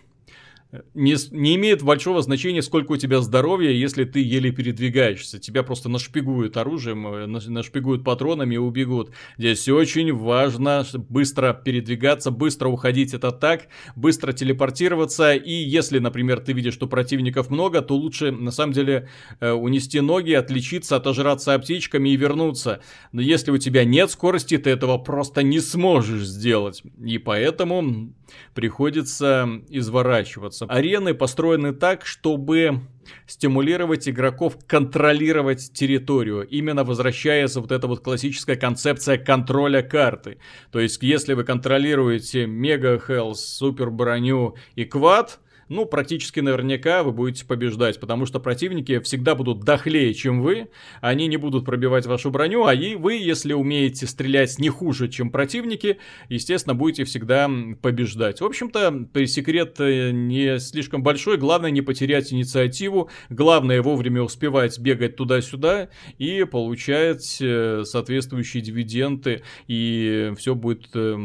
не, 0.93 1.15
не 1.31 1.55
имеет 1.55 1.81
большого 1.81 2.21
значения, 2.21 2.61
сколько 2.61 2.91
у 2.91 2.97
тебя 2.97 3.21
здоровья, 3.21 3.71
если 3.71 4.03
ты 4.03 4.21
еле 4.21 4.51
передвигаешься. 4.51 5.39
Тебя 5.39 5.63
просто 5.63 5.89
нашпигуют 5.89 6.57
оружием, 6.57 7.07
э, 7.07 7.25
нашпигуют 7.25 8.03
патронами 8.03 8.55
и 8.55 8.59
убегут. 8.59 9.11
Здесь 9.37 9.67
очень 9.67 10.13
важно 10.13 10.85
быстро 10.93 11.53
передвигаться, 11.53 12.29
быстро 12.29 12.69
уходить 12.69 13.15
от 13.15 13.23
атак, 13.23 13.67
быстро 13.95 14.31
телепортироваться. 14.31 15.33
И 15.33 15.51
если, 15.51 15.97
например, 15.97 16.39
ты 16.39 16.53
видишь, 16.53 16.75
что 16.75 16.85
противников 16.85 17.49
много, 17.49 17.81
то 17.81 17.95
лучше, 17.95 18.31
на 18.31 18.51
самом 18.51 18.73
деле, 18.73 19.09
э, 19.39 19.51
унести 19.51 20.01
ноги, 20.01 20.33
отличиться, 20.33 20.97
отожраться 20.97 21.55
аптечками 21.55 22.09
и 22.09 22.15
вернуться. 22.15 22.81
Но 23.11 23.21
если 23.21 23.49
у 23.49 23.57
тебя 23.57 23.85
нет 23.85 24.11
скорости, 24.11 24.59
ты 24.59 24.69
этого 24.69 24.99
просто 24.99 25.41
не 25.41 25.61
сможешь 25.61 26.25
сделать. 26.25 26.83
И 27.03 27.17
поэтому 27.17 28.13
приходится 28.53 29.47
изворачиваться. 29.69 30.65
Арены 30.65 31.13
построены 31.13 31.73
так, 31.73 32.05
чтобы 32.05 32.81
стимулировать 33.25 34.07
игроков 34.07 34.57
контролировать 34.67 35.71
территорию, 35.73 36.47
именно 36.47 36.83
возвращаясь 36.83 37.55
вот 37.55 37.71
эта 37.71 37.87
вот 37.87 38.01
классическая 38.01 38.55
концепция 38.55 39.17
контроля 39.17 39.81
карты. 39.81 40.37
То 40.71 40.79
есть, 40.79 41.01
если 41.01 41.33
вы 41.33 41.43
контролируете 41.43 42.45
Мега 42.45 42.99
Хелс, 42.99 43.43
Супер 43.43 43.89
Броню 43.89 44.55
и 44.75 44.85
Квад, 44.85 45.39
ну, 45.69 45.85
практически 45.85 46.39
наверняка 46.39 47.03
вы 47.03 47.11
будете 47.11 47.45
побеждать, 47.45 47.99
потому 47.99 48.25
что 48.25 48.39
противники 48.39 48.99
всегда 48.99 49.35
будут 49.35 49.61
дохлее, 49.61 50.13
чем 50.13 50.41
вы, 50.41 50.69
они 50.99 51.27
не 51.27 51.37
будут 51.37 51.65
пробивать 51.65 52.05
вашу 52.05 52.31
броню, 52.31 52.65
а 52.65 52.73
и 52.73 52.95
вы, 52.95 53.13
если 53.13 53.53
умеете 53.53 54.07
стрелять 54.07 54.57
не 54.59 54.69
хуже, 54.69 55.07
чем 55.07 55.29
противники, 55.29 55.97
естественно, 56.27 56.75
будете 56.75 57.03
всегда 57.03 57.49
побеждать. 57.81 58.41
В 58.41 58.45
общем-то, 58.45 59.07
секрет 59.27 59.75
э, 59.79 60.11
не 60.11 60.59
слишком 60.59 61.03
большой, 61.03 61.37
главное 61.37 61.71
не 61.71 61.81
потерять 61.81 62.33
инициативу, 62.33 63.09
главное 63.29 63.81
вовремя 63.81 64.23
успевать 64.23 64.79
бегать 64.79 65.15
туда-сюда 65.15 65.89
и 66.17 66.43
получать 66.45 67.37
э, 67.41 67.83
соответствующие 67.85 68.63
дивиденды, 68.63 69.43
и 69.67 70.33
все 70.37 70.55
будет 70.55 70.89
э, 70.95 71.17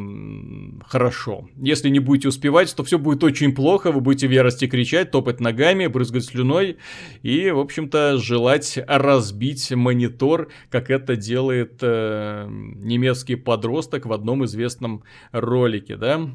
хорошо. 0.87 1.49
Если 1.57 1.89
не 1.89 2.01
будете 2.01 2.29
успевать, 2.29 2.75
то 2.77 2.85
все 2.85 2.99
будет 2.99 3.25
очень 3.25 3.55
плохо, 3.55 3.91
вы 3.91 4.01
будете 4.01 4.27
ярости 4.35 4.67
кричать, 4.67 5.11
топать 5.11 5.41
ногами, 5.41 5.87
брызгать 5.87 6.25
слюной 6.25 6.77
и, 7.23 7.51
в 7.51 7.59
общем-то, 7.59 8.19
желать 8.19 8.79
разбить 8.87 9.71
монитор, 9.73 10.51
как 10.71 10.91
это 10.91 11.17
делает 11.17 11.79
э, 11.81 12.47
немецкий 12.49 13.37
подросток 13.37 14.07
в 14.07 14.13
одном 14.13 14.45
известном 14.45 15.05
ролике, 15.33 15.97
да, 15.97 16.29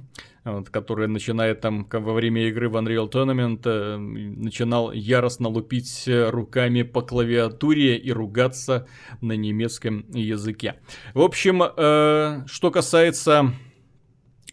вот, 0.43 0.69
который 0.69 1.07
начинает 1.07 1.61
там 1.61 1.87
во 1.91 2.13
время 2.13 2.47
игры 2.47 2.69
в 2.69 2.77
Unreal 2.77 3.11
Tournament 3.11 3.61
э, 3.65 3.97
начинал 3.97 4.91
яростно 4.91 5.49
лупить 5.49 6.05
руками 6.07 6.83
по 6.83 7.01
клавиатуре 7.01 7.97
и 7.97 8.11
ругаться 8.11 8.87
на 9.21 9.33
немецком 9.33 10.05
языке. 10.11 10.75
В 11.13 11.21
общем, 11.21 11.61
э, 11.63 12.43
что 12.47 12.71
касается 12.71 13.53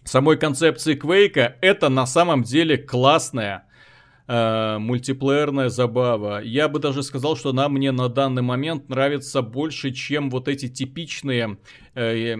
самой 0.07 0.39
концепции 0.39 0.95
Квейка, 0.95 1.57
это 1.61 1.89
на 1.89 2.07
самом 2.07 2.43
деле 2.43 2.79
классная 2.79 3.67
э, 4.29 4.79
мультиплеерная 4.79 5.69
забава. 5.69 6.41
Я 6.43 6.69
бы 6.69 6.79
даже 6.79 7.03
сказал, 7.03 7.37
что 7.37 7.51
она 7.51 7.69
мне 7.69 7.93
на 7.93 8.09
данный 8.09 8.43
момент 8.43 8.89
нравится 8.89 9.43
больше, 9.43 9.91
чем 9.91 10.31
вот 10.31 10.49
эти 10.49 10.69
типичные 10.69 11.59
э, 11.95 12.37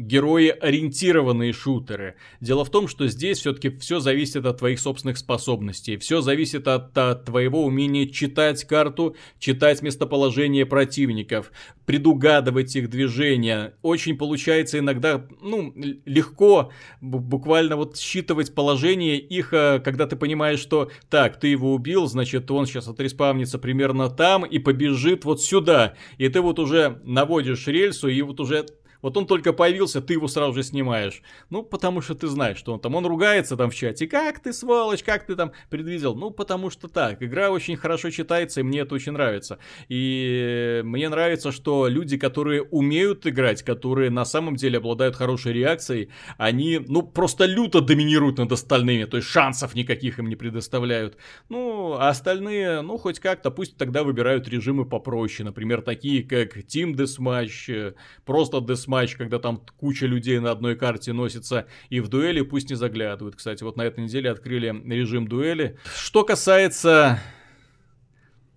герои-ориентированные 0.00 1.52
шутеры. 1.52 2.14
Дело 2.40 2.64
в 2.64 2.70
том, 2.70 2.88
что 2.88 3.06
здесь 3.06 3.38
все-таки 3.38 3.70
все 3.78 4.00
зависит 4.00 4.46
от 4.46 4.58
твоих 4.58 4.80
собственных 4.80 5.18
способностей. 5.18 5.96
Все 5.98 6.20
зависит 6.20 6.66
от, 6.68 6.96
от 6.96 7.26
твоего 7.26 7.64
умения 7.64 8.06
читать 8.06 8.64
карту, 8.64 9.16
читать 9.38 9.82
местоположение 9.82 10.66
противников, 10.66 11.52
предугадывать 11.84 12.74
их 12.76 12.88
движения. 12.88 13.74
Очень 13.82 14.16
получается 14.16 14.78
иногда, 14.78 15.26
ну, 15.40 15.72
легко 16.04 16.72
буквально 17.00 17.76
вот 17.76 17.98
считывать 17.98 18.54
положение 18.54 19.18
их, 19.18 19.52
э, 19.52 19.80
когда 19.84 20.06
ты 20.06 20.16
понимаешь, 20.16 20.60
что 20.60 20.90
так, 21.08 21.38
ты 21.38 21.48
его 21.48 21.74
убил, 21.74 22.06
значит, 22.06 22.50
он 22.50 22.66
сейчас 22.66 22.88
отреспавнится 22.88 23.58
примерно 23.58 24.08
там 24.08 24.44
и 24.44 24.58
побежит 24.58 25.24
вот 25.24 25.42
сюда. 25.42 25.94
И 26.18 26.28
ты 26.28 26.40
вот 26.40 26.58
уже 26.58 27.00
наводишь 27.04 27.66
рельсу, 27.66 28.08
и 28.08 28.22
вот 28.22 28.40
уже 28.40 28.66
вот 29.02 29.16
он 29.16 29.26
только 29.26 29.52
появился, 29.52 30.00
ты 30.00 30.14
его 30.14 30.28
сразу 30.28 30.54
же 30.54 30.62
снимаешь. 30.62 31.22
Ну, 31.48 31.62
потому 31.62 32.00
что 32.00 32.14
ты 32.14 32.26
знаешь, 32.28 32.58
что 32.58 32.72
он 32.74 32.80
там, 32.80 32.94
он 32.94 33.06
ругается 33.06 33.56
там 33.56 33.70
в 33.70 33.74
чате. 33.74 34.06
Как 34.06 34.40
ты, 34.40 34.52
сволочь, 34.52 35.02
как 35.02 35.26
ты 35.26 35.36
там 35.36 35.52
предвидел? 35.70 36.14
Ну, 36.14 36.30
потому 36.30 36.70
что 36.70 36.88
так. 36.88 37.22
Игра 37.22 37.50
очень 37.50 37.76
хорошо 37.76 38.10
читается, 38.10 38.60
и 38.60 38.62
мне 38.62 38.80
это 38.80 38.94
очень 38.94 39.12
нравится. 39.12 39.58
И 39.88 40.82
мне 40.84 41.08
нравится, 41.08 41.52
что 41.52 41.88
люди, 41.88 42.18
которые 42.18 42.62
умеют 42.62 43.26
играть, 43.26 43.62
которые 43.62 44.10
на 44.10 44.24
самом 44.24 44.56
деле 44.56 44.78
обладают 44.78 45.16
хорошей 45.16 45.52
реакцией, 45.52 46.10
они, 46.36 46.80
ну, 46.86 47.02
просто 47.02 47.46
люто 47.46 47.80
доминируют 47.80 48.38
над 48.38 48.52
остальными. 48.52 49.04
То 49.04 49.16
есть 49.16 49.28
шансов 49.28 49.74
никаких 49.74 50.18
им 50.18 50.28
не 50.28 50.36
предоставляют. 50.36 51.16
Ну, 51.48 51.94
а 51.94 52.08
остальные, 52.08 52.82
ну, 52.82 52.98
хоть 52.98 53.18
как-то, 53.18 53.50
пусть 53.50 53.76
тогда 53.76 54.02
выбирают 54.02 54.48
режимы 54.48 54.84
попроще. 54.84 55.44
Например, 55.46 55.82
такие 55.82 56.22
как 56.22 56.56
Team 56.56 56.94
Deathmatch, 56.94 57.72
э, 57.72 57.92
просто 58.24 58.58
Deathmatch 58.58 58.89
матч, 58.90 59.16
когда 59.16 59.38
там 59.38 59.62
куча 59.78 60.06
людей 60.06 60.38
на 60.40 60.50
одной 60.50 60.76
карте 60.76 61.12
носится, 61.12 61.66
и 61.88 62.00
в 62.00 62.08
дуэли 62.08 62.42
пусть 62.42 62.68
не 62.68 62.76
заглядывают. 62.76 63.36
Кстати, 63.36 63.62
вот 63.62 63.76
на 63.76 63.82
этой 63.82 64.04
неделе 64.04 64.30
открыли 64.30 64.66
режим 64.92 65.28
дуэли. 65.28 65.78
Что 65.96 66.24
касается 66.24 67.20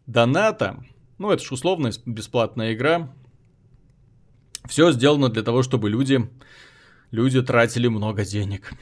доната, 0.07 0.83
ну 1.19 1.31
это 1.31 1.43
ж 1.43 1.51
условная 1.51 1.93
бесплатная 2.05 2.73
игра, 2.73 3.13
все 4.67 4.91
сделано 4.91 5.29
для 5.29 5.43
того, 5.43 5.61
чтобы 5.61 5.89
люди, 5.89 6.29
люди 7.11 7.41
тратили 7.41 7.87
много 7.87 8.25
денег. 8.25 8.73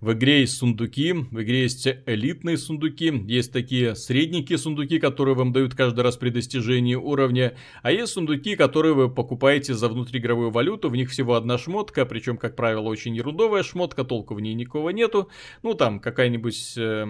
В 0.00 0.12
игре 0.12 0.40
есть 0.40 0.58
сундуки, 0.58 1.12
в 1.12 1.42
игре 1.42 1.62
есть 1.62 1.88
элитные 2.06 2.58
сундуки, 2.58 3.24
есть 3.26 3.52
такие 3.52 3.94
средненькие 3.96 4.58
сундуки, 4.58 4.98
которые 4.98 5.34
вам 5.34 5.52
дают 5.52 5.74
каждый 5.74 6.00
раз 6.00 6.16
при 6.16 6.28
достижении 6.28 6.94
уровня, 6.94 7.56
а 7.82 7.92
есть 7.92 8.12
сундуки, 8.12 8.56
которые 8.56 8.94
вы 8.94 9.08
покупаете 9.08 9.74
за 9.74 9.88
внутриигровую 9.88 10.50
валюту, 10.50 10.90
в 10.90 10.96
них 10.96 11.10
всего 11.10 11.34
одна 11.34 11.56
шмотка, 11.56 12.04
причем, 12.04 12.36
как 12.36 12.56
правило, 12.56 12.82
очень 12.82 13.16
ерундовая 13.16 13.62
шмотка, 13.62 14.04
толку 14.04 14.34
в 14.34 14.40
ней 14.40 14.54
никого 14.54 14.90
нету, 14.90 15.30
ну 15.62 15.74
там 15.74 15.98
какая-нибудь 16.00 16.74
э, 16.76 17.06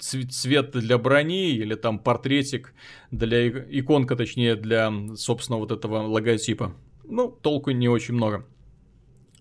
цвет 0.00 0.72
для 0.72 0.98
брони 0.98 1.50
или 1.50 1.74
там 1.74 2.00
портретик 2.00 2.74
для 3.12 3.48
иконка, 3.48 4.16
точнее, 4.16 4.56
для 4.56 4.92
собственно 5.16 5.58
вот 5.58 5.70
этого 5.70 5.98
логотипа. 5.98 6.74
Ну, 7.04 7.28
толку 7.28 7.70
не 7.70 7.88
очень 7.88 8.14
много. 8.14 8.46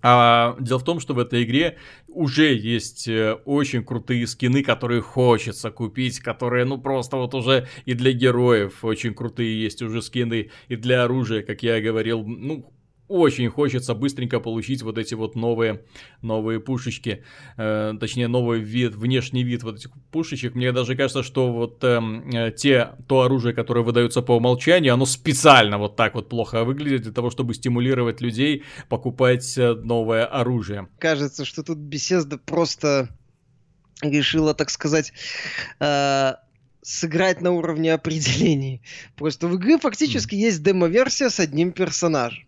А 0.06 0.58
дело 0.60 0.80
в 0.80 0.84
том, 0.84 1.00
что 1.00 1.14
в 1.14 1.20
этой 1.20 1.44
игре 1.44 1.78
уже 2.14 2.54
есть 2.54 3.08
э, 3.08 3.34
очень 3.46 3.84
крутые 3.84 4.28
скины, 4.28 4.64
которые 4.64 5.02
хочется 5.02 5.72
купить, 5.72 6.20
которые, 6.20 6.66
ну, 6.66 6.80
просто 6.80 7.18
вот 7.18 7.34
уже 7.34 7.68
и 7.86 7.94
для 7.94 8.12
героев 8.12 8.84
очень 8.84 9.14
крутые 9.14 9.62
есть 9.62 9.82
уже 9.82 10.02
скины, 10.02 10.50
и 10.68 10.76
для 10.76 11.04
оружия, 11.04 11.42
как 11.42 11.64
я 11.64 11.82
говорил, 11.82 12.24
ну, 12.24 12.72
очень 13.08 13.50
хочется 13.50 13.94
быстренько 13.94 14.40
получить 14.40 14.82
вот 14.82 14.98
эти 14.98 15.14
вот 15.14 15.36
новые, 15.36 15.84
новые 16.22 16.60
пушечки, 16.60 17.24
э, 17.58 17.94
точнее 18.00 18.28
новый 18.28 18.62
вид, 18.62 18.96
внешний 18.96 19.44
вид 19.44 19.64
вот 19.64 19.76
этих 19.76 19.92
пушечек. 20.12 20.56
Мне 20.56 20.72
даже 20.72 20.96
кажется, 20.96 21.24
что 21.24 21.52
вот 21.52 21.84
эм, 21.84 22.30
э, 22.30 22.52
те, 22.52 22.92
то 23.08 23.22
оружие, 23.22 23.54
которое 23.54 23.82
выдается 23.82 24.22
по 24.22 24.38
умолчанию, 24.38 24.94
оно 24.94 25.06
специально 25.06 25.78
вот 25.78 25.96
так 25.96 26.16
вот 26.16 26.30
плохо 26.30 26.64
выглядит 26.64 27.04
для 27.04 27.12
того, 27.12 27.30
чтобы 27.30 27.54
стимулировать 27.54 28.22
людей 28.22 28.64
покупать 28.90 29.58
э, 29.58 29.74
новое 29.74 30.26
оружие. 30.26 30.88
Кажется, 31.00 31.46
что 31.46 31.64
тут 31.64 31.78
беседа 31.78 32.38
просто 32.38 33.10
решила, 34.02 34.54
так 34.54 34.70
сказать, 34.70 35.14
э, 35.80 36.34
сыграть 36.82 37.42
на 37.42 37.52
уровне 37.52 37.94
определений. 37.94 38.82
Просто 39.16 39.48
в 39.48 39.56
игре 39.56 39.78
фактически 39.78 40.36
mm. 40.36 40.40
есть 40.40 40.64
демо-версия 40.64 41.30
с 41.30 41.40
одним 41.40 41.72
персонажем. 41.72 42.46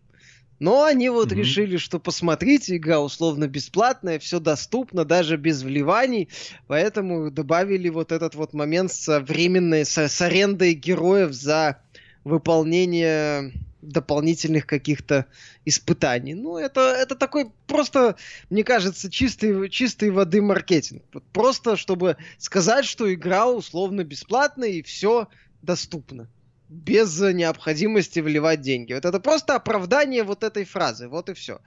Но 0.60 0.84
они 0.84 1.10
вот 1.10 1.32
mm-hmm. 1.32 1.36
решили, 1.36 1.78
что 1.78 1.99
посмотрите, 1.99 2.78
игра 2.78 3.01
условно 3.01 3.47
бесплатная, 3.47 4.20
все 4.20 4.39
доступно, 4.39 5.03
даже 5.03 5.38
без 5.38 5.64
вливаний, 5.64 6.30
поэтому 6.68 7.30
добавили 7.30 7.89
вот 7.89 8.12
этот 8.12 8.36
вот 8.36 8.53
момент 8.53 8.91
с 8.91 9.20
временной, 9.20 9.86
с, 9.86 9.97
с 9.97 10.22
арендой 10.22 10.74
героев 10.74 11.34
за 11.34 11.82
выполнение 12.24 13.51
дополнительных 13.82 14.66
каких-то 14.66 15.26
испытаний. 15.64 16.34
Ну, 16.34 16.58
это, 16.58 16.82
это 16.82 17.16
такой 17.16 17.51
просто, 17.68 18.16
мне 18.49 18.64
кажется, 18.64 19.12
чистый, 19.12 19.70
чистой 19.70 20.10
воды 20.10 20.41
маркетинг. 20.41 21.03
Просто 21.32 21.78
чтобы 21.78 22.18
сказать, 22.38 22.86
что 22.86 23.14
игра 23.14 23.47
условно 23.47 24.03
бесплатная 24.03 24.70
и 24.70 24.82
все 24.82 25.28
доступно. 25.62 26.28
Без 26.70 27.20
необходимости 27.20 28.20
вливать 28.20 28.61
деньги. 28.61 28.93
Вот 28.93 29.05
это 29.05 29.20
просто 29.20 29.55
оправдание 29.55 30.24
вот 30.24 30.43
этой 30.43 30.66
фразы. 30.66 31.07
Вот 31.07 31.30
и 31.30 31.34
все. 31.34 31.59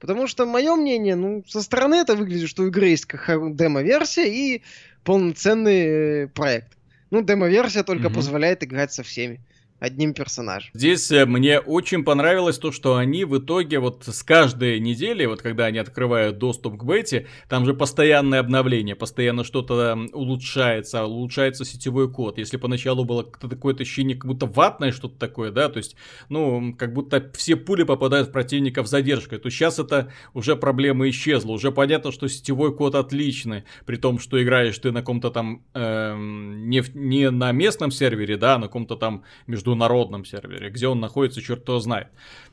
Потому 0.00 0.26
что, 0.26 0.46
мое 0.46 0.74
мнение, 0.76 1.16
ну, 1.16 1.44
со 1.46 1.62
стороны 1.62 1.94
это 1.94 2.14
выглядит, 2.14 2.48
что 2.48 2.62
у 2.62 2.66
игры 2.66 2.88
есть 2.88 3.06
как 3.06 3.56
демо-версия 3.56 4.28
и 4.28 4.62
полноценный 5.02 6.24
э, 6.24 6.28
проект. 6.28 6.76
Ну, 7.10 7.22
демо-версия 7.22 7.82
только 7.82 8.08
mm-hmm. 8.08 8.14
позволяет 8.14 8.62
играть 8.62 8.92
со 8.92 9.02
всеми 9.02 9.40
одним 9.80 10.14
персонажем. 10.14 10.70
Здесь 10.74 11.10
э, 11.10 11.26
мне 11.26 11.60
очень 11.60 12.04
понравилось 12.04 12.58
то, 12.58 12.72
что 12.72 12.96
они 12.96 13.24
в 13.24 13.38
итоге 13.38 13.78
вот 13.78 14.04
с 14.06 14.22
каждой 14.22 14.80
недели, 14.80 15.26
вот 15.26 15.42
когда 15.42 15.66
они 15.66 15.78
открывают 15.78 16.38
доступ 16.38 16.78
к 16.78 16.84
бете, 16.84 17.26
там 17.48 17.66
же 17.66 17.74
постоянное 17.74 18.40
обновление, 18.40 18.94
постоянно 18.94 19.44
что-то 19.44 19.98
улучшается, 20.12 21.04
улучшается 21.04 21.64
сетевой 21.64 22.10
код. 22.10 22.38
Если 22.38 22.56
поначалу 22.56 23.04
было 23.04 23.22
какое-то 23.22 23.82
ощущение, 23.82 24.16
как 24.16 24.26
будто 24.26 24.46
ватное 24.46 24.92
что-то 24.92 25.18
такое, 25.18 25.50
да, 25.50 25.68
то 25.68 25.78
есть, 25.78 25.96
ну, 26.28 26.74
как 26.78 26.92
будто 26.92 27.30
все 27.34 27.56
пули 27.56 27.82
попадают 27.82 28.28
в 28.28 28.32
противников 28.32 28.86
с 28.86 28.90
задержкой, 28.90 29.38
то 29.38 29.50
сейчас 29.50 29.78
это 29.78 30.12
уже 30.32 30.56
проблема 30.56 31.08
исчезла, 31.08 31.52
уже 31.52 31.72
понятно, 31.72 32.12
что 32.12 32.28
сетевой 32.28 32.74
код 32.74 32.94
отличный, 32.94 33.64
при 33.86 33.96
том, 33.96 34.18
что 34.18 34.42
играешь 34.42 34.78
ты 34.78 34.92
на 34.92 35.00
каком-то 35.00 35.30
там, 35.30 35.62
эм, 35.74 36.68
не, 36.70 36.82
не 36.94 37.30
на 37.30 37.52
местном 37.52 37.90
сервере, 37.90 38.36
да, 38.36 38.54
а 38.54 38.58
на 38.58 38.66
каком-то 38.66 38.96
там 38.96 39.24
между 39.46 39.63
международном 39.64 40.24
сервере, 40.24 40.70
где 40.70 40.88
он 40.88 41.00
находится, 41.00 41.40
черт 41.40 41.62
кто 41.62 41.80
знает. 41.80 42.08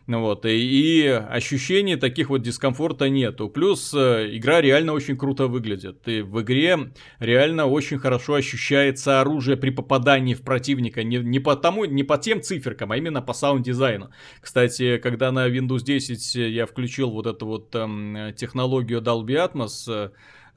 Вот, 0.07 0.45
и, 0.45 0.49
и 0.49 1.07
ощущений 1.07 1.95
таких 1.95 2.29
вот 2.29 2.41
дискомфорта 2.41 3.07
нету. 3.09 3.49
Плюс 3.49 3.93
э, 3.93 4.29
игра 4.35 4.59
реально 4.59 4.93
очень 4.93 5.15
круто 5.15 5.47
выглядит. 5.47 6.07
И 6.07 6.21
в 6.21 6.41
игре 6.41 6.91
реально 7.19 7.67
очень 7.67 7.99
хорошо 7.99 8.33
ощущается 8.33 9.21
оружие 9.21 9.57
при 9.57 9.69
попадании 9.69 10.33
в 10.33 10.41
противника. 10.41 11.03
Не, 11.03 11.17
не, 11.17 11.39
по 11.39 11.55
тому, 11.55 11.85
не 11.85 12.03
по 12.03 12.17
тем 12.17 12.41
циферкам, 12.41 12.91
а 12.91 12.97
именно 12.97 13.21
по 13.21 13.33
саунд-дизайну. 13.33 14.09
Кстати, 14.41 14.97
когда 14.97 15.31
на 15.31 15.47
Windows 15.47 15.83
10 15.83 16.35
я 16.35 16.65
включил 16.65 17.11
вот 17.11 17.27
эту 17.27 17.45
вот 17.45 17.75
эм, 17.75 18.33
технологию 18.35 19.01
Dolby 19.01 19.35
Atmos, 19.37 20.11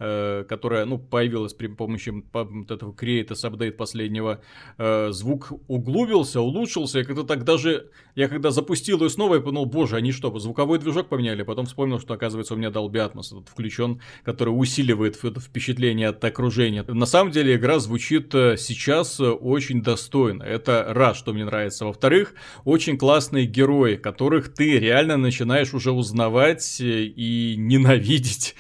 э, 0.05 0.45
которая, 0.49 0.85
ну, 0.85 0.99
появилась 0.99 1.55
при 1.55 1.69
помощи 1.69 2.13
вот 2.33 2.71
этого 2.71 2.93
Creators 2.93 3.51
Update 3.51 3.73
последнего, 3.73 4.41
э, 4.79 5.09
звук 5.11 5.53
углубился, 5.67 6.41
улучшился, 6.41 7.01
и 7.01 7.05
как-то 7.05 7.25
так 7.25 7.45
даже, 7.45 7.91
я 8.15 8.29
когда 8.29 8.51
запустил 8.51 9.03
ее 9.03 9.09
снова, 9.09 9.37
я 9.37 9.41
подумал, 9.41 9.67
боже, 9.67 9.97
они 9.97 10.13
что, 10.13 10.37
звуковой 10.39 10.79
движок 10.79 11.09
поменяли, 11.09 11.43
потом 11.43 11.67
вспомнил, 11.67 11.99
что, 12.01 12.15
оказывается, 12.15 12.55
у 12.55 12.57
меня 12.57 12.69
Dolby 12.69 13.13
Atmos 13.13 13.33
этот 13.33 13.49
включен, 13.49 14.01
который 14.25 14.51
усиливает 14.51 15.23
это 15.25 15.41
впечатление 15.41 16.09
от 16.09 16.23
окружения. 16.23 16.83
На 16.83 17.07
самом 17.07 17.33
деле, 17.33 17.57
игра 17.57 17.79
звучит 17.79 18.35
э, 18.35 18.57
сейчас 18.59 19.21
очень 19.21 19.83
достойно, 19.83 20.43
это 20.43 20.87
раз, 20.89 21.17
что 21.17 21.33
мне 21.33 21.45
нравится. 21.45 21.87
Во-вторых, 21.87 22.35
очень 22.65 22.99
классные 22.99 23.47
герои, 23.47 23.97
которых 23.97 24.53
ты 24.53 24.79
реально 24.79 25.17
начинаешь 25.17 25.73
уже 25.73 25.93
узнавать 25.93 26.77
и 26.81 27.55
ненавидеть. 27.57 28.55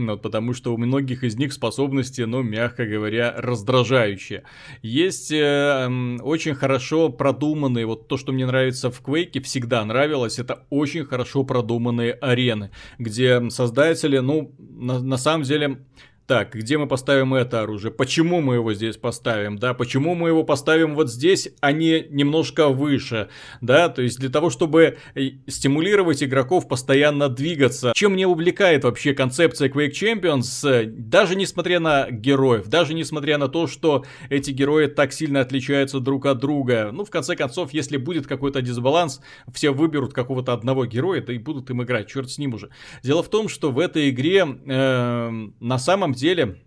Ну, 0.00 0.16
потому 0.16 0.54
что 0.54 0.72
у 0.72 0.76
многих 0.76 1.24
из 1.24 1.34
них 1.36 1.52
способности, 1.52 2.22
ну, 2.22 2.40
мягко 2.42 2.86
говоря, 2.86 3.34
раздражающие. 3.36 4.44
Есть 4.80 5.32
э, 5.32 5.88
очень 6.22 6.54
хорошо 6.54 7.08
продуманные, 7.08 7.84
вот 7.84 8.06
то, 8.06 8.16
что 8.16 8.30
мне 8.30 8.46
нравится 8.46 8.92
в 8.92 9.02
Quake, 9.02 9.42
всегда 9.42 9.84
нравилось, 9.84 10.38
это 10.38 10.64
очень 10.70 11.04
хорошо 11.04 11.42
продуманные 11.42 12.12
арены, 12.12 12.70
где 13.00 13.50
создатели, 13.50 14.18
ну, 14.18 14.54
на, 14.58 15.00
на 15.00 15.18
самом 15.18 15.42
деле 15.42 15.80
так, 16.28 16.52
где 16.52 16.76
мы 16.76 16.86
поставим 16.86 17.32
это 17.32 17.62
оружие? 17.62 17.90
Почему 17.90 18.42
мы 18.42 18.56
его 18.56 18.74
здесь 18.74 18.98
поставим? 18.98 19.58
Да, 19.58 19.72
почему 19.72 20.14
мы 20.14 20.28
его 20.28 20.44
поставим 20.44 20.94
вот 20.94 21.10
здесь, 21.10 21.48
а 21.60 21.72
не 21.72 22.06
немножко 22.10 22.68
выше? 22.68 23.30
Да, 23.62 23.88
то 23.88 24.02
есть 24.02 24.18
для 24.18 24.28
того, 24.28 24.50
чтобы 24.50 24.98
э, 25.14 25.20
стимулировать 25.46 26.22
игроков 26.22 26.68
постоянно 26.68 27.30
двигаться. 27.30 27.92
Чем 27.94 28.12
мне 28.12 28.26
увлекает 28.26 28.84
вообще 28.84 29.14
концепция 29.14 29.70
Quake 29.70 29.92
Champions, 29.92 30.70
э, 30.70 30.84
даже 30.84 31.34
несмотря 31.34 31.80
на 31.80 32.10
героев, 32.10 32.68
даже 32.68 32.92
несмотря 32.92 33.38
на 33.38 33.48
то, 33.48 33.66
что 33.66 34.04
эти 34.28 34.50
герои 34.50 34.86
так 34.86 35.14
сильно 35.14 35.40
отличаются 35.40 35.98
друг 35.98 36.26
от 36.26 36.40
друга. 36.40 36.90
Ну, 36.92 37.06
в 37.06 37.10
конце 37.10 37.36
концов, 37.36 37.72
если 37.72 37.96
будет 37.96 38.26
какой-то 38.26 38.60
дисбаланс, 38.60 39.22
все 39.50 39.70
выберут 39.70 40.12
какого-то 40.12 40.52
одного 40.52 40.84
героя, 40.84 41.22
да 41.22 41.32
и 41.32 41.38
будут 41.38 41.70
им 41.70 41.82
играть, 41.82 42.06
черт 42.06 42.30
с 42.30 42.36
ним 42.36 42.52
уже. 42.52 42.68
Дело 43.02 43.22
в 43.22 43.30
том, 43.30 43.48
что 43.48 43.70
в 43.70 43.78
этой 43.78 44.10
игре 44.10 44.46
э, 44.46 45.30
на 45.58 45.78
самом 45.78 46.17
деле 46.18 46.58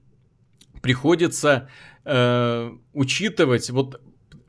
приходится 0.81 1.69
э, 2.05 2.71
учитывать 2.93 3.69
вот 3.69 4.01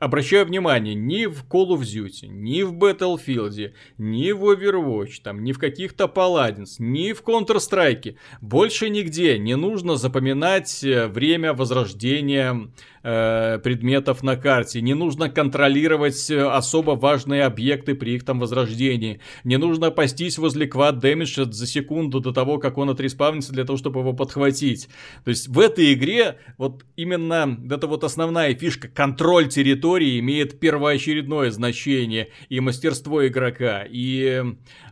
обращаю 0.03 0.45
внимание, 0.45 0.95
ни 0.95 1.25
в 1.25 1.45
Call 1.45 1.69
of 1.69 1.81
Duty, 1.81 2.27
ни 2.27 2.63
в 2.63 2.73
Battlefield, 2.73 3.73
ни 3.97 4.31
в 4.31 4.43
Overwatch, 4.43 5.21
там, 5.23 5.43
ни 5.43 5.53
в 5.53 5.59
каких-то 5.59 6.05
Paladins, 6.05 6.75
ни 6.79 7.13
в 7.13 7.21
Counter-Strike, 7.21 8.17
больше 8.41 8.89
нигде 8.89 9.39
не 9.39 9.55
нужно 9.55 9.95
запоминать 9.95 10.83
э, 10.83 11.07
время 11.07 11.53
возрождения 11.53 12.69
э, 13.03 13.59
предметов 13.63 14.23
на 14.23 14.35
карте. 14.35 14.81
Не 14.81 14.93
нужно 14.93 15.29
контролировать 15.29 16.29
э, 16.31 16.41
особо 16.41 16.91
важные 16.91 17.43
объекты 17.43 17.95
при 17.95 18.15
их 18.15 18.25
там 18.25 18.39
возрождении. 18.39 19.19
Не 19.43 19.57
нужно 19.57 19.91
пастись 19.91 20.37
возле 20.37 20.67
квад 20.67 20.99
дэмэджа 20.99 21.45
за 21.51 21.67
секунду 21.67 22.19
до 22.19 22.31
того, 22.31 22.57
как 22.57 22.77
он 22.77 22.89
отреспавнится 22.89 23.53
для 23.53 23.65
того, 23.65 23.77
чтобы 23.77 23.99
его 23.99 24.13
подхватить. 24.13 24.89
То 25.23 25.29
есть 25.29 25.47
в 25.47 25.59
этой 25.59 25.93
игре 25.93 26.37
вот 26.57 26.83
именно 26.95 27.57
эта 27.69 27.87
вот 27.87 28.03
основная 28.03 28.55
фишка 28.55 28.87
контроль 28.87 29.47
территории 29.49 30.19
имеет 30.19 30.59
первоочередное 30.59 31.51
значение 31.51 32.29
и 32.49 32.59
мастерство 32.59 33.25
игрока. 33.27 33.83
И 33.87 34.43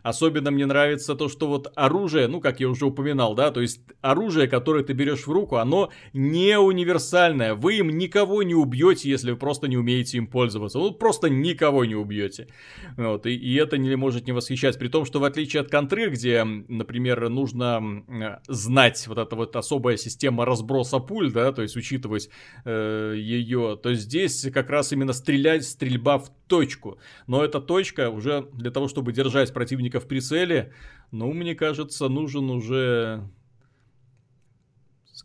особенно 0.02 0.50
мне 0.50 0.66
нравится 0.66 1.14
то, 1.14 1.28
что 1.28 1.48
вот 1.48 1.72
оружие, 1.74 2.28
ну 2.28 2.40
как 2.40 2.60
я 2.60 2.68
уже 2.68 2.86
упоминал, 2.86 3.34
да, 3.34 3.50
то 3.50 3.60
есть 3.60 3.80
оружие, 4.00 4.48
которое 4.48 4.84
ты 4.84 4.92
берешь 4.92 5.26
в 5.26 5.30
руку, 5.30 5.56
оно 5.56 5.90
не 6.12 6.58
универсальное. 6.58 7.54
Вы 7.54 7.78
им 7.78 8.01
никого 8.02 8.42
не 8.42 8.54
убьете, 8.54 9.10
если 9.10 9.30
вы 9.30 9.36
просто 9.36 9.68
не 9.68 9.76
умеете 9.76 10.18
им 10.18 10.26
пользоваться. 10.26 10.78
Ну, 10.78 10.92
просто 10.92 11.28
никого 11.28 11.84
не 11.84 11.94
убьете. 11.94 12.48
Вот, 12.96 13.26
и, 13.26 13.34
и 13.34 13.54
это 13.54 13.78
не 13.78 13.96
может 13.96 14.26
не 14.26 14.32
восхищать. 14.32 14.78
При 14.78 14.88
том, 14.88 15.04
что 15.04 15.20
в 15.20 15.24
отличие 15.24 15.62
от 15.62 15.70
контры, 15.70 16.10
где, 16.10 16.44
например, 16.44 17.28
нужно 17.28 18.04
знать 18.48 19.06
вот 19.06 19.18
эта 19.18 19.36
вот 19.36 19.56
особая 19.56 19.96
система 19.96 20.44
разброса 20.44 20.98
пуль, 20.98 21.32
да, 21.32 21.52
то 21.52 21.62
есть 21.62 21.76
учитывать 21.76 22.28
э, 22.64 23.14
ее, 23.16 23.78
то 23.82 23.94
здесь 23.94 24.46
как 24.52 24.70
раз 24.70 24.92
именно 24.92 25.12
стрелять, 25.12 25.64
стрельба 25.64 26.18
в 26.18 26.30
точку. 26.46 26.98
Но 27.26 27.44
эта 27.44 27.60
точка 27.60 28.10
уже 28.10 28.48
для 28.52 28.70
того, 28.70 28.88
чтобы 28.88 29.12
держать 29.12 29.52
противника 29.52 30.00
в 30.00 30.06
прицеле, 30.06 30.72
ну, 31.10 31.32
мне 31.32 31.54
кажется, 31.54 32.08
нужен 32.08 32.50
уже 32.50 33.28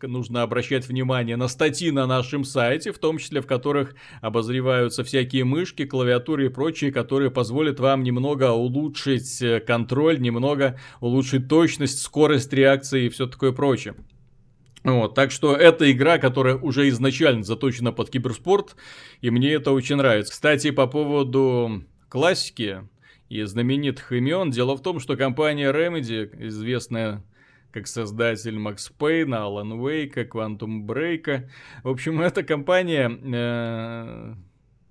нужно 0.04 0.43
обращать 0.43 0.88
внимание 0.88 1.38
на 1.38 1.48
статьи 1.48 1.91
на 1.91 2.06
нашем 2.06 2.43
сайте, 2.43 2.91
в 2.91 3.00
том 3.00 3.18
числе 3.18 3.41
в 3.41 3.48
которых 3.48 3.95
обозреваются 4.22 5.04
всякие 5.04 5.43
мышки, 5.43 5.86
клавиатуры 5.86 6.48
и 6.48 6.50
прочие, 6.50 6.91
которые 6.91 7.32
позволят 7.32 7.80
вам 7.80 8.04
немного 8.04 8.52
улучшить 8.52 9.41
э, 9.41 9.60
контроль, 9.60 10.20
немного 10.20 10.80
улучшить 11.00 11.48
точность, 11.48 12.02
скорость 12.02 12.54
реакции 12.54 13.06
и 13.06 13.10
все 13.10 13.28
такое 13.28 13.52
прочее. 13.52 13.95
Вот, 14.84 15.16
так 15.16 15.32
что 15.32 15.56
это 15.56 15.91
игра, 15.91 16.18
которая 16.18 16.56
уже 16.56 16.88
изначально 16.89 17.43
заточена 17.43 17.91
под 17.91 18.10
киберспорт, 18.10 18.76
и 19.22 19.30
мне 19.30 19.54
это 19.54 19.72
очень 19.72 19.98
нравится. 19.98 20.32
Кстати, 20.32 20.72
по 20.72 20.88
поводу 20.88 21.84
классики 22.08 22.88
и 23.28 23.43
знаменитых 23.43 24.12
имен, 24.14 24.52
дело 24.52 24.78
в 24.78 24.82
том, 24.82 25.00
что 25.00 25.18
компания 25.18 25.74
Remedy, 25.74 26.30
известная 26.48 27.24
как 27.78 27.86
создатель 27.86 28.57
Макс 28.57 28.89
Пейна, 28.89 29.43
Алан 29.43 29.73
Уэйка, 29.73 30.21
Quantum 30.21 30.88
Break. 30.88 31.47
В 31.84 31.89
общем, 31.89 32.21
эта 32.21 32.41
компания... 32.41 33.07
Э, 33.07 34.34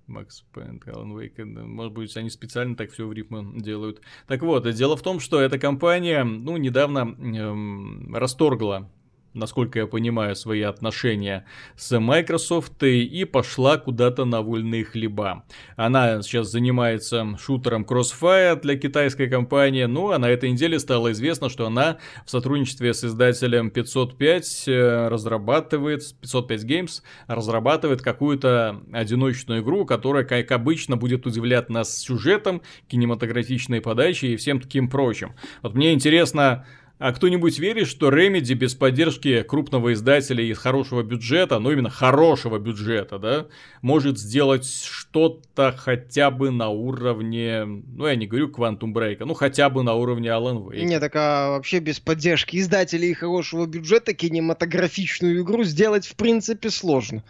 Макс 0.07 0.43
Пейн, 0.55 0.81
Алан 0.87 1.19
Вейк, 1.19 1.37
может 1.37 1.93
быть, 1.93 2.17
они 2.17 2.31
специально 2.31 2.77
так 2.77 2.93
все 2.93 3.09
в 3.09 3.13
рифму 3.13 3.61
делают. 3.61 4.03
Так 4.29 4.43
вот, 4.43 4.73
дело 4.73 4.97
в 4.97 5.03
том, 5.03 5.19
что 5.19 5.41
эта 5.41 5.59
компания, 5.59 6.23
ну, 6.23 6.57
недавно 6.59 7.01
эм, 7.19 8.15
расторгла 8.15 8.89
насколько 9.37 9.79
я 9.79 9.87
понимаю, 9.87 10.35
свои 10.35 10.63
отношения 10.63 11.47
с 11.77 11.99
Microsoft 11.99 12.83
и 12.83 13.25
пошла 13.25 13.79
куда-то 13.79 14.25
на 14.25 14.43
вольные 14.43 14.85
хлеба. 14.85 15.45
Она 15.77 16.23
сейчас 16.23 16.51
занимается 16.51 17.37
шутером 17.39 17.85
Crossfire 17.85 18.61
для 18.61 18.77
китайской 18.77 19.29
компании, 19.29 19.85
ну 19.85 20.11
а 20.11 20.19
на 20.19 20.29
этой 20.29 20.51
неделе 20.51 20.79
стало 20.79 21.13
известно, 21.13 21.49
что 21.49 21.67
она 21.67 21.99
в 22.25 22.31
сотрудничестве 22.31 22.95
с 22.95 23.05
издателем 23.05 23.71
505 23.71 24.65
э, 24.67 25.09
разрабатывает, 25.09 26.03
505 26.21 26.65
Games 26.65 27.03
разрабатывает 27.27 28.03
какую-то 28.03 28.83
одиночную 28.93 29.63
игру, 29.63 29.85
которая, 29.85 30.25
как 30.25 30.51
обычно, 30.53 30.97
будет 30.97 31.27
удивлять 31.27 31.69
нас 31.69 31.97
сюжетом, 31.99 32.63
кинематографичной 32.89 33.81
подачей 33.81 34.35
и 34.35 34.37
всем 34.37 34.61
таким 34.61 34.89
прочим. 34.89 35.35
Вот 35.63 35.75
мне 35.75 35.93
интересно, 35.93 36.67
а 36.99 37.13
кто-нибудь 37.13 37.59
верит, 37.59 37.89
что 37.89 38.09
Remedy 38.09 38.55
без 38.55 38.75
поддержки 38.75 39.43
крупного 39.43 39.93
издателя 39.93 40.43
и 40.43 40.53
хорошего 40.55 41.03
бюджета, 41.03 41.59
ну 41.59 41.71
именно 41.71 41.91
хорошего 41.91 42.59
бюджета, 42.59 43.19
да, 43.19 43.47
может 43.83 44.19
сделать 44.19 44.67
что-то 44.67 45.75
хотя 45.77 46.31
бы 46.31 46.51
на 46.51 46.71
уровне, 46.71 47.65
ну 47.65 48.07
я 48.07 48.17
не 48.17 48.27
говорю 48.27 48.49
Quantum 48.49 48.95
Break, 48.95 49.19
ну 49.21 49.35
хотя 49.35 49.69
бы 49.69 49.83
на 49.83 49.95
уровне 49.95 50.29
Alan 50.29 50.65
Wake. 50.65 50.85
Не, 50.85 50.99
так 50.99 51.15
а 51.17 51.51
вообще 51.51 51.81
без 51.81 52.01
поддержки 52.01 52.57
издателей 52.57 53.11
и 53.11 53.15
хорошего 53.15 53.67
бюджета 53.67 54.15
кинематографичную 54.15 55.43
игру 55.43 55.65
сделать 55.65 56.07
в 56.07 56.17
принципе 56.17 56.71
сложно. 56.71 57.23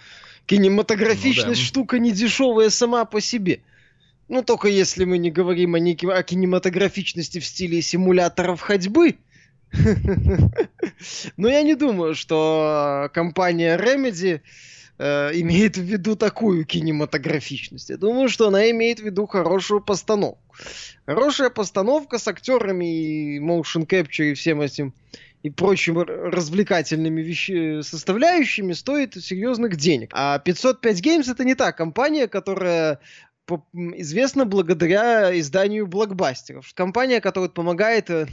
Кинематографичность 0.46 1.46
ну, 1.46 1.54
да. 1.54 1.60
штука 1.60 1.98
не 1.98 2.12
дешевая 2.12 2.70
сама 2.70 3.04
по 3.04 3.20
себе. 3.20 3.62
Ну, 4.28 4.42
только 4.42 4.68
если 4.68 5.04
мы 5.04 5.18
не 5.18 5.30
говорим 5.30 5.74
о, 5.74 5.80
не, 5.80 5.94
о 5.94 6.22
кинематографичности 6.22 7.40
в 7.40 7.46
стиле 7.46 7.80
симуляторов 7.82 8.60
ходьбы, 8.60 9.16
но 11.36 11.48
я 11.48 11.62
не 11.62 11.74
думаю, 11.74 12.14
что 12.14 13.10
компания 13.12 13.76
Remedy 13.76 14.40
э, 14.98 15.30
имеет 15.34 15.76
в 15.76 15.82
виду 15.82 16.16
такую 16.16 16.64
кинематографичность. 16.64 17.90
Я 17.90 17.96
думаю, 17.96 18.28
что 18.28 18.48
она 18.48 18.70
имеет 18.70 19.00
в 19.00 19.04
виду 19.04 19.26
хорошую 19.26 19.80
постановку. 19.80 20.54
Хорошая 21.06 21.50
постановка 21.50 22.18
с 22.18 22.26
актерами 22.28 23.36
и 23.36 23.40
motion 23.40 23.86
capture 23.86 24.30
и 24.30 24.34
всем 24.34 24.60
этим 24.60 24.94
и 25.42 25.50
прочими 25.50 26.02
развлекательными 26.04 27.20
вещи, 27.20 27.80
составляющими 27.82 28.72
стоит 28.72 29.14
серьезных 29.14 29.76
денег. 29.76 30.10
А 30.12 30.38
505 30.38 31.00
Games 31.00 31.30
это 31.30 31.44
не 31.44 31.54
та 31.54 31.72
компания, 31.72 32.26
которая 32.26 32.98
известна 33.72 34.44
благодаря 34.44 35.38
изданию 35.38 35.86
блокбастеров. 35.86 36.72
Компания, 36.74 37.20
которая 37.20 37.50
помогает 37.50 38.10
э, 38.10 38.26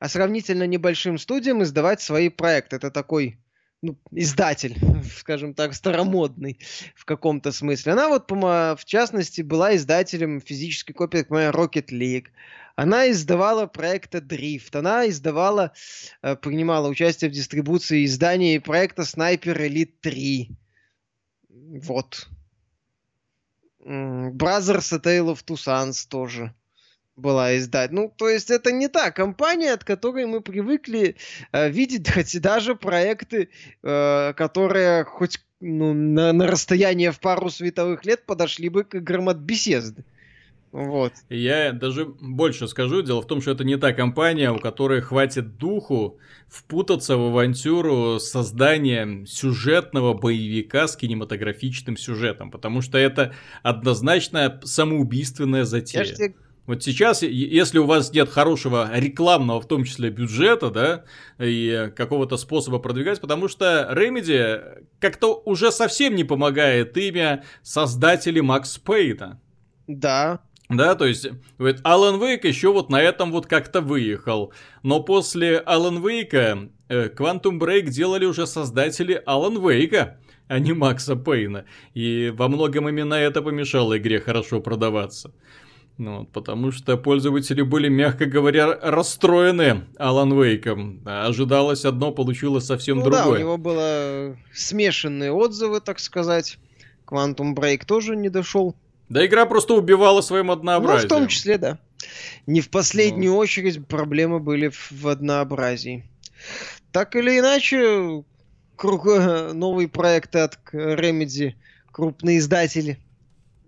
а 0.00 0.08
сравнительно 0.08 0.66
небольшим 0.66 1.18
студиям 1.18 1.62
издавать 1.62 2.00
свои 2.00 2.30
проекты. 2.30 2.76
Это 2.76 2.90
такой 2.90 3.38
ну, 3.82 3.98
издатель, 4.10 4.76
скажем 5.16 5.54
так, 5.54 5.74
старомодный 5.74 6.58
в 6.96 7.04
каком-то 7.04 7.52
смысле. 7.52 7.92
Она 7.92 8.08
вот, 8.08 8.30
в 8.30 8.84
частности, 8.86 9.42
была 9.42 9.76
издателем 9.76 10.40
физической 10.40 10.94
копии, 10.94 11.18
как 11.18 11.30
моя 11.30 11.50
Rocket 11.50 11.90
League. 11.90 12.28
Она 12.76 13.10
издавала 13.10 13.66
проекты 13.66 14.18
Drift, 14.18 14.74
она 14.74 15.06
издавала, 15.06 15.72
э, 16.22 16.34
принимала 16.34 16.88
участие 16.88 17.30
в 17.30 17.34
дистрибуции 17.34 18.06
изданий 18.06 18.58
проекта 18.58 19.02
Sniper 19.02 19.54
Elite 19.54 19.92
3. 20.00 20.50
Вот. 21.82 22.26
Brothers 23.84 24.94
A 24.94 24.98
Tale 24.98 25.32
of 25.32 25.44
Two 25.44 25.56
Sons 25.56 26.06
тоже 26.08 26.54
была 27.20 27.56
издать. 27.56 27.92
Ну, 27.92 28.12
то 28.16 28.28
есть 28.28 28.50
это 28.50 28.72
не 28.72 28.88
та 28.88 29.10
компания, 29.10 29.72
от 29.72 29.84
которой 29.84 30.26
мы 30.26 30.40
привыкли 30.40 31.16
э, 31.52 31.70
видеть 31.70 32.10
хоть 32.14 32.40
даже 32.40 32.74
проекты, 32.74 33.50
э, 33.82 34.32
которые 34.34 35.04
хоть 35.04 35.40
ну, 35.60 35.92
на, 35.92 36.32
на 36.32 36.46
расстояние 36.46 37.12
в 37.12 37.20
пару 37.20 37.50
световых 37.50 38.04
лет 38.04 38.24
подошли 38.26 38.68
бы 38.68 38.84
к 38.84 38.94
играм 38.96 39.28
от 39.28 39.38
Bethesda. 39.38 40.02
Вот. 40.72 41.12
Я 41.28 41.72
даже 41.72 42.04
больше 42.04 42.68
скажу. 42.68 43.02
Дело 43.02 43.22
в 43.22 43.26
том, 43.26 43.40
что 43.40 43.50
это 43.50 43.64
не 43.64 43.76
та 43.76 43.92
компания, 43.92 44.52
у 44.52 44.58
которой 44.58 45.00
хватит 45.00 45.56
духу 45.56 46.18
впутаться 46.48 47.16
в 47.16 47.22
авантюру 47.22 48.20
создания 48.20 49.24
сюжетного 49.26 50.14
боевика 50.14 50.86
с 50.86 50.96
кинематографичным 50.96 51.96
сюжетом. 51.96 52.52
Потому 52.52 52.82
что 52.82 52.98
это 52.98 53.34
однозначно 53.64 54.60
самоубийственная 54.62 55.64
затея. 55.64 56.04
Я 56.04 56.08
же 56.08 56.34
вот 56.70 56.84
сейчас, 56.84 57.22
если 57.22 57.80
у 57.80 57.84
вас 57.84 58.12
нет 58.12 58.28
хорошего 58.28 58.88
рекламного, 58.94 59.60
в 59.60 59.66
том 59.66 59.82
числе 59.82 60.08
бюджета, 60.08 60.70
да, 60.70 61.04
и 61.40 61.90
какого-то 61.96 62.36
способа 62.36 62.78
продвигать, 62.78 63.20
потому 63.20 63.48
что 63.48 63.92
Remedy 63.92 64.86
как-то 65.00 65.42
уже 65.44 65.72
совсем 65.72 66.14
не 66.14 66.22
помогает 66.22 66.96
имя 66.96 67.42
создателей 67.64 68.40
Макс 68.40 68.78
Пейна. 68.78 69.40
Да. 69.88 70.42
Да, 70.68 70.94
то 70.94 71.06
есть, 71.06 71.26
вот 71.58 71.78
Алан 71.82 72.20
Вейк 72.20 72.44
еще 72.44 72.72
вот 72.72 72.88
на 72.88 73.02
этом 73.02 73.32
вот 73.32 73.46
как-то 73.46 73.80
выехал. 73.80 74.52
Но 74.84 75.02
после 75.02 75.58
Алан 75.58 76.06
Вейка 76.06 76.68
э, 76.88 77.08
Quantum 77.08 77.58
Break 77.58 77.88
делали 77.88 78.26
уже 78.26 78.46
создатели 78.46 79.20
Алан 79.26 79.58
Вейка, 79.58 80.20
а 80.46 80.60
не 80.60 80.72
Макса 80.72 81.16
Пейна. 81.16 81.64
И 81.94 82.32
во 82.32 82.46
многом 82.46 82.88
именно 82.88 83.14
это 83.14 83.42
помешало 83.42 83.98
игре 83.98 84.20
хорошо 84.20 84.60
продаваться. 84.60 85.32
Ну, 86.00 86.24
потому 86.24 86.72
что 86.72 86.96
пользователи 86.96 87.60
были, 87.60 87.90
мягко 87.90 88.24
говоря, 88.24 88.74
расстроены 88.80 89.82
Алан 89.98 90.32
Вейком. 90.32 91.02
Ожидалось 91.04 91.84
одно, 91.84 92.10
получилось 92.10 92.64
совсем 92.64 92.96
ну, 92.96 93.02
другое. 93.02 93.22
Да, 93.22 93.28
у 93.28 93.36
него 93.36 93.58
было 93.58 94.34
смешанные 94.54 95.30
отзывы, 95.30 95.82
так 95.82 95.98
сказать. 95.98 96.56
Quantum 97.06 97.54
Break 97.54 97.84
тоже 97.84 98.16
не 98.16 98.30
дошел. 98.30 98.74
Да 99.10 99.26
игра 99.26 99.44
просто 99.44 99.74
убивала 99.74 100.22
своим 100.22 100.50
однообразием. 100.50 101.02
Ну, 101.10 101.16
в 101.16 101.18
том 101.18 101.28
числе, 101.28 101.58
да. 101.58 101.78
Не 102.46 102.62
в 102.62 102.70
последнюю 102.70 103.32
ну. 103.32 103.38
очередь 103.38 103.86
проблемы 103.86 104.40
были 104.40 104.68
в, 104.68 104.90
в 104.92 105.06
однообразии. 105.06 106.06
Так 106.92 107.14
или 107.14 107.38
иначе, 107.38 108.24
круг, 108.74 109.04
новые 109.52 109.86
проекты 109.86 110.38
от 110.38 110.58
Remedy, 110.72 111.56
крупные 111.92 112.38
издатели– 112.38 112.98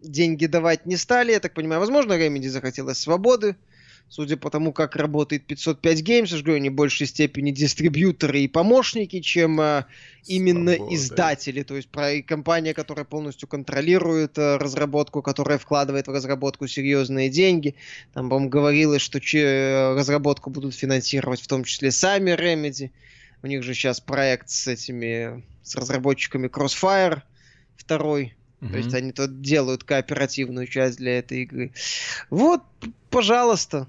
деньги 0.03 0.47
давать 0.47 0.87
не 0.87 0.97
стали, 0.97 1.33
я 1.33 1.41
так 1.41 1.55
понимаю. 1.55 1.81
Возможно, 1.81 2.13
Remedy 2.15 2.49
захотелось 2.49 2.99
свободы. 2.99 3.57
Судя 4.09 4.37
по 4.37 4.51
тому, 4.51 4.75
как 4.75 4.95
работает 4.97 5.47
505 5.47 6.03
Games, 6.03 6.27
я 6.27 6.37
же 6.37 6.43
говорю, 6.43 6.59
они 6.59 6.69
в 6.69 6.75
большей 6.75 7.07
степени 7.07 7.51
дистрибьюторы 7.51 8.41
и 8.41 8.49
помощники, 8.49 9.21
чем 9.21 9.59
а, 9.59 9.87
именно 10.27 10.75
Свобода. 10.75 10.95
издатели. 10.95 11.63
То 11.63 11.77
есть 11.77 11.89
про 11.89 12.21
компания, 12.21 12.75
которая 12.75 13.07
полностью 13.07 13.49
контролирует 13.49 14.39
а, 14.39 14.59
разработку, 14.59 15.23
которая 15.23 15.57
вкладывает 15.57 16.09
в 16.09 16.11
разработку 16.11 16.67
серьезные 16.67 17.31
деньги. 17.31 17.75
Там, 18.13 18.29
по-моему, 18.29 18.51
говорилось, 18.51 19.01
что 19.01 19.19
че, 19.19 19.95
разработку 19.97 20.51
будут 20.51 20.75
финансировать 20.75 21.41
в 21.41 21.47
том 21.47 21.65
числе 21.65 21.91
сами 21.91 22.33
Remedy. 22.33 22.91
У 23.43 23.47
них 23.47 23.63
же 23.63 23.73
сейчас 23.73 24.01
проект 24.01 24.51
с 24.51 24.67
этими, 24.69 25.43
с 25.63 25.75
разработчиками 25.75 26.49
Crossfire 26.49 27.23
второй 27.77 28.35
Mm-hmm. 28.63 28.71
То 28.71 28.79
есть 28.79 28.95
они 28.95 29.13
тут 29.13 29.41
делают 29.41 29.83
кооперативную 29.83 30.69
часть 30.69 30.99
для 30.99 31.19
этой 31.19 31.43
игры. 31.43 31.73
Вот, 32.31 32.63
пожалуйста. 33.11 33.87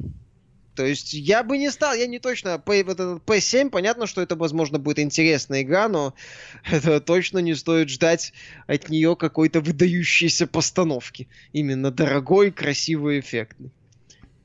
То 0.75 0.83
есть 0.83 1.13
я 1.13 1.43
бы 1.43 1.59
не 1.59 1.69
стал, 1.69 1.93
я 1.93 2.07
не 2.07 2.17
точно, 2.17 2.59
вот 2.65 2.73
этот 2.73 3.23
P7, 3.23 3.69
понятно, 3.69 4.07
что 4.07 4.23
это, 4.23 4.35
возможно, 4.35 4.79
будет 4.79 4.97
интересная 4.97 5.61
игра, 5.61 5.87
но 5.87 6.15
это 6.71 6.99
точно 6.99 7.37
не 7.37 7.53
стоит 7.53 7.89
ждать 7.89 8.33
от 8.65 8.89
нее 8.89 9.15
какой-то 9.15 9.61
выдающейся 9.61 10.47
постановки. 10.47 11.27
Именно 11.51 11.91
дорогой, 11.91 12.49
красивый, 12.49 13.19
эффектный. 13.19 13.71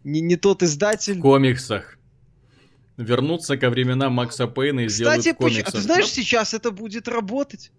Не, 0.05 0.21
не 0.21 0.37
тот 0.37 0.63
издатель. 0.63 1.15
В 1.15 1.21
комиксах. 1.21 1.99
Вернуться 2.99 3.57
ко 3.57 3.71
временам 3.71 4.13
Макса 4.13 4.47
Пейна 4.47 4.81
и 4.81 4.89
Кстати, 4.89 5.21
сделать 5.21 5.39
комиксы. 5.39 5.63
Кстати, 5.63 5.77
а 5.77 5.79
ты 5.79 5.87
знаешь, 5.87 6.11
сейчас 6.11 6.53
это 6.53 6.71
будет 6.71 7.09
работать? 7.09 7.71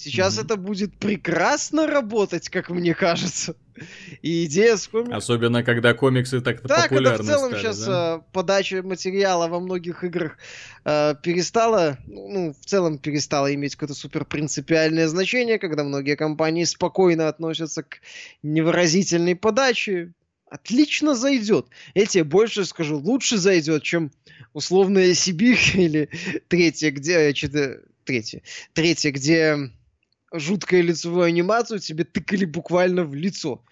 Сейчас 0.00 0.38
mm-hmm. 0.38 0.44
это 0.44 0.56
будет 0.56 0.96
прекрасно 0.96 1.86
работать, 1.86 2.48
как 2.48 2.70
мне 2.70 2.94
кажется. 2.94 3.54
И 4.22 4.46
идея 4.46 4.78
с 4.78 4.88
комиксом... 4.88 5.14
Особенно, 5.14 5.62
когда 5.62 5.92
комиксы 5.92 6.40
так 6.40 6.62
да, 6.62 6.84
популярны 6.84 7.18
когда 7.18 7.22
в 7.22 7.26
целом 7.26 7.48
стали, 7.50 7.60
сейчас 7.60 7.84
да? 7.84 8.16
Э, 8.16 8.32
подача 8.32 8.82
материала 8.82 9.48
во 9.48 9.60
многих 9.60 10.02
играх 10.02 10.38
э, 10.86 11.14
перестала, 11.22 11.98
ну, 12.06 12.54
в 12.58 12.64
целом 12.64 12.96
перестала 12.96 13.54
иметь 13.54 13.76
какое-то 13.76 13.92
супер 13.94 14.24
принципиальное 14.24 15.06
значение, 15.06 15.58
когда 15.58 15.84
многие 15.84 16.16
компании 16.16 16.64
спокойно 16.64 17.28
относятся 17.28 17.82
к 17.82 18.00
невыразительной 18.42 19.36
подаче. 19.36 20.12
Отлично 20.48 21.14
зайдет. 21.14 21.66
Я 21.94 22.06
тебе 22.06 22.24
больше 22.24 22.64
скажу, 22.64 22.98
лучше 22.98 23.36
зайдет, 23.36 23.82
чем 23.82 24.12
условная 24.54 25.12
Сибирь 25.12 25.60
или 25.74 26.08
третья, 26.48 26.90
где... 26.90 27.34
Что-то, 27.34 27.82
третья. 28.04 28.40
Третья, 28.72 29.10
где 29.12 29.70
жуткую 30.32 30.84
лицевую 30.84 31.24
анимацию 31.24 31.80
тебе 31.80 32.04
тыкали 32.04 32.44
буквально 32.44 33.04
в 33.04 33.14
лицо. 33.14 33.64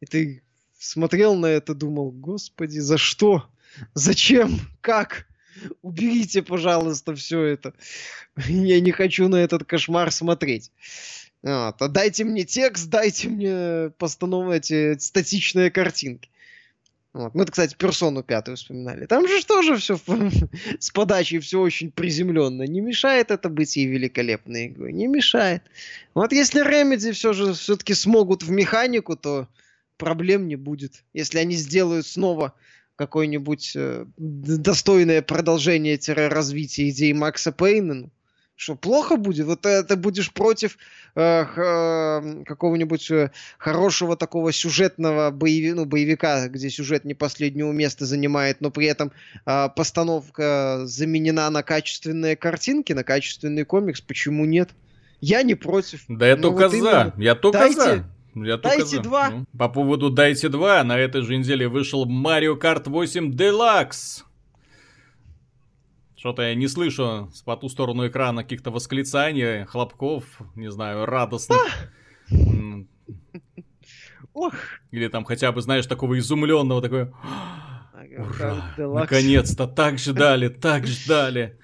И 0.00 0.06
ты 0.06 0.42
смотрел 0.78 1.34
на 1.34 1.46
это, 1.46 1.74
думал, 1.74 2.10
господи, 2.10 2.78
за 2.78 2.98
что? 2.98 3.48
Зачем? 3.94 4.60
Как? 4.80 5.26
уберите, 5.82 6.42
пожалуйста, 6.42 7.14
все 7.14 7.42
это. 7.42 7.74
Я 8.36 8.80
не 8.80 8.92
хочу 8.92 9.28
на 9.28 9.36
этот 9.36 9.64
кошмар 9.64 10.12
смотреть. 10.12 10.70
Вот. 11.42 11.80
А 11.80 11.88
дайте 11.88 12.24
мне 12.24 12.44
текст, 12.44 12.88
дайте 12.88 13.28
мне 13.28 13.90
постанов... 13.98 14.50
эти 14.50 14.98
статичные 14.98 15.70
картинки. 15.70 16.30
Вот. 17.18 17.34
Мы, 17.34 17.44
кстати, 17.46 17.74
персону 17.76 18.22
пятую 18.22 18.56
вспоминали. 18.56 19.06
Там 19.06 19.26
же 19.26 19.44
тоже 19.44 19.76
все 19.76 19.98
с 20.78 20.90
подачей 20.90 21.40
все 21.40 21.60
очень 21.60 21.90
приземленно. 21.90 22.62
Не 22.62 22.80
мешает 22.80 23.32
это 23.32 23.48
быть 23.48 23.74
ей 23.76 23.86
великолепной 23.86 24.68
игрой. 24.68 24.92
Не 24.92 25.08
мешает. 25.08 25.64
Вот 26.14 26.30
если 26.30 26.64
Remedy 26.64 27.10
все 27.10 27.32
же 27.32 27.54
все-таки 27.54 27.94
смогут 27.94 28.44
в 28.44 28.52
механику, 28.52 29.16
то 29.16 29.48
проблем 29.96 30.46
не 30.46 30.54
будет. 30.54 31.02
Если 31.12 31.38
они 31.38 31.56
сделают 31.56 32.06
снова 32.06 32.54
какое-нибудь 32.94 33.72
э, 33.74 34.06
достойное 34.16 35.20
продолжение-развития 35.20 36.88
идей 36.88 37.12
Макса 37.14 37.50
Пейна, 37.50 37.94
ну, 37.94 38.10
что, 38.58 38.74
плохо 38.74 39.16
будет? 39.16 39.46
Вот 39.46 39.64
э, 39.66 39.84
ты 39.84 39.94
будешь 39.94 40.32
против 40.32 40.78
э, 41.14 41.20
э, 41.20 42.44
какого-нибудь 42.44 43.08
э, 43.12 43.30
хорошего 43.56 44.16
такого 44.16 44.52
сюжетного 44.52 45.30
боеви, 45.30 45.72
ну, 45.74 45.84
боевика, 45.84 46.48
где 46.48 46.68
сюжет 46.68 47.04
не 47.04 47.14
последнего 47.14 47.70
места 47.70 48.04
занимает, 48.04 48.60
но 48.60 48.72
при 48.72 48.86
этом 48.86 49.12
э, 49.46 49.68
постановка 49.76 50.80
заменена 50.86 51.48
на 51.50 51.62
качественные 51.62 52.34
картинки, 52.34 52.92
на 52.92 53.04
качественный 53.04 53.64
комикс. 53.64 54.00
Почему 54.00 54.44
нет? 54.44 54.70
Я 55.20 55.44
не 55.44 55.54
против. 55.54 56.04
Да 56.08 56.26
я 56.26 56.34
ну, 56.34 56.42
только 56.42 56.68
вот 56.68 56.72
за. 56.72 56.76
Именно. 56.76 57.14
Я 57.16 57.34
только 57.36 57.58
Дайте, 57.60 57.80
за. 57.80 58.04
Я 58.34 58.56
Дайте 58.56 58.96
за. 58.96 59.02
2. 59.02 59.30
Ну, 59.30 59.46
по 59.56 59.68
поводу 59.68 60.10
Дайте 60.10 60.48
2, 60.48 60.82
на 60.82 60.98
этой 60.98 61.22
же 61.22 61.36
неделе 61.36 61.68
вышел 61.68 62.06
Mario 62.06 62.58
Kart 62.60 62.90
8 62.90 63.30
Deluxe. 63.30 64.24
Что-то 66.18 66.42
я 66.42 66.56
не 66.56 66.66
слышу 66.66 67.30
по 67.44 67.56
ту 67.56 67.68
сторону 67.68 68.08
экрана 68.08 68.42
каких-то 68.42 68.72
восклицаний, 68.72 69.64
хлопков, 69.66 70.24
не 70.56 70.68
знаю, 70.68 71.06
радостных. 71.06 71.92
Ох. 74.34 74.54
Или 74.90 75.06
там 75.06 75.24
хотя 75.24 75.52
бы, 75.52 75.62
знаешь, 75.62 75.86
такого 75.86 76.18
изумленного, 76.18 76.82
такое... 76.82 77.12
Ура! 78.18 78.74
Наконец-то! 78.76 79.68
Так 79.68 79.98
ждали, 79.98 80.48
так 80.48 80.88
ждали! 80.88 81.56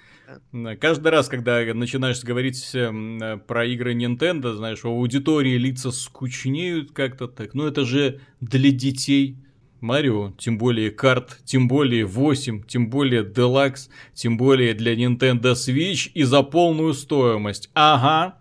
Каждый 0.81 1.09
раз, 1.09 1.29
когда 1.29 1.61
начинаешь 1.75 2.23
говорить 2.23 2.71
эм, 2.75 3.41
про 3.47 3.67
игры 3.67 3.95
Nintendo, 3.95 4.55
знаешь, 4.55 4.85
у 4.85 4.89
аудитории 4.89 5.57
лица 5.59 5.91
скучнеют 5.91 6.93
как-то 6.93 7.27
так. 7.27 7.55
Ну 7.55 7.67
это 7.67 7.85
же 7.85 8.21
для 8.41 8.71
детей. 8.71 9.44
Марио, 9.85 10.33
тем 10.39 10.57
более 10.57 10.91
карт, 10.91 11.39
тем 11.45 11.69
более 11.69 12.07
8, 12.07 12.63
тем 12.65 12.89
более 12.89 13.23
Deluxe, 13.23 13.91
тем 14.15 14.39
более 14.39 14.73
для 14.73 14.95
Nintendo 14.95 15.53
Switch 15.53 16.11
и 16.15 16.23
за 16.23 16.43
полную 16.43 16.95
стоимость. 16.95 17.71
Ага. 17.75 18.39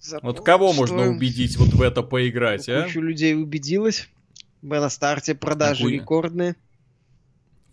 За 0.00 0.18
вот 0.20 0.44
кого 0.44 0.72
стоимость. 0.72 0.92
можно 0.92 1.10
убедить 1.10 1.56
вот 1.56 1.68
в 1.68 1.80
это 1.80 2.02
поиграть, 2.02 2.68
а? 2.68 2.82
Куча 2.82 3.00
людей 3.00 3.34
убедилась. 3.36 4.08
На 4.60 4.90
старте 4.90 5.36
продажи 5.36 5.84
Какую? 5.84 5.94
рекордные. 5.94 6.56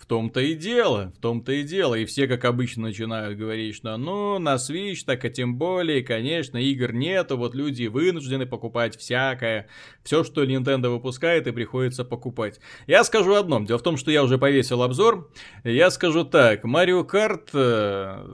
В 0.05 0.07
том-то 0.07 0.39
и 0.39 0.53
дело, 0.53 1.11
в 1.17 1.19
том-то 1.19 1.51
и 1.51 1.63
дело. 1.63 1.95
И 1.95 2.05
все, 2.05 2.27
как 2.27 2.45
обычно, 2.45 2.83
начинают 2.83 3.39
говорить, 3.39 3.75
что 3.75 3.97
ну, 3.97 4.37
на 4.37 4.53
Switch, 4.57 4.99
так 5.03 5.25
и 5.25 5.31
тем 5.31 5.55
более, 5.57 6.03
конечно, 6.03 6.59
игр 6.59 6.93
нету, 6.93 7.37
вот 7.37 7.55
люди 7.55 7.87
вынуждены 7.87 8.45
покупать 8.45 8.95
всякое. 8.95 9.67
Все, 10.03 10.23
что 10.23 10.43
Nintendo 10.43 10.89
выпускает, 10.89 11.47
и 11.47 11.51
приходится 11.51 12.05
покупать. 12.05 12.59
Я 12.85 13.03
скажу 13.03 13.33
одно. 13.33 13.59
Дело 13.61 13.79
в 13.79 13.81
том, 13.81 13.97
что 13.97 14.11
я 14.11 14.23
уже 14.23 14.37
повесил 14.37 14.83
обзор. 14.83 15.31
Я 15.63 15.89
скажу 15.89 16.23
так. 16.23 16.65
Mario 16.65 17.03
Kart 17.09 17.49
э, 17.53 18.27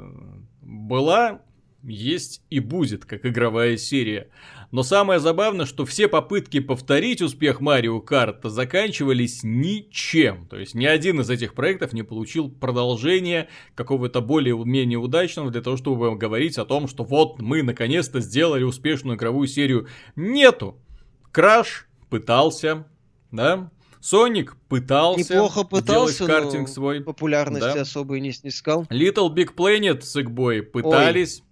была, 0.62 1.42
есть 1.84 2.44
и 2.50 2.60
будет, 2.60 3.06
как 3.06 3.26
игровая 3.26 3.78
серия. 3.78 4.28
Но 4.72 4.84
самое 4.84 5.20
забавное, 5.20 5.66
что 5.66 5.86
все 5.86 6.08
попытки 6.08 6.60
повторить 6.62 7.22
успех 7.22 7.60
Марио 7.60 8.00
Карта 8.00 8.50
заканчивались 8.50 9.42
ничем. 9.44 10.48
То 10.48 10.58
есть 10.58 10.74
ни 10.74 10.86
один 10.86 11.20
из 11.20 11.30
этих 11.30 11.54
проектов 11.54 11.92
не 11.92 12.04
получил 12.04 12.50
продолжения 12.50 13.50
какого-то 13.76 14.22
более-менее 14.22 14.98
удачного 14.98 15.52
для 15.52 15.62
того, 15.62 15.76
чтобы 15.76 16.16
говорить 16.16 16.58
о 16.58 16.66
том, 16.66 16.88
что 16.88 17.04
вот 17.04 17.42
мы 17.42 17.64
наконец-то 17.64 18.22
сделали 18.22 18.64
успешную 18.64 19.18
игровую 19.18 19.48
серию. 19.48 19.88
Нету. 20.16 20.78
Краш 21.32 21.88
пытался, 22.10 22.88
да, 23.32 23.72
Соник 24.02 24.58
пытался 24.68 25.34
Неплохо 25.34 25.64
пытался, 25.64 26.26
картинг 26.26 26.68
свой. 26.68 27.02
популярности 27.02 27.76
да. 27.76 27.82
особо 27.82 28.18
и 28.18 28.20
не 28.20 28.32
снискал. 28.32 28.84
Little 28.90 29.34
Big 29.34 29.54
Planet 29.56 30.02
с 30.02 30.20
Игбой 30.20 30.64
пытались. 30.64 31.44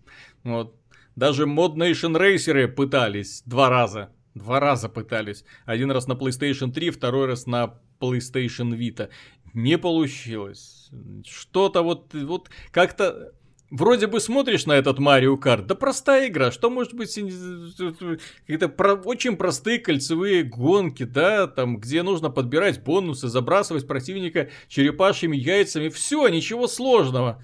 Ой. 0.44 0.52
Вот. 0.52 0.76
Даже 1.16 1.44
Mod 1.44 1.76
Nation 1.76 2.18
рейсеры 2.18 2.68
пытались 2.68 3.44
два 3.46 3.70
раза. 3.70 4.10
Два 4.36 4.60
раза 4.60 4.90
пытались. 4.90 5.44
Один 5.66 5.92
раз 5.92 6.08
на 6.08 6.14
PlayStation 6.14 6.72
3, 6.72 6.92
второй 6.92 7.28
раз 7.28 7.46
на 7.46 7.76
PlayStation 8.00 8.78
Vita. 8.78 9.10
Не 9.54 9.78
получилось. 9.78 10.90
Что-то 11.26 11.82
вот, 11.82 12.14
вот 12.14 12.50
как-то 12.72 13.34
Вроде 13.72 14.08
бы 14.08 14.20
смотришь 14.20 14.66
на 14.66 14.72
этот 14.72 14.98
Марио 14.98 15.38
Карт, 15.38 15.68
да 15.68 15.76
простая 15.76 16.28
игра, 16.28 16.52
что 16.52 16.72
может 16.72 16.96
быть 16.96 17.14
какие-то 17.14 18.68
про, 18.68 18.96
очень 18.96 19.38
простые 19.38 19.78
кольцевые 19.78 20.44
гонки, 20.44 21.04
да, 21.04 21.46
там, 21.46 21.78
где 21.78 22.02
нужно 22.02 22.32
подбирать 22.32 22.84
бонусы, 22.84 23.28
забрасывать 23.28 23.88
противника 23.88 24.50
черепашьими 24.70 25.38
яйцами, 25.38 25.90
все, 25.90 26.28
ничего 26.30 26.68
сложного. 26.68 27.44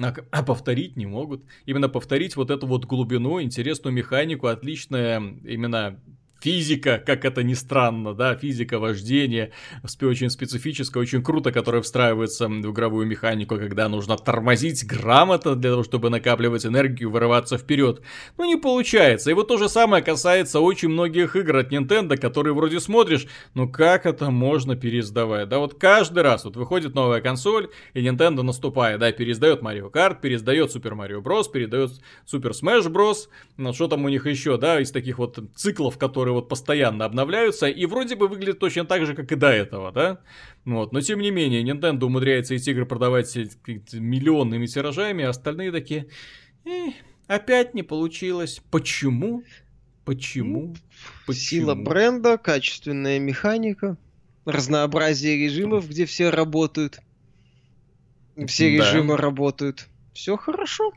А, 0.00 0.42
повторить 0.42 0.96
не 0.96 1.06
могут. 1.06 1.44
Именно 1.66 1.88
повторить 1.88 2.36
вот 2.36 2.50
эту 2.50 2.66
вот 2.66 2.86
глубину, 2.86 3.40
интересную 3.42 3.92
механику, 3.92 4.46
отличное 4.46 5.20
именно 5.44 6.00
физика, 6.40 7.02
как 7.04 7.24
это 7.24 7.42
ни 7.42 7.54
странно, 7.54 8.14
да, 8.14 8.34
физика 8.36 8.78
вождения, 8.78 9.52
очень 10.00 10.30
специфическая, 10.30 11.02
очень 11.02 11.22
круто, 11.22 11.52
которая 11.52 11.82
встраивается 11.82 12.48
в 12.48 12.70
игровую 12.70 13.06
механику, 13.06 13.56
когда 13.56 13.88
нужно 13.88 14.16
тормозить 14.16 14.86
грамотно 14.86 15.56
для 15.56 15.70
того, 15.70 15.84
чтобы 15.84 16.10
накапливать 16.10 16.64
энергию, 16.66 17.10
вырываться 17.10 17.58
вперед. 17.58 18.02
Ну, 18.38 18.44
не 18.44 18.56
получается. 18.56 19.30
И 19.30 19.34
вот 19.34 19.48
то 19.48 19.58
же 19.58 19.68
самое 19.68 20.02
касается 20.02 20.60
очень 20.60 20.88
многих 20.88 21.36
игр 21.36 21.56
от 21.56 21.72
Nintendo, 21.72 22.16
которые 22.16 22.54
вроде 22.54 22.80
смотришь, 22.80 23.26
ну 23.54 23.68
как 23.68 24.06
это 24.06 24.30
можно 24.30 24.76
пересдавать? 24.76 25.48
Да 25.48 25.58
вот 25.58 25.74
каждый 25.74 26.22
раз 26.22 26.44
вот 26.44 26.56
выходит 26.56 26.94
новая 26.94 27.20
консоль, 27.20 27.68
и 27.94 28.04
Nintendo 28.04 28.42
наступает, 28.42 29.00
да, 29.00 29.12
пересдает 29.12 29.60
Mario 29.60 29.90
Kart, 29.90 30.20
пересдает 30.20 30.74
Super 30.74 30.92
Mario 30.92 31.22
Bros, 31.22 31.50
передает 31.52 31.90
Super 32.26 32.52
Smash 32.52 32.90
Bros, 32.90 33.28
ну 33.56 33.72
что 33.72 33.88
там 33.88 34.04
у 34.04 34.08
них 34.08 34.26
еще, 34.26 34.56
да, 34.56 34.80
из 34.80 34.90
таких 34.90 35.18
вот 35.18 35.38
циклов, 35.54 35.98
которые 35.98 36.29
которые 36.30 36.34
вот 36.34 36.48
постоянно 36.48 37.04
обновляются, 37.04 37.66
и 37.66 37.86
вроде 37.86 38.14
бы 38.14 38.28
выглядит 38.28 38.58
точно 38.58 38.84
так 38.84 39.06
же, 39.06 39.14
как 39.14 39.32
и 39.32 39.36
до 39.36 39.48
этого, 39.48 39.92
да? 39.92 40.18
Вот, 40.64 40.92
но 40.92 41.00
тем 41.00 41.20
не 41.20 41.30
менее, 41.30 41.62
Nintendo 41.62 42.04
умудряется 42.04 42.54
эти 42.54 42.70
игры 42.70 42.86
продавать 42.86 43.36
миллионными 43.92 44.66
тиражами, 44.66 45.24
а 45.24 45.30
остальные 45.30 45.72
такие, 45.72 46.06
э, 46.64 46.88
опять 47.26 47.74
не 47.74 47.82
получилось. 47.82 48.60
Почему? 48.70 49.42
Почему? 50.04 50.68
Ну, 50.68 50.76
Почему? 51.26 51.62
Сила 51.62 51.74
бренда, 51.74 52.38
качественная 52.38 53.18
механика, 53.18 53.96
разнообразие 54.44 55.36
режимов, 55.36 55.88
где 55.88 56.04
все 56.04 56.30
работают. 56.30 57.00
Все 58.46 58.76
да. 58.76 58.84
режимы 58.84 59.16
работают. 59.16 59.88
Все 60.12 60.36
хорошо. 60.36 60.92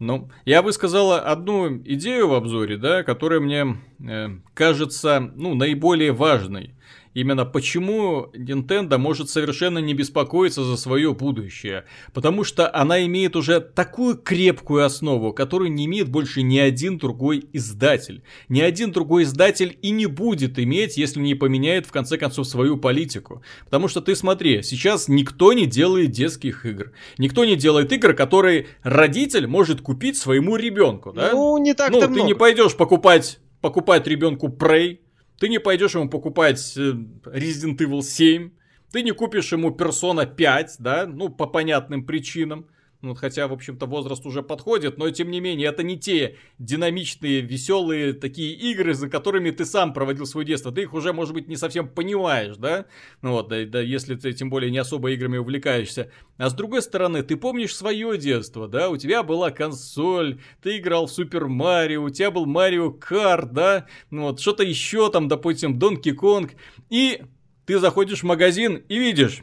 Ну, 0.00 0.30
я 0.46 0.62
высказала 0.62 1.20
одну 1.20 1.76
идею 1.76 2.28
в 2.28 2.34
обзоре, 2.34 2.78
да, 2.78 3.02
которая 3.02 3.38
мне 3.38 3.76
э, 4.02 4.28
кажется, 4.54 5.20
ну, 5.36 5.54
наиболее 5.54 6.12
важной. 6.12 6.74
Именно 7.12 7.44
почему 7.44 8.30
Nintendo 8.34 8.96
может 8.96 9.30
совершенно 9.30 9.78
не 9.78 9.94
беспокоиться 9.94 10.62
за 10.62 10.76
свое 10.76 11.12
будущее. 11.12 11.84
Потому 12.12 12.44
что 12.44 12.72
она 12.72 13.04
имеет 13.04 13.34
уже 13.34 13.60
такую 13.60 14.16
крепкую 14.16 14.84
основу, 14.84 15.32
которую 15.32 15.72
не 15.72 15.86
имеет 15.86 16.08
больше 16.08 16.42
ни 16.42 16.58
один 16.58 16.98
другой 16.98 17.44
издатель. 17.52 18.22
Ни 18.48 18.60
один 18.60 18.92
другой 18.92 19.24
издатель 19.24 19.76
и 19.82 19.90
не 19.90 20.06
будет 20.06 20.58
иметь, 20.58 20.96
если 20.96 21.20
не 21.20 21.34
поменяет 21.34 21.86
в 21.86 21.90
конце 21.90 22.16
концов 22.16 22.46
свою 22.46 22.76
политику. 22.76 23.42
Потому 23.64 23.88
что 23.88 24.00
ты 24.00 24.14
смотри, 24.14 24.62
сейчас 24.62 25.08
никто 25.08 25.52
не 25.52 25.66
делает 25.66 26.12
детских 26.12 26.64
игр. 26.64 26.92
Никто 27.18 27.44
не 27.44 27.56
делает 27.56 27.92
игр, 27.92 28.14
которые 28.14 28.68
родитель 28.82 29.48
может 29.48 29.80
купить 29.80 30.16
своему 30.16 30.54
ребенку. 30.56 31.12
Да? 31.12 31.30
Ну, 31.32 31.58
не 31.58 31.74
так-то 31.74 31.92
Ну, 31.92 32.06
много. 32.06 32.14
ты 32.20 32.22
не 32.22 32.34
пойдешь 32.34 32.76
покупать 32.76 33.40
покупать 33.60 34.06
ребенку 34.06 34.48
Prey, 34.48 35.00
ты 35.40 35.48
не 35.48 35.58
пойдешь 35.58 35.94
ему 35.94 36.08
покупать 36.08 36.74
э, 36.76 36.92
Resident 37.24 37.78
Evil 37.78 38.02
7, 38.02 38.50
ты 38.92 39.02
не 39.02 39.12
купишь 39.12 39.52
ему 39.52 39.70
Persona 39.70 40.26
5, 40.26 40.76
да, 40.78 41.06
ну, 41.06 41.30
по 41.30 41.46
понятным 41.46 42.04
причинам. 42.04 42.66
Ну, 43.02 43.14
хотя, 43.14 43.48
в 43.48 43.52
общем-то, 43.54 43.86
возраст 43.86 44.26
уже 44.26 44.42
подходит, 44.42 44.98
но 44.98 45.10
тем 45.10 45.30
не 45.30 45.40
менее, 45.40 45.68
это 45.68 45.82
не 45.82 45.98
те 45.98 46.36
динамичные, 46.58 47.40
веселые 47.40 48.12
такие 48.12 48.52
игры, 48.52 48.92
за 48.92 49.08
которыми 49.08 49.50
ты 49.50 49.64
сам 49.64 49.94
проводил 49.94 50.26
свое 50.26 50.46
детство. 50.46 50.70
Ты 50.70 50.82
их 50.82 50.92
уже, 50.92 51.14
может 51.14 51.32
быть, 51.32 51.48
не 51.48 51.56
совсем 51.56 51.88
понимаешь, 51.88 52.56
да? 52.58 52.84
Ну 53.22 53.32
вот, 53.32 53.48
да, 53.48 53.64
да 53.64 53.80
если 53.80 54.16
ты 54.16 54.34
тем 54.34 54.50
более 54.50 54.70
не 54.70 54.76
особо 54.76 55.12
играми 55.12 55.38
увлекаешься. 55.38 56.10
А 56.36 56.50
с 56.50 56.54
другой 56.54 56.82
стороны, 56.82 57.22
ты 57.22 57.38
помнишь 57.38 57.74
свое 57.74 58.18
детство, 58.18 58.68
да? 58.68 58.90
У 58.90 58.98
тебя 58.98 59.22
была 59.22 59.50
консоль, 59.50 60.38
ты 60.62 60.76
играл 60.76 61.06
в 61.06 61.10
Супер 61.10 61.46
Марио, 61.46 62.02
у 62.02 62.10
тебя 62.10 62.30
был 62.30 62.44
Марио 62.44 62.90
Карт, 62.90 63.52
да? 63.54 63.86
Ну 64.10 64.24
вот, 64.24 64.40
что-то 64.40 64.62
еще 64.62 65.10
там, 65.10 65.26
допустим, 65.26 65.78
Донки 65.78 66.12
Конг. 66.12 66.50
И 66.90 67.22
ты 67.64 67.78
заходишь 67.78 68.20
в 68.20 68.24
магазин 68.24 68.82
и 68.88 68.98
видишь, 68.98 69.42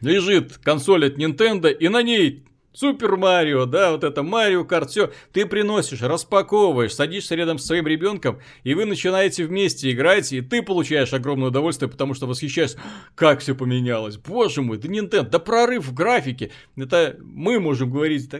лежит 0.00 0.58
консоль 0.58 1.06
от 1.06 1.18
Nintendo, 1.18 1.70
и 1.70 1.88
на 1.88 2.02
ней 2.02 2.47
Супер 2.74 3.16
Марио, 3.16 3.64
да, 3.64 3.92
вот 3.92 4.04
это 4.04 4.22
Марио 4.22 4.62
Карт, 4.62 4.90
все, 4.90 5.10
ты 5.32 5.46
приносишь, 5.46 6.02
распаковываешь, 6.02 6.94
садишься 6.94 7.34
рядом 7.34 7.58
с 7.58 7.66
своим 7.66 7.86
ребенком, 7.86 8.40
и 8.62 8.74
вы 8.74 8.84
начинаете 8.84 9.46
вместе 9.46 9.90
играть, 9.90 10.32
и 10.32 10.42
ты 10.42 10.62
получаешь 10.62 11.14
огромное 11.14 11.48
удовольствие, 11.48 11.90
потому 11.90 12.12
что 12.12 12.26
восхищаешься, 12.26 12.78
как 13.14 13.40
все 13.40 13.54
поменялось, 13.54 14.18
боже 14.18 14.60
мой, 14.60 14.76
да 14.76 14.86
Nintendo, 14.86 15.28
да 15.28 15.38
прорыв 15.38 15.86
в 15.86 15.94
графике, 15.94 16.50
это 16.76 17.16
мы 17.20 17.58
можем 17.58 17.90
говорить, 17.90 18.28
да, 18.28 18.38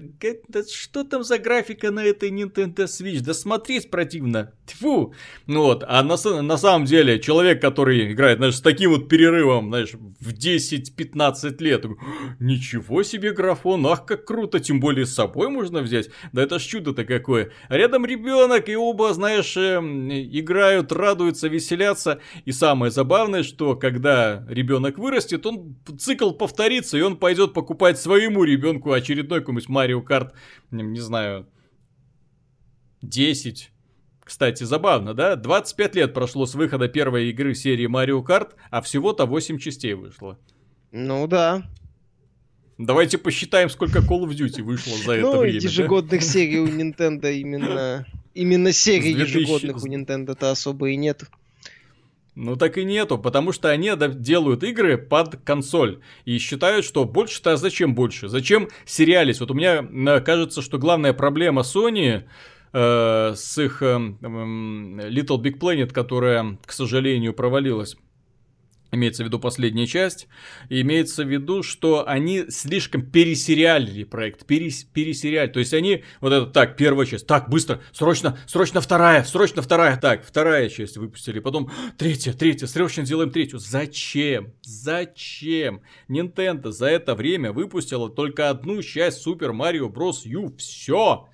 да 0.49 0.62
что 0.62 1.05
там 1.05 1.24
за 1.24 1.39
графика 1.39 1.91
на 1.91 2.05
этой 2.05 2.31
Nintendo 2.31 2.85
Switch, 2.85 3.20
да 3.20 3.33
смотреть 3.33 3.91
противно, 3.91 4.53
тьфу, 4.66 5.14
ну 5.47 5.62
вот, 5.62 5.85
а 5.89 6.03
на, 6.03 6.43
на 6.43 6.59
самом 6.59 6.85
деле 6.85 7.18
человек, 7.18 7.62
который 7.62 8.12
играет, 8.12 8.39
знаешь, 8.39 8.57
с 8.57 8.61
таким 8.61 8.91
вот 8.91 9.09
перерывом, 9.09 9.68
знаешь, 9.68 9.95
в 10.20 10.33
10-15 10.33 11.57
лет, 11.61 11.87
ничего 12.39 13.03
себе 13.03 13.33
графон, 13.33 13.87
ах, 13.87 14.05
как 14.05 14.17
круто, 14.24 14.60
тем 14.60 14.80
более 14.80 15.06
с 15.06 15.14
собой 15.14 15.48
можно 15.48 15.80
взять. 15.80 16.10
Да 16.32 16.42
это 16.42 16.58
ж 16.58 16.62
чудо-то 16.62 17.04
какое. 17.04 17.50
Рядом 17.68 18.06
ребенок, 18.06 18.68
и 18.68 18.76
оба, 18.76 19.12
знаешь, 19.14 19.56
э, 19.56 19.78
играют, 19.78 20.92
радуются, 20.92 21.48
веселятся. 21.48 22.20
И 22.44 22.52
самое 22.52 22.90
забавное, 22.90 23.42
что 23.42 23.76
когда 23.76 24.44
ребенок 24.48 24.98
вырастет, 24.98 25.46
он 25.46 25.76
цикл 25.98 26.32
повторится, 26.32 26.98
и 26.98 27.02
он 27.02 27.16
пойдет 27.16 27.54
покупать 27.54 27.98
своему 27.98 28.44
ребенку 28.44 28.92
очередной 28.92 29.40
какой-нибудь 29.40 29.68
Марио 29.68 30.02
Карт, 30.02 30.34
не 30.70 31.00
знаю, 31.00 31.46
10. 33.02 33.70
Кстати, 34.24 34.64
забавно, 34.64 35.14
да? 35.14 35.36
25 35.36 35.94
лет 35.94 36.12
прошло 36.12 36.44
с 36.44 36.54
выхода 36.54 36.88
первой 36.88 37.30
игры 37.30 37.54
серии 37.54 37.88
Mario 37.88 38.22
Kart, 38.22 38.50
а 38.70 38.82
всего-то 38.82 39.24
8 39.24 39.58
частей 39.58 39.94
вышло. 39.94 40.38
Ну 40.92 41.26
да. 41.26 41.62
Давайте 42.79 43.18
посчитаем, 43.18 43.68
сколько 43.70 43.99
Call 43.99 44.22
of 44.22 44.31
Duty 44.31 44.62
вышло 44.62 44.97
за 44.97 45.14
это 45.14 45.26
ну, 45.26 45.41
время. 45.41 45.57
ежегодных 45.57 46.20
да? 46.20 46.26
серий 46.26 46.61
у 46.61 46.68
Nintendo 46.68 47.33
именно... 47.33 48.07
Именно 48.35 48.72
серий 48.72 49.14
2000... 49.14 49.37
ежегодных 49.37 49.83
у 49.83 49.89
Nintendo-то 49.89 50.53
особо 50.53 50.91
и 50.91 50.97
нет. 50.97 51.24
Ну 52.37 52.55
так 52.55 52.79
и 52.79 52.85
нету, 52.85 53.18
потому 53.18 53.51
что 53.51 53.68
они 53.68 53.91
делают 54.14 54.62
игры 54.62 54.97
под 54.97 55.41
консоль. 55.43 55.99
И 56.24 56.39
считают, 56.39 56.85
что 56.85 57.05
больше-то 57.05 57.55
а 57.55 57.57
зачем 57.57 57.97
больше? 57.97 58.29
Зачем 58.29 58.68
сериалить? 58.87 59.41
Вот 59.41 59.51
у 59.51 59.55
меня 59.55 59.83
э, 59.83 60.20
кажется, 60.20 60.62
что 60.62 60.79
главная 60.79 61.12
проблема 61.12 61.62
Sony 61.62 62.22
э, 62.72 63.33
с 63.35 63.59
их 63.59 63.83
э, 63.83 63.87
э, 63.87 64.24
Little 64.24 65.43
Big 65.43 65.59
Planet, 65.59 65.89
которая, 65.89 66.59
к 66.64 66.70
сожалению, 66.70 67.35
провалилась 67.35 67.97
Имеется 68.91 69.22
в 69.22 69.26
виду 69.26 69.39
последняя 69.39 69.86
часть. 69.86 70.28
Имеется 70.70 71.24
в 71.24 71.28
виду, 71.28 71.62
что 71.62 72.09
они 72.09 72.47
слишком 72.49 73.03
пересериалили 73.03 74.05
проект. 74.05 74.47
Перес, 74.47 74.84
пересериалили. 74.84 75.53
То 75.53 75.61
есть 75.61 75.74
они, 75.74 76.05
вот 76.20 76.32
это 76.32 76.47
так, 76.47 76.76
первая 76.76 77.07
часть. 77.07 77.26
Так, 77.26 77.51
быстро, 77.51 77.82
срочно, 77.93 78.39
срочно 78.47 78.80
вторая, 78.80 79.24
срочно 79.24 79.61
вторая. 79.61 79.99
Так, 79.99 80.24
вторая 80.24 80.70
часть 80.70 80.97
выпустили. 80.97 81.39
Потом 81.41 81.70
третья, 81.99 82.32
третья, 82.32 82.66
срочно 82.66 83.05
сделаем 83.05 83.30
третью. 83.30 83.59
Зачем? 83.59 84.55
Зачем? 84.62 85.82
Nintendo 86.09 86.70
за 86.70 86.86
это 86.86 87.14
время 87.14 87.53
выпустила 87.53 88.09
только 88.09 88.49
одну 88.49 88.80
часть 88.82 89.26
Super 89.26 89.53
Mario 89.53 89.93
Bros. 89.93 90.22
U. 90.24 90.55
Все. 90.57 91.28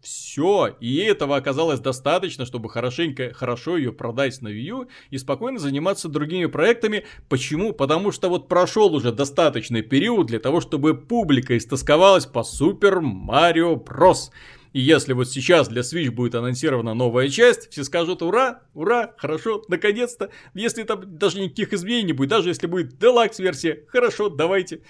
Все, 0.00 0.76
и 0.78 0.98
этого 0.98 1.36
оказалось 1.36 1.80
достаточно, 1.80 2.46
чтобы 2.46 2.70
хорошенько, 2.70 3.32
хорошо 3.34 3.76
ее 3.76 3.92
продать 3.92 4.40
на 4.40 4.48
Wii 4.48 4.68
U 4.68 4.88
и 5.10 5.18
спокойно 5.18 5.58
заниматься 5.58 6.08
другими 6.08 6.46
проектами. 6.46 7.04
Почему? 7.28 7.72
Потому 7.72 8.12
что 8.12 8.28
вот 8.28 8.48
прошел 8.48 8.94
уже 8.94 9.10
достаточный 9.10 9.82
период 9.82 10.28
для 10.28 10.38
того, 10.38 10.60
чтобы 10.60 10.94
публика 10.94 11.56
истосковалась 11.56 12.26
по 12.26 12.40
Super 12.40 13.00
Mario 13.00 13.82
Bros. 13.82 14.30
И 14.72 14.80
если 14.80 15.14
вот 15.14 15.28
сейчас 15.28 15.66
для 15.66 15.82
Switch 15.82 16.10
будет 16.10 16.36
анонсирована 16.36 16.94
новая 16.94 17.28
часть, 17.28 17.70
все 17.72 17.82
скажут 17.82 18.22
ура, 18.22 18.62
ура, 18.74 19.14
хорошо, 19.16 19.64
наконец-то. 19.66 20.30
Если 20.54 20.84
там 20.84 21.18
даже 21.18 21.40
никаких 21.40 21.72
изменений 21.72 22.08
не 22.08 22.12
будет, 22.12 22.30
даже 22.30 22.50
если 22.50 22.68
будет 22.68 22.92
Deluxe 23.02 23.42
версия, 23.42 23.84
хорошо, 23.88 24.28
давайте. 24.28 24.82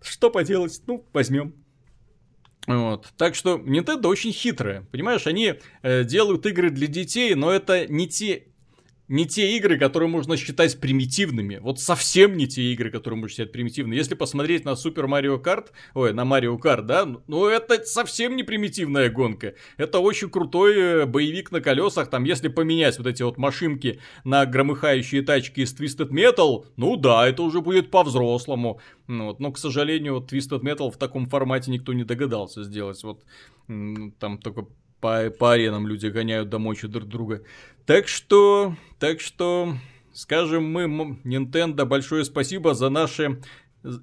Что 0.00 0.30
поделать? 0.30 0.80
Ну, 0.86 1.04
возьмем. 1.12 1.54
Вот. 2.66 3.12
Так 3.16 3.34
что 3.34 3.56
Nintendo 3.56 4.06
очень 4.06 4.32
хитрая. 4.32 4.86
Понимаешь, 4.92 5.26
они 5.26 5.54
э, 5.82 6.04
делают 6.04 6.46
игры 6.46 6.70
для 6.70 6.86
детей, 6.86 7.34
но 7.34 7.50
это 7.50 7.86
не 7.86 8.06
те 8.06 8.44
не 9.10 9.26
те 9.26 9.56
игры, 9.56 9.76
которые 9.76 10.08
можно 10.08 10.36
считать 10.36 10.78
примитивными. 10.80 11.56
Вот 11.56 11.80
совсем 11.80 12.36
не 12.36 12.46
те 12.46 12.62
игры, 12.72 12.92
которые 12.92 13.18
можно 13.18 13.30
считать 13.34 13.50
примитивными. 13.50 13.96
Если 13.96 14.14
посмотреть 14.14 14.64
на 14.64 14.70
Super 14.70 15.06
Mario 15.06 15.42
Kart, 15.42 15.66
ой, 15.94 16.12
на 16.12 16.22
Mario 16.22 16.56
Kart, 16.58 16.82
да, 16.82 17.04
ну 17.26 17.46
это 17.46 17.84
совсем 17.84 18.36
не 18.36 18.44
примитивная 18.44 19.10
гонка. 19.10 19.54
Это 19.76 19.98
очень 19.98 20.30
крутой 20.30 20.76
э, 20.76 21.06
боевик 21.06 21.50
на 21.50 21.60
колесах. 21.60 22.08
Там, 22.08 22.22
если 22.22 22.46
поменять 22.46 22.98
вот 22.98 23.08
эти 23.08 23.24
вот 23.24 23.36
машинки 23.36 24.00
на 24.22 24.46
громыхающие 24.46 25.22
тачки 25.22 25.62
из 25.62 25.74
Twisted 25.74 26.10
Metal, 26.10 26.66
ну 26.76 26.96
да, 26.96 27.28
это 27.28 27.42
уже 27.42 27.60
будет 27.60 27.90
по-взрослому. 27.90 28.80
Ну, 29.08 29.26
вот. 29.26 29.40
Но, 29.40 29.50
к 29.50 29.58
сожалению, 29.58 30.24
Twisted 30.30 30.60
Metal 30.60 30.88
в 30.88 30.96
таком 30.96 31.26
формате 31.26 31.72
никто 31.72 31.92
не 31.92 32.04
догадался 32.04 32.62
сделать. 32.62 33.02
Вот 33.02 33.24
там 33.66 34.38
только 34.38 34.66
по, 35.00 35.30
по 35.30 35.52
аренам 35.52 35.86
люди 35.86 36.06
гоняют 36.06 36.48
до 36.48 36.58
мочи 36.58 36.86
друг 36.86 37.08
друга. 37.08 37.42
Так 37.86 38.08
что, 38.08 38.76
так 38.98 39.20
что, 39.20 39.74
скажем 40.12 40.64
мы, 40.64 41.18
Nintendo, 41.24 41.84
большое 41.84 42.24
спасибо 42.24 42.74
за 42.74 42.88
наше 42.88 43.40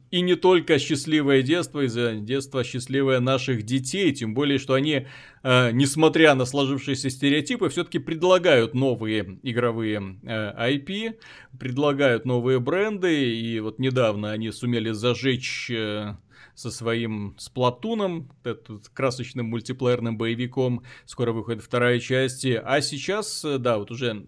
и 0.09 0.21
не 0.21 0.35
только 0.35 0.79
счастливое 0.79 1.43
детство, 1.43 1.81
и 1.81 1.87
за 1.87 2.15
детство 2.15 2.63
счастливое 2.63 3.19
наших 3.19 3.63
детей, 3.63 4.11
тем 4.11 4.33
более, 4.33 4.57
что 4.57 4.73
они, 4.73 5.05
э, 5.43 5.71
несмотря 5.71 6.33
на 6.33 6.45
сложившиеся 6.45 7.09
стереотипы, 7.09 7.69
все-таки 7.69 7.99
предлагают 7.99 8.73
новые 8.73 9.39
игровые 9.43 10.19
э, 10.23 10.71
IP, 10.71 11.17
предлагают 11.59 12.25
новые 12.25 12.59
бренды, 12.59 13.35
и 13.35 13.59
вот 13.59 13.77
недавно 13.77 14.31
они 14.31 14.51
сумели 14.51 14.91
зажечь 14.91 15.69
э, 15.69 16.15
со 16.58 16.72
своим 16.72 17.36
Сплатуном, 17.38 18.32
этот 18.43 18.89
красочным 18.89 19.45
мультиплеерным 19.45 20.18
боевиком. 20.18 20.84
Скоро 21.05 21.32
выходит 21.32 21.64
вторая 21.64 21.99
часть. 21.99 22.43
А 22.47 22.82
сейчас, 22.82 23.45
э, 23.45 23.60
да, 23.60 23.78
вот 23.78 23.91
уже 23.91 24.26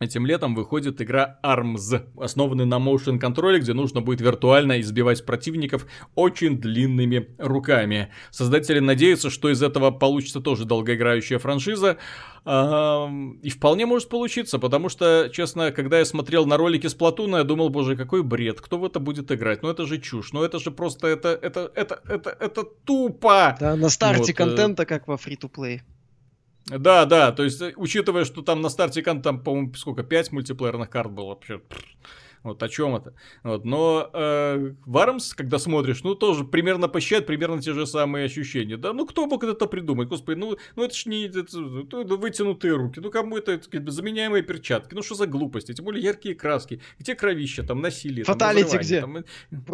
Этим 0.00 0.26
летом 0.26 0.56
выходит 0.56 1.00
игра 1.00 1.38
ARMS, 1.44 2.02
основанная 2.18 2.66
на 2.66 2.78
motion 2.78 3.18
контроле, 3.18 3.60
где 3.60 3.74
нужно 3.74 4.00
будет 4.00 4.20
виртуально 4.20 4.80
избивать 4.80 5.24
противников 5.24 5.86
очень 6.16 6.58
длинными 6.58 7.28
руками. 7.38 8.10
Создатели 8.30 8.80
надеются, 8.80 9.30
что 9.30 9.50
из 9.50 9.62
этого 9.62 9.92
получится 9.92 10.40
тоже 10.40 10.64
долгоиграющая 10.64 11.38
франшиза. 11.38 11.98
И 12.44 13.50
вполне 13.50 13.86
может 13.86 14.08
получиться, 14.08 14.58
потому 14.58 14.88
что, 14.88 15.30
честно, 15.32 15.70
когда 15.70 16.00
я 16.00 16.04
смотрел 16.04 16.44
на 16.44 16.56
ролики 16.56 16.88
с 16.88 16.94
Платуна, 16.94 17.38
я 17.38 17.44
думал, 17.44 17.70
боже, 17.70 17.96
какой 17.96 18.22
бред, 18.22 18.60
кто 18.60 18.78
в 18.78 18.84
это 18.84 18.98
будет 18.98 19.30
играть? 19.30 19.62
Ну 19.62 19.70
это 19.70 19.86
же 19.86 19.98
чушь, 19.98 20.32
ну 20.32 20.42
это 20.42 20.58
же 20.58 20.70
просто, 20.70 21.06
это, 21.06 21.28
это, 21.28 21.70
это, 21.74 22.02
это, 22.06 22.36
это 22.40 22.64
тупо! 22.84 23.56
Да, 23.60 23.76
на 23.76 23.88
старте 23.88 24.20
вот, 24.20 24.28
э, 24.28 24.32
контента, 24.34 24.84
как 24.84 25.08
во 25.08 25.14
free-to-play. 25.14 25.80
Да, 26.66 27.04
да, 27.04 27.30
то 27.32 27.42
есть, 27.42 27.60
э, 27.60 27.74
учитывая, 27.76 28.24
что 28.24 28.40
там 28.42 28.62
на 28.62 28.70
старте 28.70 29.02
кон 29.02 29.20
там, 29.20 29.40
по-моему, 29.42 29.74
сколько, 29.74 30.02
5 30.02 30.32
мультиплеерных 30.32 30.88
карт 30.88 31.10
было 31.10 31.26
вообще. 31.26 31.60
Вот 32.44 32.62
о 32.62 32.68
чем 32.68 32.94
это. 32.94 33.14
Вот. 33.42 33.64
Но 33.64 34.10
э, 34.12 34.74
Вармс, 34.84 35.32
когда 35.32 35.58
смотришь, 35.58 36.02
ну 36.04 36.14
тоже 36.14 36.44
примерно 36.44 36.88
посчитает 36.88 37.26
примерно 37.26 37.60
те 37.60 37.72
же 37.72 37.86
самые 37.86 38.26
ощущения. 38.26 38.76
Да, 38.76 38.92
ну 38.92 39.06
кто 39.06 39.26
мог 39.26 39.42
это 39.42 39.64
придумать? 39.64 40.08
Господи, 40.08 40.38
ну, 40.38 40.56
ну 40.76 40.84
это 40.84 40.94
ж 40.94 41.06
не 41.06 41.24
это, 41.24 41.40
это 41.40 42.16
вытянутые 42.16 42.74
руки. 42.74 43.00
Ну 43.00 43.10
кому 43.10 43.38
это, 43.38 43.52
это 43.52 43.90
заменяемые 43.90 44.42
перчатки? 44.42 44.92
Ну 44.94 45.02
что 45.02 45.14
за 45.14 45.26
глупости? 45.26 45.72
Тем 45.72 45.86
более 45.86 46.04
яркие 46.04 46.34
краски. 46.34 46.82
Где 46.98 47.14
кровища, 47.14 47.62
там 47.62 47.80
насилие. 47.80 48.24
Фаталити 48.24 48.76
где? 48.76 49.00
Там, 49.00 49.24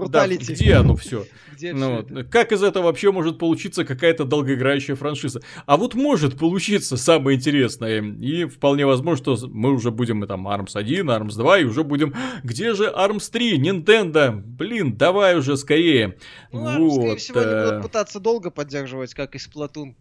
да, 0.08 0.28
где 0.28 0.74
оно 0.74 0.94
все? 0.94 1.26
Где 1.52 1.72
ну, 1.72 1.96
вот. 1.96 2.28
Как 2.30 2.52
из 2.52 2.62
этого 2.62 2.84
вообще 2.84 3.10
может 3.10 3.38
получиться 3.38 3.84
какая-то 3.84 4.24
долгоиграющая 4.24 4.94
франшиза? 4.94 5.42
А 5.66 5.76
вот 5.76 5.94
может 5.94 6.38
получиться 6.38 6.96
самое 6.96 7.36
интересное. 7.36 8.00
И 8.00 8.44
вполне 8.44 8.86
возможно, 8.86 9.36
что 9.36 9.48
мы 9.48 9.72
уже 9.72 9.90
будем 9.90 10.24
там 10.28 10.46
Arms 10.46 10.76
1, 10.76 11.10
Arms 11.10 11.34
2, 11.34 11.58
и 11.58 11.64
уже 11.64 11.82
будем 11.82 12.14
где 12.44 12.59
где 12.60 12.74
же 12.74 12.92
ARMS 12.94 13.30
3, 13.30 13.58
Nintendo? 13.58 14.32
Блин, 14.32 14.94
давай 14.94 15.36
уже 15.38 15.56
скорее. 15.56 16.18
Ну, 16.52 16.66
ARMS, 16.68 16.88
вот, 16.88 16.92
скорее 16.92 17.16
всего, 17.16 17.40
они 17.40 17.64
будут 17.64 17.82
пытаться 17.82 18.20
долго 18.20 18.50
поддерживать, 18.50 19.14
как 19.14 19.34
и 19.34 19.38
Splatoon. 19.38 19.94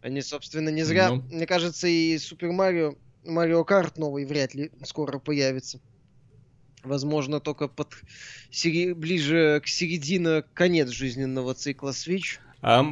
Они, 0.00 0.22
собственно, 0.22 0.70
не 0.70 0.84
зря, 0.84 1.10
ну. 1.10 1.22
мне 1.30 1.46
кажется, 1.46 1.86
и 1.86 2.16
Супер 2.18 2.50
Марио, 2.50 2.94
Марио 3.26 3.62
Карт 3.64 3.98
новый 3.98 4.24
вряд 4.24 4.54
ли 4.54 4.70
скоро 4.84 5.18
появится. 5.18 5.80
Возможно, 6.82 7.40
только 7.40 7.68
под 7.68 7.88
сери... 8.50 8.94
ближе 8.94 9.60
к 9.62 9.68
середине, 9.68 10.44
конец 10.54 10.88
жизненного 10.88 11.52
цикла 11.54 11.90
Switch. 11.90 12.38
А, 12.62 12.84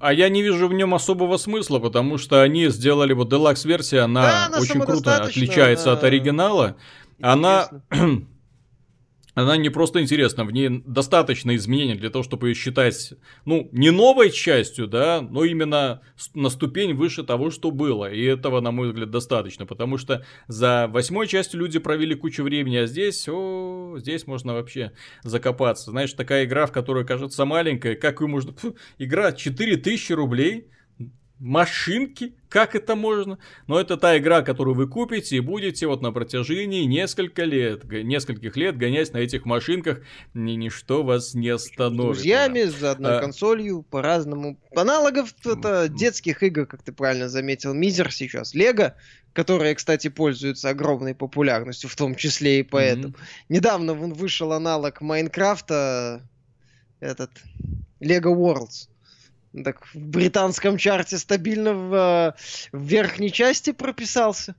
а 0.00 0.12
я 0.12 0.30
не 0.30 0.42
вижу 0.42 0.68
в 0.68 0.72
нем 0.72 0.94
особого 0.94 1.36
смысла, 1.36 1.80
потому 1.80 2.16
что 2.16 2.40
они 2.40 2.68
сделали 2.68 3.12
вот 3.12 3.30
Deluxe 3.30 3.68
версия, 3.68 4.00
она, 4.00 4.22
да, 4.22 4.46
она 4.46 4.58
очень 4.60 4.80
круто 4.80 5.16
отличается 5.16 5.90
она... 5.90 5.98
от 5.98 6.04
оригинала. 6.04 6.76
Она 7.20 7.68
она 9.38 9.56
не 9.56 9.68
просто 9.68 10.02
интересна, 10.02 10.44
в 10.44 10.50
ней 10.50 10.82
достаточно 10.84 11.54
изменений 11.54 11.94
для 11.94 12.10
того, 12.10 12.24
чтобы 12.24 12.48
ее 12.48 12.54
считать, 12.56 13.14
ну, 13.44 13.68
не 13.70 13.92
новой 13.92 14.32
частью, 14.32 14.88
да, 14.88 15.20
но 15.20 15.44
именно 15.44 16.02
на 16.34 16.50
ступень 16.50 16.92
выше 16.92 17.22
того, 17.22 17.50
что 17.50 17.70
было. 17.70 18.10
И 18.10 18.20
этого, 18.24 18.60
на 18.60 18.72
мой 18.72 18.88
взгляд, 18.88 19.12
достаточно, 19.12 19.64
потому 19.64 19.96
что 19.96 20.24
за 20.48 20.88
восьмой 20.88 21.28
частью 21.28 21.60
люди 21.60 21.78
провели 21.78 22.16
кучу 22.16 22.42
времени, 22.42 22.78
а 22.78 22.86
здесь, 22.86 23.28
о, 23.28 23.94
здесь 23.98 24.26
можно 24.26 24.54
вообще 24.54 24.90
закопаться. 25.22 25.92
Знаешь, 25.92 26.12
такая 26.14 26.44
игра, 26.44 26.66
в 26.66 26.72
которой 26.72 27.06
кажется 27.06 27.44
маленькая, 27.44 27.94
как 27.94 28.20
ее 28.20 28.26
можно... 28.26 28.52
Фу, 28.54 28.76
игра 28.98 29.30
4000 29.30 30.12
рублей, 30.14 30.66
машинки, 31.38 32.34
как 32.48 32.74
это 32.74 32.96
можно? 32.96 33.38
Но 33.66 33.80
это 33.80 33.96
та 33.96 34.18
игра, 34.18 34.42
которую 34.42 34.74
вы 34.74 34.88
купите 34.88 35.36
и 35.36 35.40
будете 35.40 35.86
вот 35.86 36.02
на 36.02 36.12
протяжении 36.12 36.84
несколько 36.84 37.44
лет, 37.44 37.84
нескольких 37.84 38.56
лет 38.56 38.76
гонять 38.76 39.12
на 39.12 39.18
этих 39.18 39.44
машинках, 39.44 40.00
ни 40.34 40.52
ничто 40.52 41.02
вас 41.02 41.34
не 41.34 41.48
остановит. 41.48 42.16
С 42.16 42.18
друзьями, 42.18 42.62
за 42.62 42.92
одной 42.92 43.18
а... 43.18 43.20
консолью, 43.20 43.82
по-разному. 43.82 44.58
Аналогов 44.74 45.34
это 45.44 45.88
детских 45.88 46.42
игр, 46.42 46.66
как 46.66 46.82
ты 46.82 46.92
правильно 46.92 47.28
заметил, 47.28 47.74
мизер 47.74 48.12
сейчас. 48.12 48.54
Лего, 48.54 48.96
которые, 49.32 49.74
кстати, 49.74 50.08
пользуются 50.08 50.70
огромной 50.70 51.14
популярностью, 51.14 51.88
в 51.88 51.96
том 51.96 52.14
числе 52.14 52.60
и 52.60 52.62
поэтому. 52.62 53.14
Mm-hmm. 53.14 53.44
Недавно 53.50 53.94
вышел 53.94 54.52
аналог 54.52 55.00
Майнкрафта, 55.00 56.22
этот, 57.00 57.30
Lego 58.00 58.34
Worlds 58.34 58.88
так 59.64 59.86
в 59.94 59.98
британском 59.98 60.76
чарте 60.76 61.18
стабильно 61.18 61.74
в, 61.74 61.94
э, 61.94 62.76
в 62.76 62.82
верхней 62.82 63.32
части 63.32 63.72
прописался. 63.72 64.54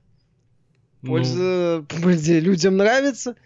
Польза, 1.02 1.84
ну... 1.90 2.40
людям 2.40 2.76
нравится. 2.76 3.36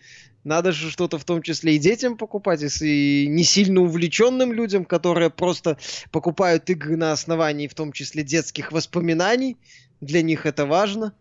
Надо 0.44 0.72
же 0.72 0.90
что-то 0.90 1.18
в 1.18 1.24
том 1.24 1.40
числе 1.42 1.76
и 1.76 1.78
детям 1.78 2.18
покупать, 2.18 2.60
если 2.60 3.24
не 3.24 3.44
сильно 3.44 3.80
увлеченным 3.80 4.52
людям, 4.52 4.84
которые 4.84 5.30
просто 5.30 5.78
покупают 6.10 6.68
игры 6.68 6.96
на 6.96 7.12
основании 7.12 7.66
в 7.66 7.74
том 7.74 7.92
числе 7.92 8.22
детских 8.22 8.70
воспоминаний. 8.70 9.56
Для 10.02 10.20
них 10.20 10.44
это 10.44 10.66
важно. 10.66 11.14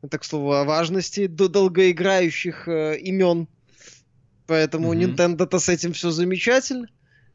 Это, 0.00 0.18
к 0.18 0.24
слову, 0.24 0.52
о 0.52 0.64
важности 0.64 1.26
до 1.26 1.48
долгоиграющих 1.48 2.68
э, 2.68 2.98
имен. 2.98 3.48
Поэтому 4.46 4.94
mm-hmm. 4.94 5.16
Nintendo-то 5.16 5.58
с 5.58 5.68
этим 5.68 5.92
все 5.92 6.12
замечательно. 6.12 6.86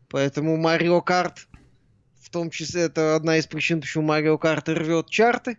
Поэтому 0.07 0.57
Mario 0.57 1.03
Kart 1.05 1.39
том 2.29 2.49
числе 2.49 2.83
это 2.83 3.15
одна 3.15 3.37
из 3.37 3.47
причин, 3.47 3.81
почему 3.81 4.05
Марио 4.05 4.37
Карт 4.37 4.69
рвет 4.69 5.09
чарты. 5.09 5.57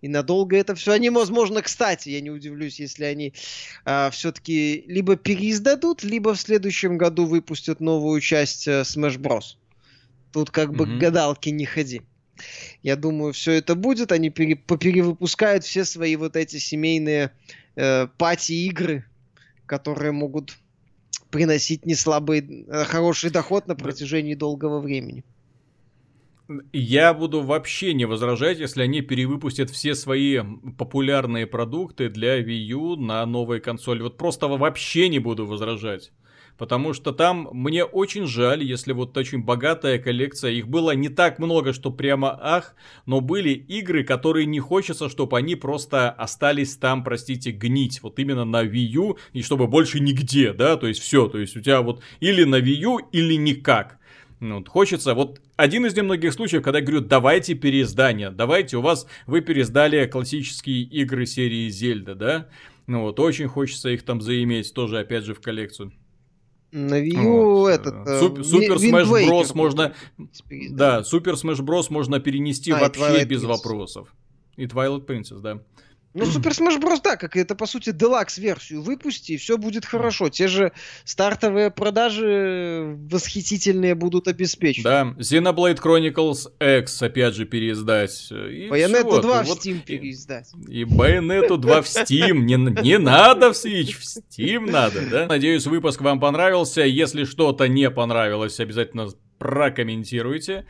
И 0.00 0.08
надолго 0.08 0.56
это 0.56 0.74
все. 0.74 0.92
Они, 0.92 1.10
возможно, 1.10 1.62
кстати, 1.62 2.08
я 2.08 2.20
не 2.20 2.30
удивлюсь, 2.30 2.80
если 2.80 3.04
они 3.04 3.34
а, 3.84 4.10
все-таки 4.10 4.84
либо 4.88 5.14
переиздадут, 5.14 6.02
либо 6.02 6.34
в 6.34 6.40
следующем 6.40 6.98
году 6.98 7.24
выпустят 7.24 7.78
новую 7.78 8.20
часть 8.20 8.66
а, 8.66 8.82
Smash 8.82 9.18
Bros. 9.18 9.56
Тут 10.32 10.50
как 10.50 10.70
mm-hmm. 10.70 10.76
бы 10.76 10.98
гадалки 10.98 11.50
не 11.50 11.66
ходи. 11.66 12.02
Я 12.82 12.96
думаю, 12.96 13.32
все 13.32 13.52
это 13.52 13.74
будет. 13.74 14.10
Они 14.10 14.30
пере, 14.30 14.56
поперевыпускают 14.56 15.64
все 15.64 15.84
свои 15.84 16.16
вот 16.16 16.34
эти 16.34 16.56
семейные 16.56 17.30
э, 17.76 18.08
пати-игры, 18.18 19.04
которые 19.66 20.12
могут 20.12 20.58
приносить 21.30 21.86
неслабый, 21.86 22.66
э, 22.66 22.84
хороший 22.84 23.30
доход 23.30 23.66
на 23.68 23.76
протяжении 23.76 24.34
долгого 24.34 24.80
времени. 24.80 25.24
Я 26.72 27.14
буду 27.14 27.40
вообще 27.40 27.94
не 27.94 28.04
возражать, 28.04 28.58
если 28.58 28.82
они 28.82 29.00
перевыпустят 29.00 29.70
все 29.70 29.94
свои 29.94 30.40
популярные 30.76 31.46
продукты 31.46 32.08
для 32.08 32.40
Wii 32.40 32.64
U 32.72 32.96
на 32.96 33.24
новой 33.26 33.60
консоли. 33.60 34.02
Вот 34.02 34.18
просто 34.18 34.48
вообще 34.48 35.08
не 35.08 35.18
буду 35.18 35.46
возражать. 35.46 36.12
Потому 36.58 36.92
что 36.92 37.12
там 37.12 37.48
мне 37.52 37.84
очень 37.84 38.26
жаль, 38.26 38.62
если 38.62 38.92
вот 38.92 39.16
очень 39.16 39.42
богатая 39.42 39.98
коллекция, 39.98 40.50
их 40.50 40.68
было 40.68 40.90
не 40.92 41.08
так 41.08 41.38
много, 41.38 41.72
что 41.72 41.90
прямо 41.90 42.38
ах, 42.40 42.74
но 43.06 43.20
были 43.20 43.50
игры, 43.50 44.04
которые 44.04 44.46
не 44.46 44.60
хочется, 44.60 45.08
чтобы 45.08 45.38
они 45.38 45.56
просто 45.56 46.10
остались 46.10 46.76
там, 46.76 47.04
простите, 47.04 47.52
гнить. 47.52 48.02
Вот 48.02 48.18
именно 48.18 48.44
на 48.44 48.64
Wii 48.64 48.86
U, 48.94 49.18
и 49.32 49.42
чтобы 49.42 49.66
больше 49.66 49.98
нигде, 49.98 50.52
да, 50.52 50.76
то 50.76 50.86
есть 50.86 51.00
все, 51.00 51.26
то 51.26 51.38
есть 51.38 51.56
у 51.56 51.60
тебя 51.60 51.80
вот 51.80 52.02
или 52.20 52.44
на 52.44 52.60
Wii 52.60 52.80
U, 52.82 52.98
или 53.12 53.34
никак. 53.34 53.98
Ну, 54.42 54.58
вот, 54.58 54.68
хочется, 54.68 55.14
вот 55.14 55.40
один 55.54 55.86
из 55.86 55.96
немногих 55.96 56.32
случаев, 56.32 56.64
когда 56.64 56.80
я 56.80 56.84
говорю, 56.84 57.00
давайте 57.00 57.54
переиздание, 57.54 58.28
давайте, 58.28 58.76
у 58.76 58.80
вас, 58.80 59.06
вы 59.28 59.40
переиздали 59.40 60.04
классические 60.06 60.82
игры 60.82 61.26
серии 61.26 61.68
Зельда, 61.68 62.16
да? 62.16 62.48
Ну 62.88 63.02
вот, 63.02 63.20
очень 63.20 63.46
хочется 63.46 63.90
их 63.90 64.02
там 64.02 64.20
заиметь, 64.20 64.74
тоже, 64.74 64.98
опять 64.98 65.22
же, 65.22 65.34
в 65.34 65.40
коллекцию. 65.40 65.92
На 66.72 67.00
Wii 67.00 67.22
U 67.22 67.58
вот. 67.58 67.68
этот... 67.68 67.94
Э, 68.08 68.18
Суп, 68.18 68.44
Супер 68.44 68.78
Smash 68.78 69.28
Bros. 69.28 69.52
можно... 69.54 69.94
Да, 70.70 71.04
Супер 71.04 71.34
Smash 71.34 71.60
Bros. 71.60 71.86
можно 71.90 72.18
перенести 72.18 72.72
а, 72.72 72.80
вообще 72.80 73.24
без 73.24 73.44
вопросов. 73.44 74.12
И 74.56 74.64
Twilight 74.64 75.06
Princess, 75.06 75.38
да. 75.38 75.60
Ну, 76.14 76.24
Super 76.26 76.50
Smash 76.50 76.80
Bros. 76.80 77.00
да, 77.02 77.16
как 77.16 77.36
это, 77.36 77.54
по 77.54 77.66
сути, 77.66 77.90
Deluxe 77.90 78.40
версию 78.40 78.82
выпусти, 78.82 79.32
и 79.32 79.36
все 79.36 79.56
будет 79.56 79.84
хорошо. 79.84 80.28
Те 80.28 80.48
же 80.48 80.72
стартовые 81.04 81.70
продажи 81.70 82.96
восхитительные 83.10 83.94
будут 83.94 84.28
обеспечены. 84.28 84.84
Да, 84.84 85.14
Xenoblade 85.18 85.80
Chronicles 85.80 86.50
X, 86.60 87.02
опять 87.02 87.34
же, 87.34 87.44
переиздать. 87.44 88.28
Bayonetta 88.30 89.20
2 89.20 89.42
в 89.42 89.48
Steam 89.48 89.80
переиздать. 89.80 90.50
И 90.68 90.84
Bayonetta 90.84 91.56
2 91.56 91.82
в 91.82 91.86
Steam. 91.86 92.38
Не, 92.38 92.56
не 92.56 92.98
надо 92.98 93.52
в 93.52 93.56
Switch, 93.56 93.92
в 93.92 94.02
Steam 94.02 94.70
надо, 94.70 95.02
да? 95.10 95.26
Надеюсь, 95.26 95.66
выпуск 95.66 96.00
вам 96.00 96.20
понравился. 96.20 96.82
Если 96.82 97.24
что-то 97.24 97.68
не 97.68 97.90
понравилось, 97.90 98.60
обязательно 98.60 99.08
прокомментируйте. 99.38 100.66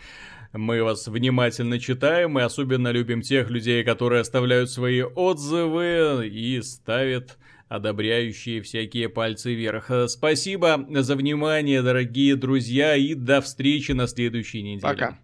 Мы 0.52 0.82
вас 0.82 1.08
внимательно 1.08 1.78
читаем 1.78 2.38
и 2.38 2.42
особенно 2.42 2.88
любим 2.88 3.22
тех 3.22 3.48
людей, 3.48 3.82
которые 3.84 4.20
оставляют 4.20 4.70
свои 4.70 5.02
отзывы 5.02 6.28
и 6.28 6.60
ставят 6.60 7.38
одобряющие 7.68 8.60
всякие 8.60 9.08
пальцы 9.08 9.54
вверх. 9.54 9.90
Спасибо 10.08 10.86
за 10.90 11.16
внимание, 11.16 11.80
дорогие 11.80 12.36
друзья, 12.36 12.96
и 12.96 13.14
до 13.14 13.40
встречи 13.40 13.92
на 13.92 14.06
следующей 14.06 14.62
неделе. 14.62 14.82
Пока. 14.82 15.18